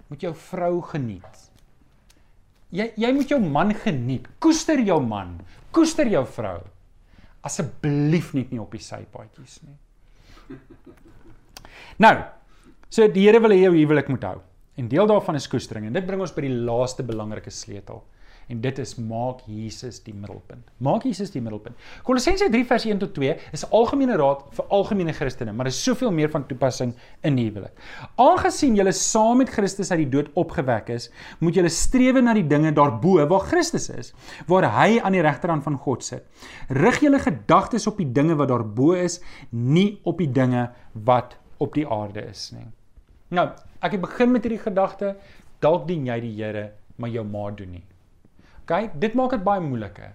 moet 0.08 0.20
jou 0.20 0.34
vrou 0.34 0.80
geniet. 0.82 1.46
Jy 2.70 2.92
jy 2.96 3.12
moet 3.12 3.28
jou 3.28 3.40
man 3.40 3.74
geniet. 3.74 4.26
Koester 4.40 4.80
jou 4.80 5.00
man. 5.00 5.38
Koester 5.70 6.08
jou 6.08 6.24
vrou 6.26 6.58
asseblief 7.48 8.34
net 8.36 8.52
nie 8.52 8.60
op 8.62 8.74
die 8.74 8.82
sypaadjies 8.84 9.60
nie. 9.64 9.76
Nou, 12.02 12.14
so 12.92 13.08
die 13.12 13.26
Here 13.26 13.40
wil 13.42 13.56
hê 13.56 13.64
jou 13.64 13.74
huwelik 13.74 14.12
moet 14.12 14.28
hou. 14.28 14.36
En 14.78 14.88
deel 14.90 15.08
daarvan 15.10 15.38
is 15.38 15.48
koestering 15.50 15.88
en 15.88 15.96
dit 15.96 16.06
bring 16.06 16.22
ons 16.22 16.34
by 16.34 16.44
die 16.46 16.54
laaste 16.68 17.02
belangrike 17.06 17.50
sleutel. 17.50 18.04
En 18.48 18.60
dit 18.64 18.78
is 18.80 18.94
maak 18.96 19.42
Jesus 19.44 19.98
die 20.06 20.14
middelpunt. 20.16 20.70
Maak 20.80 21.04
Jesus 21.04 21.28
die 21.34 21.40
middelpunt. 21.44 21.76
Kolossense 22.06 22.46
3 22.48 22.64
vers 22.70 22.86
1 22.88 23.00
tot 23.02 23.12
2 23.18 23.34
is 23.52 23.64
algemene 23.76 24.16
raad 24.16 24.46
vir 24.56 24.70
algemene 24.72 25.12
Christene, 25.12 25.52
maar 25.52 25.68
is 25.68 25.80
soveel 25.84 26.14
meer 26.14 26.30
van 26.32 26.46
toepassing 26.48 26.94
in 27.28 27.36
die 27.36 27.44
huwelik. 27.50 27.74
Aangesien 28.16 28.78
julle 28.78 28.94
saam 28.96 29.42
met 29.42 29.52
Christus 29.52 29.92
uit 29.92 30.00
die 30.06 30.10
dood 30.14 30.30
opgewek 30.40 30.88
is, 30.94 31.10
moet 31.44 31.60
julle 31.60 31.72
streef 31.72 32.16
na 32.24 32.32
die 32.38 32.46
dinge 32.48 32.72
daarbo 32.72 33.18
waar 33.28 33.44
Christus 33.50 33.90
is, 33.92 34.14
waar 34.48 34.64
hy 34.78 34.96
aan 35.02 35.16
die 35.18 35.24
regterhand 35.26 35.66
van 35.66 35.76
God 35.84 36.06
sit. 36.06 36.24
Rig 36.72 37.02
julle 37.04 37.20
gedagtes 37.20 37.86
op 37.90 38.00
die 38.00 38.08
dinge 38.16 38.38
wat 38.40 38.48
daarbo 38.48 38.94
is, 38.96 39.18
nie 39.52 39.98
op 40.08 40.24
die 40.24 40.30
dinge 40.32 40.70
wat 40.94 41.36
op 41.60 41.76
die 41.76 41.84
aarde 41.84 42.24
is 42.30 42.48
nie. 42.56 42.64
Nou, 43.34 43.50
ek 43.84 43.98
het 43.98 44.06
begin 44.06 44.32
met 44.32 44.46
hierdie 44.46 44.62
gedagte, 44.62 45.12
dalk 45.60 45.84
dien 45.88 46.08
jy 46.08 46.20
die 46.24 46.34
Here, 46.38 46.70
maar 46.96 47.12
jou 47.12 47.26
ma 47.28 47.50
doen 47.52 47.76
nie. 47.76 47.84
OK, 48.68 48.90
dit 49.00 49.14
maak 49.16 49.32
dit 49.32 49.44
baie 49.44 49.62
moeiliker. 49.64 50.10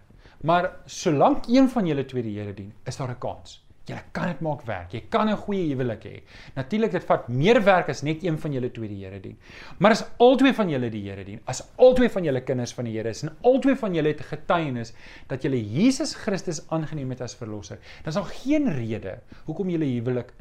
Maar 0.45 0.67
solank 0.85 1.47
een 1.49 1.65
van 1.73 1.87
julle 1.89 2.03
twee 2.05 2.21
die 2.21 2.35
Here 2.37 2.53
dien, 2.53 2.73
is 2.85 2.97
daar 2.97 3.09
'n 3.09 3.17
kans. 3.17 3.63
Jy 3.87 3.97
kan 4.11 4.27
dit 4.27 4.41
maak 4.41 4.61
werk. 4.61 4.93
Jy 4.93 5.01
kan 5.09 5.27
'n 5.27 5.37
goeie 5.37 5.73
huwelik 5.73 6.03
hê. 6.03 6.21
Natuurlik 6.55 6.91
dit 6.91 7.03
vat 7.03 7.27
meer 7.27 7.63
werk 7.63 7.89
as 7.89 8.03
net 8.03 8.23
een 8.23 8.37
van 8.37 8.53
julle 8.53 8.71
twee 8.71 8.87
die 8.87 9.03
Here 9.03 9.19
dien. 9.19 9.37
Maar 9.79 9.91
as 9.91 10.05
albei 10.19 10.53
van 10.53 10.69
julle 10.69 10.89
die 10.89 11.09
Here 11.09 11.23
dien, 11.23 11.39
as 11.45 11.63
albei 11.77 12.09
van 12.09 12.23
julle 12.23 12.41
kinders 12.41 12.73
van 12.73 12.85
die 12.85 12.93
Here 12.93 13.09
is 13.09 13.23
en 13.23 13.35
albei 13.41 13.75
van 13.75 13.93
julle 13.93 14.07
het 14.07 14.21
getuienis 14.21 14.93
dat 15.27 15.41
julle 15.41 15.57
Jesus 15.57 16.13
Christus 16.13 16.61
aangeneem 16.69 17.09
het 17.09 17.21
as 17.21 17.35
verlosser, 17.35 17.79
dan 18.03 18.07
is 18.07 18.13
daar 18.13 18.31
geen 18.43 18.69
rede 18.69 19.19
hoekom 19.45 19.69
julle 19.69 19.85
huwelik 19.85 20.33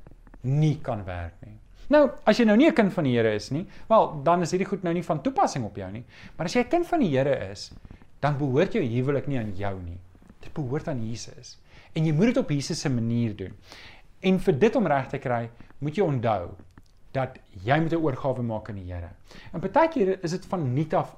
nie 0.42 0.78
kan 0.82 1.04
werk 1.04 1.34
nie. 1.40 1.58
Nou, 1.88 2.10
as 2.24 2.38
jy 2.38 2.44
nou 2.44 2.56
nie 2.56 2.68
'n 2.68 2.74
kind 2.74 2.92
van 2.92 3.04
die 3.04 3.16
Here 3.16 3.34
is 3.34 3.50
nie, 3.50 3.66
wel, 3.88 4.22
dan 4.22 4.42
is 4.42 4.50
hierdie 4.50 4.68
goed 4.68 4.82
nou 4.82 4.94
nie 4.94 5.02
van 5.02 5.22
toepassing 5.22 5.64
op 5.64 5.76
jou 5.76 5.90
nie. 5.90 6.04
Maar 6.36 6.46
as 6.46 6.54
jy 6.54 6.60
'n 6.60 6.68
kind 6.68 6.86
van 6.86 7.00
die 7.00 7.16
Here 7.16 7.50
is, 7.50 7.72
dan 8.22 8.38
behoort 8.38 8.76
jou 8.76 8.82
huwelik 8.86 9.26
nie 9.26 9.38
aan 9.38 9.52
jou 9.58 9.74
nie. 9.82 9.98
Dit 10.42 10.52
behoort 10.54 10.88
aan 10.88 11.02
Jesus. 11.02 11.56
En 11.92 12.06
jy 12.06 12.14
moet 12.14 12.30
dit 12.30 12.40
op 12.40 12.50
Jesus 12.50 12.80
se 12.80 12.90
manier 12.90 13.34
doen. 13.36 13.54
En 14.22 14.38
vir 14.40 14.58
dit 14.58 14.76
om 14.78 14.86
reg 14.86 15.08
te 15.10 15.18
kry, 15.18 15.48
moet 15.82 15.98
jy 15.98 16.06
onthou 16.06 16.52
dat 17.12 17.38
jy 17.66 17.80
moet 17.80 17.92
'n 17.92 18.04
oorgawe 18.04 18.42
maak 18.42 18.68
aan 18.68 18.78
die 18.80 18.92
Here. 18.92 19.10
En 19.52 19.60
partykeer 19.60 20.22
is 20.24 20.30
dit 20.30 20.46
van 20.46 20.72
nuut 20.74 20.94
af 20.94 21.16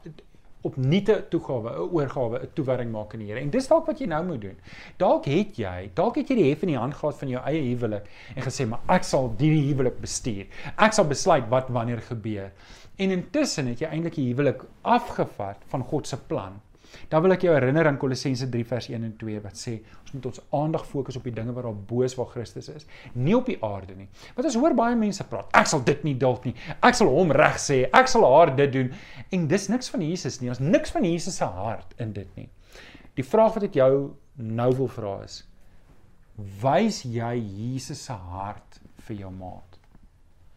op 0.62 0.76
nuute 0.76 1.26
toegawe, 1.28 1.70
'n 1.70 1.90
oorgawe, 1.92 2.38
'n 2.42 2.52
toewyding 2.54 2.90
maak 2.90 3.12
aan 3.12 3.20
die 3.20 3.28
Here. 3.28 3.40
En 3.40 3.50
dis 3.50 3.68
dalk 3.68 3.86
wat 3.86 3.98
jy 3.98 4.06
nou 4.06 4.24
moet 4.24 4.40
doen. 4.40 4.56
Dalk 4.96 5.24
het 5.24 5.56
jy, 5.56 5.90
dalk 5.94 6.16
het 6.16 6.28
jy 6.28 6.34
die 6.34 6.48
hef 6.48 6.62
in 6.62 6.68
die 6.68 6.78
hand 6.78 6.94
gehad 6.94 7.18
van 7.18 7.28
jou 7.28 7.44
eie 7.44 7.62
huwelik 7.62 8.08
en 8.34 8.42
gesê, 8.42 8.66
"Maar 8.66 8.80
ek 8.88 9.04
sal 9.04 9.34
hierdie 9.38 9.68
huwelik 9.68 10.00
bestuur. 10.00 10.46
Ek 10.78 10.92
sal 10.92 11.04
besluit 11.04 11.48
wat 11.48 11.68
wanneer 11.68 12.00
gebeur." 12.00 12.50
En 12.96 13.10
intussen 13.10 13.66
het 13.66 13.78
jy 13.78 13.86
eintlik 13.86 14.14
die 14.14 14.34
huwelik 14.34 14.64
afgevat 14.82 15.56
van 15.66 15.82
God 15.82 16.06
se 16.06 16.16
plan 16.16 16.60
Dan 17.12 17.24
wil 17.24 17.35
ek 17.37 17.44
jou 17.46 17.54
herinner 17.54 17.88
aan 17.88 17.98
Kolossense 18.00 18.48
3 18.50 18.64
vers 18.68 18.88
1 18.90 19.07
en 19.07 19.14
2 19.20 19.42
wat 19.44 19.61
sê 19.61 19.76
ons 20.00 20.14
moet 20.16 20.28
ons 20.30 20.42
aandag 20.61 20.87
fokus 20.87 21.18
op 21.18 21.28
die 21.28 21.35
dinge 21.35 21.54
wat 21.57 21.66
daar 21.66 21.78
bo 21.90 22.02
is 22.07 22.16
waar 22.18 22.30
Christus 22.33 22.68
is, 22.72 22.87
nie 23.14 23.37
op 23.37 23.48
die 23.50 23.59
aarde 23.64 23.96
nie. 23.98 24.09
Want 24.37 24.48
ons 24.50 24.59
hoor 24.61 24.76
baie 24.78 24.96
mense 24.98 25.26
praat, 25.30 25.50
ek 25.57 25.70
sal 25.70 25.85
dit 25.87 26.04
nie 26.07 26.16
dalk 26.18 26.46
nie. 26.48 26.54
Ek 26.83 26.98
sal 26.98 27.11
hom 27.11 27.33
reg 27.35 27.59
sê, 27.62 27.85
ek 27.92 28.11
sal 28.11 28.26
haar 28.28 28.54
dit 28.57 28.72
doen 28.74 28.92
en 29.35 29.48
dis 29.50 29.68
niks 29.72 29.90
van 29.92 30.04
Jesus 30.04 30.40
nie. 30.42 30.52
Ons 30.54 30.62
niks 30.62 30.94
van 30.94 31.07
Jesus 31.09 31.40
se 31.40 31.48
hart 31.48 31.96
in 32.02 32.14
dit 32.16 32.38
nie. 32.38 32.48
Die 33.14 33.26
vraag 33.26 33.54
wat 33.57 33.68
ek 33.68 33.78
jou 33.78 33.92
nou 34.37 34.70
wil 34.78 34.90
vra 34.90 35.18
is: 35.24 35.42
Wys 36.62 37.04
jy 37.07 37.35
Jesus 37.38 38.00
se 38.09 38.16
hart 38.35 38.80
vir 39.07 39.22
jou 39.22 39.30
maat? 39.30 39.78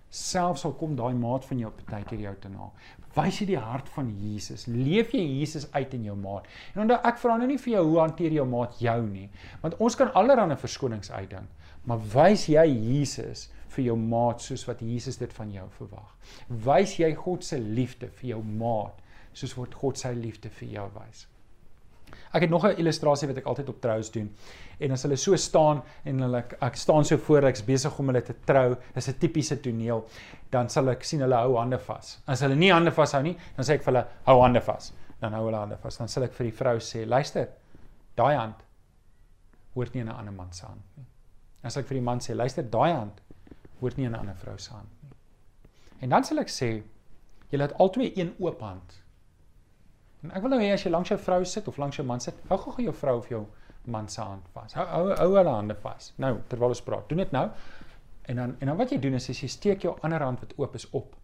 Selfs 0.09 0.63
al 0.65 0.73
kom 0.79 0.95
daai 0.97 1.13
maat 1.13 1.45
van 1.45 1.59
jou 1.61 1.69
partykeer 1.77 2.23
jou 2.23 2.33
te 2.41 2.49
na. 2.49 2.71
Wys 3.17 3.39
jy 3.41 3.47
die 3.49 3.59
hart 3.61 3.87
van 3.95 4.09
Jesus? 4.21 4.67
Leef 4.69 5.13
jy 5.15 5.23
Jesus 5.39 5.67
uit 5.73 5.93
in 5.97 6.07
jou 6.09 6.15
maat? 6.19 6.47
En 6.75 6.83
onthou 6.83 6.99
ek 7.09 7.21
vra 7.21 7.37
nou 7.39 7.47
nie 7.49 7.59
vir 7.61 7.73
jou 7.77 7.85
hoe 7.89 8.01
hanteer 8.03 8.35
jou 8.37 8.45
maat 8.49 8.77
jou 8.83 8.97
nie, 9.07 9.29
want 9.63 9.77
ons 9.81 9.97
kan 9.97 10.11
allerlei 10.19 10.57
verskonings 10.59 11.09
uitdink, 11.11 11.47
maar 11.87 12.03
wys 12.13 12.47
jy 12.51 12.65
Jesus 12.67 13.47
vir 13.73 13.89
jou 13.89 13.97
maat 13.97 14.43
soos 14.43 14.67
wat 14.67 14.83
Jesus 14.85 15.17
dit 15.21 15.33
van 15.33 15.53
jou 15.53 15.65
verwag? 15.79 16.13
Wys 16.67 16.97
jy 16.99 17.13
God 17.15 17.47
se 17.47 17.59
liefde 17.61 18.11
vir 18.19 18.35
jou 18.35 18.43
maat 18.43 19.01
soos 19.33 19.57
wat 19.57 19.73
God 19.77 19.97
sy 19.97 20.13
liefde 20.17 20.53
vir 20.59 20.77
jou 20.77 20.87
wys? 20.99 21.25
Ek 22.33 22.41
het 22.41 22.49
nog 22.49 22.65
'n 22.65 22.77
illustrasie 22.77 23.27
wat 23.27 23.37
ek 23.37 23.45
altyd 23.45 23.69
op 23.69 23.81
troues 23.81 24.11
doen. 24.11 24.35
En 24.79 24.91
as 24.91 25.03
hulle 25.03 25.15
so 25.15 25.35
staan 25.35 25.81
en 26.03 26.19
hulle 26.19 26.43
ek 26.61 26.75
staan 26.75 27.05
so 27.05 27.17
voor 27.17 27.43
ek's 27.43 27.63
besig 27.65 27.99
om 27.99 28.07
hulle 28.07 28.21
te 28.21 28.35
trou, 28.45 28.75
dis 28.93 29.07
'n 29.07 29.17
tipiese 29.19 29.59
toneel, 29.61 30.05
dan 30.49 30.69
sal 30.69 30.89
ek 30.89 31.03
sien 31.03 31.21
hulle 31.21 31.35
hou 31.35 31.57
hande 31.57 31.79
vas. 31.79 32.19
As 32.27 32.41
hulle 32.41 32.55
nie 32.55 32.71
hande 32.71 32.91
vashou 32.91 33.21
nie, 33.21 33.37
dan 33.55 33.65
sê 33.65 33.73
ek 33.73 33.83
vir 33.83 33.93
hulle 33.93 34.07
hou 34.25 34.41
hande 34.41 34.61
vas. 34.61 34.93
Dan 35.19 35.33
hou 35.33 35.45
hulle 35.45 35.57
hande 35.57 35.77
vas. 35.77 35.97
Dan 35.97 36.07
sal 36.07 36.23
ek 36.23 36.33
vir 36.33 36.43
die 36.43 36.57
vrou 36.57 36.77
sê, 36.79 37.05
luister, 37.05 37.47
daai 38.15 38.35
hand 38.35 38.63
hoort 39.73 39.93
nie 39.93 40.01
in 40.01 40.09
'n 40.09 40.15
ander 40.15 40.33
man 40.33 40.51
se 40.51 40.65
hand 40.65 40.81
nie. 40.97 41.05
Dan 41.61 41.71
sal 41.71 41.81
ek 41.81 41.87
vir 41.87 41.95
die 41.95 42.03
man 42.03 42.19
sê, 42.19 42.35
luister, 42.35 42.63
daai 42.63 42.93
hand 42.93 43.21
hoort 43.79 43.97
nie 43.97 44.05
in 44.05 44.11
'n 44.11 44.19
ander 44.19 44.35
vrou 44.35 44.57
se 44.57 44.71
hand 44.71 44.89
nie. 45.03 45.11
En 46.01 46.09
dan 46.09 46.23
sal 46.23 46.39
ek 46.39 46.47
sê, 46.47 46.83
julle 47.51 47.63
het 47.63 47.77
albei 47.79 48.13
een 48.15 48.35
oop 48.39 48.61
hand. 48.61 49.03
En 50.27 50.33
ek 50.35 50.43
wil 50.43 50.51
nou 50.51 50.59
hê 50.59 50.73
as 50.75 50.83
jy 50.83 50.89
langs 50.91 51.07
jou 51.07 51.17
vrou 51.23 51.43
sit 51.47 51.67
of 51.71 51.77
langs 51.79 51.95
jou 51.95 52.03
man 52.07 52.19
sit, 52.19 52.35
hou 52.49 52.57
gou 52.59 52.83
jou 52.83 52.93
vrou 52.93 53.19
of 53.21 53.29
jou 53.31 53.45
man 53.87 54.09
se 54.11 54.19
hand 54.19 54.47
vas. 54.51 54.73
Hou 54.75 54.83
hou 54.91 55.13
hou 55.15 55.29
hulle 55.37 55.53
hande 55.53 55.77
vas. 55.79 56.11
Nou, 56.19 56.33
terwyl 56.51 56.75
ons 56.75 56.83
praat, 56.83 57.05
doen 57.07 57.23
dit 57.23 57.31
nou. 57.31 57.45
En 58.27 58.41
dan 58.41 58.55
en 58.59 58.73
dan 58.73 58.79
wat 58.81 58.91
jy 58.91 58.99
doen 59.05 59.15
is, 59.15 59.29
is 59.31 59.39
jy 59.45 59.47
steek 59.53 59.87
jou 59.87 59.95
ander 60.03 60.25
hand 60.25 60.43
wat 60.43 60.51
oop 60.59 60.75
is 60.75 60.89
op. 60.91 61.15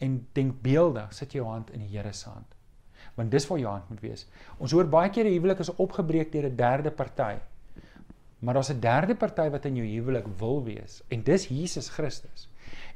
En 0.00 0.16
denk 0.32 0.56
beeldig, 0.64 1.12
sit 1.12 1.36
jou 1.36 1.44
hand 1.44 1.74
in 1.76 1.84
die 1.84 1.90
Here 1.92 2.12
se 2.16 2.30
hand. 2.30 2.56
Want 3.18 3.30
dis 3.30 3.46
waar 3.50 3.60
jou 3.60 3.68
hand 3.68 3.92
moet 3.92 4.00
wees. 4.00 4.24
Ons 4.56 4.72
hoor 4.72 4.88
baie 4.88 5.12
keer 5.12 5.28
'n 5.28 5.36
huwelik 5.36 5.60
is 5.60 5.74
opgebreek 5.76 6.32
deur 6.32 6.48
'n 6.48 6.56
derde 6.56 6.90
party. 6.90 7.36
Maar 8.40 8.54
daar's 8.54 8.72
'n 8.72 8.80
derde 8.80 9.14
party 9.14 9.50
wat 9.50 9.64
in 9.64 9.76
jou 9.76 9.86
huwelik 9.86 10.26
wil 10.38 10.64
wees 10.64 11.02
en 11.10 11.22
dis 11.22 11.48
Jesus 11.48 11.88
Christus. 11.88 12.48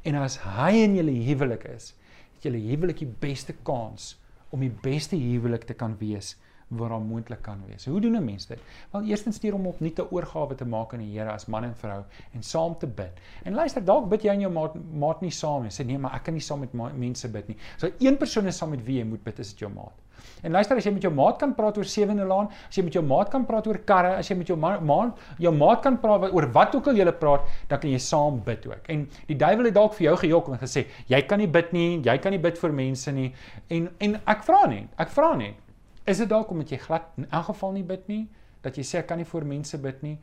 En 0.02 0.14
as 0.14 0.38
hy 0.38 0.72
in 0.72 0.94
julle 0.94 1.10
huwelik 1.10 1.64
is, 1.64 1.94
het 2.34 2.42
julle 2.42 2.58
huwelik 2.58 2.98
die 2.98 3.14
beste 3.20 3.52
kans 3.62 4.23
om 4.54 4.62
die 4.62 4.72
beste 4.84 5.18
huwelik 5.18 5.66
te 5.66 5.74
kan 5.78 5.96
wees 5.98 6.34
wat 6.68 6.88
daar 6.88 7.00
moontlik 7.00 7.42
kan 7.42 7.62
wees. 7.66 7.86
Hoe 7.86 8.00
doen 8.00 8.16
'n 8.16 8.24
mens 8.24 8.46
dit? 8.46 8.58
Wel, 8.90 9.02
eerstens 9.02 9.36
stuur 9.36 9.52
hom 9.52 9.66
op 9.66 9.80
nie 9.80 9.92
te 9.92 10.10
oorgawe 10.10 10.54
te 10.54 10.64
maak 10.64 10.92
aan 10.92 11.00
die 11.00 11.18
Here 11.18 11.30
as 11.30 11.46
man 11.46 11.64
en 11.64 11.76
vrou 11.76 12.02
en 12.32 12.42
saam 12.42 12.78
te 12.78 12.86
bid. 12.86 13.20
En 13.42 13.54
luister, 13.54 13.84
dalk 13.84 14.08
bid 14.08 14.22
jy 14.22 14.30
en 14.30 14.40
jou 14.40 14.52
maat 14.52 14.74
maat 14.92 15.20
nie 15.20 15.30
saam 15.30 15.62
nie. 15.62 15.70
Sê 15.70 15.84
nee, 15.84 15.98
maar 15.98 16.14
ek 16.14 16.24
kan 16.24 16.34
nie 16.34 16.40
saam 16.40 16.60
met 16.60 16.72
mense 16.72 17.28
bid 17.28 17.48
nie. 17.48 17.56
So 17.76 17.90
een 17.98 18.16
persoon 18.16 18.46
is 18.46 18.56
saam 18.56 18.70
met 18.70 18.84
wie 18.84 18.98
jy 18.98 19.04
moet 19.04 19.24
bid, 19.24 19.38
is 19.38 19.50
dit 19.50 19.58
jou 19.58 19.72
maat. 19.72 20.04
En 20.42 20.52
luister, 20.52 20.76
as 20.76 20.84
jy 20.84 20.92
met 20.92 21.02
jou 21.02 21.12
maat 21.14 21.38
kan 21.40 21.54
praat 21.56 21.78
oor 21.80 21.88
sewende 21.88 22.26
laan, 22.28 22.50
as 22.68 22.76
jy 22.76 22.84
met 22.84 22.92
jou 22.92 23.02
maat 23.04 23.30
kan 23.32 23.46
praat 23.48 23.66
oor 23.66 23.78
karre, 23.88 24.14
as 24.20 24.28
jy 24.28 24.36
met 24.36 24.50
jou 24.50 24.56
maat 24.58 25.18
jou 25.38 25.52
maat 25.52 25.82
kan 25.82 25.98
praat 26.00 26.32
oor 26.32 26.46
wat 26.52 26.74
ook 26.74 26.88
al 26.92 27.00
jy 27.00 27.06
praat, 27.20 27.48
dan 27.68 27.80
kan 27.80 27.90
jy 27.90 27.98
saam 27.98 28.40
bid 28.44 28.66
ook. 28.66 28.88
En 28.92 29.08
die 29.28 29.36
duiwel 29.36 29.70
het 29.70 29.74
dalk 29.74 29.94
vir 29.94 30.10
jou 30.10 30.16
gejok 30.24 30.48
en 30.48 30.58
gesê, 30.58 30.86
jy 31.08 31.22
kan 31.28 31.38
nie 31.38 31.48
bid 31.48 31.72
nie, 31.72 32.00
jy 32.04 32.16
kan 32.18 32.32
nie 32.32 32.42
bid 32.42 32.58
vir 32.60 32.72
mense 32.72 33.12
nie. 33.12 33.32
En 33.68 33.88
en 33.98 34.16
ek 34.26 34.44
vra 34.44 34.66
net, 34.70 34.88
ek 35.00 35.12
vra 35.14 35.34
net 35.40 35.63
Is 36.06 36.18
dit 36.20 36.28
dalk 36.28 36.50
omdat 36.52 36.72
jy 36.72 36.78
glad 36.82 37.06
in 37.16 37.28
elk 37.30 37.46
geval 37.48 37.72
nie 37.72 37.84
bid 37.88 38.08
nie, 38.08 38.24
dat 38.64 38.76
jy 38.76 38.84
sê 38.84 38.98
ek 39.00 39.08
kan 39.08 39.20
nie 39.20 39.28
vir 39.28 39.46
mense 39.48 39.78
bid 39.80 40.02
nie? 40.04 40.18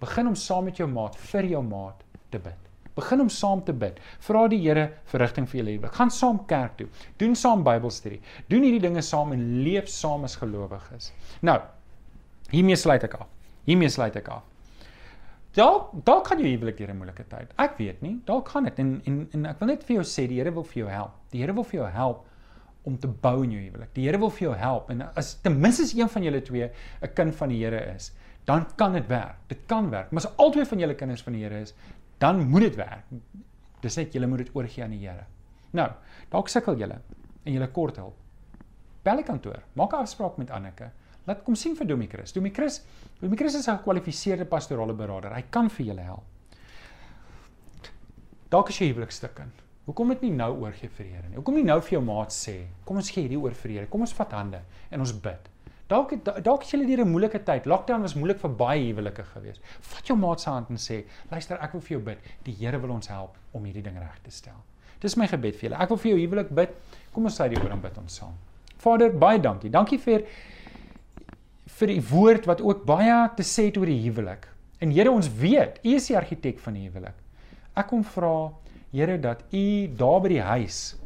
Begin 0.00 0.30
om 0.30 0.36
saam 0.36 0.64
met 0.68 0.80
jou 0.80 0.88
maat 0.88 1.16
vir 1.32 1.48
jou 1.50 1.62
maat 1.64 2.00
te 2.32 2.40
bid. 2.40 2.66
Begin 2.96 3.20
om 3.20 3.28
saam 3.28 3.60
te 3.64 3.74
bid. 3.76 3.98
Vra 4.24 4.46
die 4.48 4.58
Here 4.62 4.86
vir 5.12 5.20
rigting 5.20 5.46
vir 5.48 5.60
jou 5.60 5.64
lewe. 5.66 5.88
Gaan 5.92 6.10
saam 6.10 6.40
kerk 6.48 6.78
toe. 6.78 6.86
Doen 7.20 7.36
saam 7.36 7.64
Bybelstudie. 7.64 8.22
Doen 8.48 8.64
hierdie 8.64 8.80
dinge 8.80 9.02
saam 9.04 9.34
en 9.36 9.42
leef 9.64 9.90
saam 9.92 10.24
as 10.24 10.38
gelowiges. 10.40 11.10
Nou, 11.44 11.58
hiermee 12.54 12.76
sluit 12.80 13.04
ek 13.04 13.18
af. 13.20 13.28
Hiermee 13.68 13.92
sluit 13.92 14.16
ek 14.16 14.30
af. 14.32 14.46
Dalk 15.56 15.92
dalk 16.04 16.24
kan 16.28 16.40
jy 16.40 16.54
huwelik 16.54 16.78
deur 16.78 16.90
'n 16.92 16.96
moeilike 16.96 17.24
tyd. 17.28 17.52
Ek 17.58 17.76
weet 17.78 18.00
nie. 18.02 18.16
Dalk 18.24 18.48
gaan 18.48 18.64
dit 18.64 18.78
en 18.78 19.02
en 19.04 19.28
en 19.32 19.46
ek 19.46 19.60
wil 19.60 19.68
net 19.68 19.84
vir 19.84 19.96
jou 19.96 20.04
sê 20.04 20.26
die 20.28 20.40
Here 20.40 20.50
wil 20.50 20.64
vir 20.64 20.84
jou 20.84 20.88
help. 20.88 21.12
Die 21.32 21.40
Here 21.40 21.52
wil 21.52 21.64
vir 21.64 21.80
jou 21.80 21.90
help 21.90 22.24
om 22.86 22.98
te 22.98 23.08
bou 23.08 23.42
in 23.42 23.50
jou 23.50 23.62
huwelik. 23.62 23.90
Die 23.94 24.06
Here 24.06 24.18
wil 24.22 24.30
vir 24.30 24.46
jou 24.48 24.54
help 24.56 24.90
en 24.90 25.02
as 25.18 25.34
ten 25.42 25.58
minste 25.60 25.86
een 25.98 26.08
van 26.08 26.22
julle 26.22 26.42
twee 26.42 26.70
'n 27.02 27.12
kind 27.14 27.34
van 27.34 27.48
die 27.48 27.64
Here 27.64 27.94
is, 27.94 28.12
dan 28.44 28.66
kan 28.76 28.92
dit 28.92 29.06
werk. 29.06 29.36
Dit 29.48 29.66
kan 29.66 29.90
werk. 29.90 30.10
Maar 30.10 30.24
as 30.24 30.36
albei 30.36 30.64
van 30.64 30.78
julle 30.78 30.94
kinders 30.94 31.22
van 31.22 31.32
die 31.32 31.42
Here 31.42 31.60
is, 31.60 31.74
dan 32.18 32.48
moet 32.48 32.60
dit 32.60 32.76
werk. 32.76 33.04
Dis 33.80 33.96
net 33.96 34.12
julle 34.12 34.26
moet 34.26 34.38
dit 34.38 34.54
oorgee 34.54 34.84
aan 34.84 34.90
die 34.90 35.08
Here. 35.08 35.26
Nou, 35.72 35.90
dalk 36.30 36.48
sukkel 36.48 36.76
julle 36.76 37.00
en 37.44 37.52
julle 37.52 37.68
kort 37.68 37.96
hulp. 37.96 38.16
Bel 39.02 39.16
die 39.16 39.24
kantoor. 39.24 39.62
Maak 39.74 39.92
'n 39.92 39.96
afspraak 39.96 40.36
met 40.36 40.50
Anneke. 40.50 40.90
Laat 41.26 41.42
kom 41.42 41.54
sien 41.54 41.76
vir 41.76 41.86
Domie 41.86 42.08
Chris. 42.08 42.32
Domie 42.32 42.52
Chris, 42.54 42.82
Domie 43.20 43.36
Chris 43.36 43.54
is 43.54 43.68
'n 43.68 43.78
gekwalifiseerde 43.78 44.44
pastorale 44.44 44.94
beraader. 44.94 45.34
Hy 45.34 45.44
kan 45.50 45.70
vir 45.70 45.86
julle 45.86 46.00
help. 46.00 46.24
Dalk 48.48 48.68
is 48.68 48.78
jy 48.78 48.92
huwelik 48.92 49.10
stukkend. 49.10 49.65
Hoekom 49.86 50.08
dit 50.14 50.24
nie 50.26 50.32
nou 50.34 50.50
oorgee 50.64 50.90
vir 50.90 51.06
die 51.06 51.12
Here 51.14 51.28
nie? 51.28 51.36
Hoekom 51.38 51.54
nie 51.60 51.66
nou 51.66 51.76
vir 51.80 51.92
jou 51.98 52.02
maat 52.02 52.34
sê, 52.34 52.56
kom 52.84 52.98
ons 52.98 53.10
gee 53.12 53.22
hierdie 53.22 53.38
oor 53.38 53.54
vir 53.54 53.70
die 53.70 53.76
Here. 53.78 53.90
Kom 53.90 54.02
ons 54.02 54.14
vat 54.18 54.32
hande 54.34 54.62
en 54.90 55.04
ons 55.04 55.12
bid. 55.22 55.52
Dalk 55.86 56.16
dalk 56.42 56.64
is 56.66 56.72
julle 56.74 56.86
deur 56.88 57.04
'n 57.04 57.12
moeilike 57.12 57.38
tyd. 57.46 57.66
Lockdown 57.66 58.02
was 58.02 58.16
moeilik 58.18 58.40
vir 58.40 58.50
baie 58.50 58.92
huwelike 58.92 59.22
geweest. 59.22 59.60
Vat 59.80 60.06
jou 60.06 60.16
maat 60.18 60.40
se 60.40 60.50
hand 60.50 60.70
en 60.70 60.76
sê, 60.76 61.04
"Luister, 61.30 61.58
ek 61.62 61.72
wil 61.72 61.80
vir 61.80 61.98
jou 61.98 62.00
bid. 62.00 62.18
Die 62.44 62.52
Here 62.52 62.78
wil 62.78 62.90
ons 62.90 63.06
help 63.06 63.36
om 63.52 63.64
hierdie 63.64 63.82
ding 63.82 63.96
reg 63.96 64.22
te 64.24 64.30
stel." 64.30 64.58
Dis 65.00 65.16
my 65.16 65.26
gebed 65.26 65.54
vir 65.54 65.70
julle. 65.70 65.80
Ek 65.80 65.88
wil 65.88 65.98
vir 65.98 66.10
jou 66.10 66.18
huwelik 66.18 66.50
bid. 66.54 66.70
Kom 67.12 67.24
ons 67.24 67.40
sê 67.40 67.48
die 67.48 67.62
oor 67.62 67.70
en 67.70 67.80
bid 67.80 67.98
ons 67.98 68.14
saam. 68.14 68.34
Vader, 68.78 69.10
baie 69.10 69.38
dankie. 69.38 69.70
Dankie 69.70 69.98
vir 69.98 70.24
vir 71.66 71.86
die 71.86 72.00
woord 72.00 72.46
wat 72.46 72.60
ook 72.60 72.84
baie 72.84 73.30
te 73.36 73.42
sê 73.42 73.66
het 73.66 73.76
oor 73.76 73.86
die 73.86 74.10
huwelik. 74.10 74.48
En 74.80 74.90
Here, 74.90 75.10
ons 75.10 75.28
weet, 75.28 75.78
U 75.84 75.94
is 75.94 76.06
die 76.06 76.16
argitek 76.16 76.58
van 76.58 76.74
die 76.74 76.88
huwelik. 76.88 77.14
Ek 77.76 77.86
kom 77.86 78.04
vra 78.04 78.52
Here 78.96 79.18
dat 79.20 79.42
U 79.52 79.92
daar 79.92 80.22
by 80.24 80.30
die 80.32 80.40
huis 80.40 80.96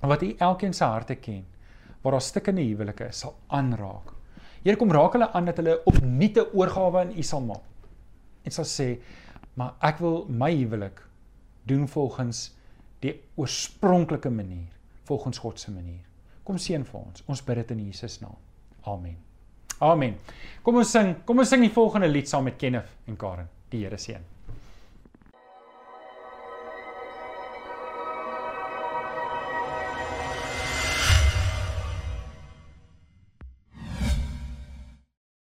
wat 0.00 0.22
U 0.22 0.28
elkeen 0.38 0.72
se 0.72 0.86
harte 0.86 1.16
ken, 1.18 1.42
waar 2.00 2.14
daar 2.14 2.22
stikkende 2.24 2.62
huwelike 2.62 3.08
is, 3.10 3.18
sal 3.24 3.34
aanraak. 3.52 4.14
Here 4.62 4.78
kom 4.78 4.92
raak 4.94 5.16
hulle 5.16 5.26
aan 5.34 5.50
dat 5.50 5.58
hulle 5.58 5.74
opnuut 5.90 6.38
'n 6.38 6.54
oorgawe 6.54 7.00
aan 7.00 7.10
U 7.18 7.22
sal 7.22 7.40
maak. 7.40 7.66
En 8.44 8.50
sal 8.50 8.64
sê, 8.64 9.00
"Maar 9.54 9.74
ek 9.80 9.98
wil 9.98 10.26
my 10.28 10.52
huwelik 10.54 11.02
doen 11.66 11.88
volgens 11.88 12.54
die 13.00 13.20
oorspronklike 13.34 14.30
manier, 14.30 14.70
volgens 15.04 15.38
God 15.38 15.60
se 15.60 15.70
manier." 15.70 16.04
Kom 16.44 16.58
seën 16.58 16.84
vir 16.84 17.00
ons. 17.00 17.22
Ons 17.26 17.42
bid 17.42 17.56
dit 17.56 17.70
in 17.70 17.86
Jesus 17.86 18.20
naam. 18.20 18.36
Amen. 18.82 19.16
Amen. 19.80 20.16
Kom 20.62 20.76
ons 20.76 20.90
sing, 20.90 21.24
kom 21.24 21.38
ons 21.38 21.48
sing 21.48 21.62
die 21.62 21.72
volgende 21.72 22.08
lied 22.08 22.28
saam 22.28 22.44
met 22.44 22.56
Kenneth 22.56 22.88
en 23.06 23.16
Karen. 23.16 23.48
Die 23.68 23.84
Here 23.84 23.98
seën. 23.98 24.24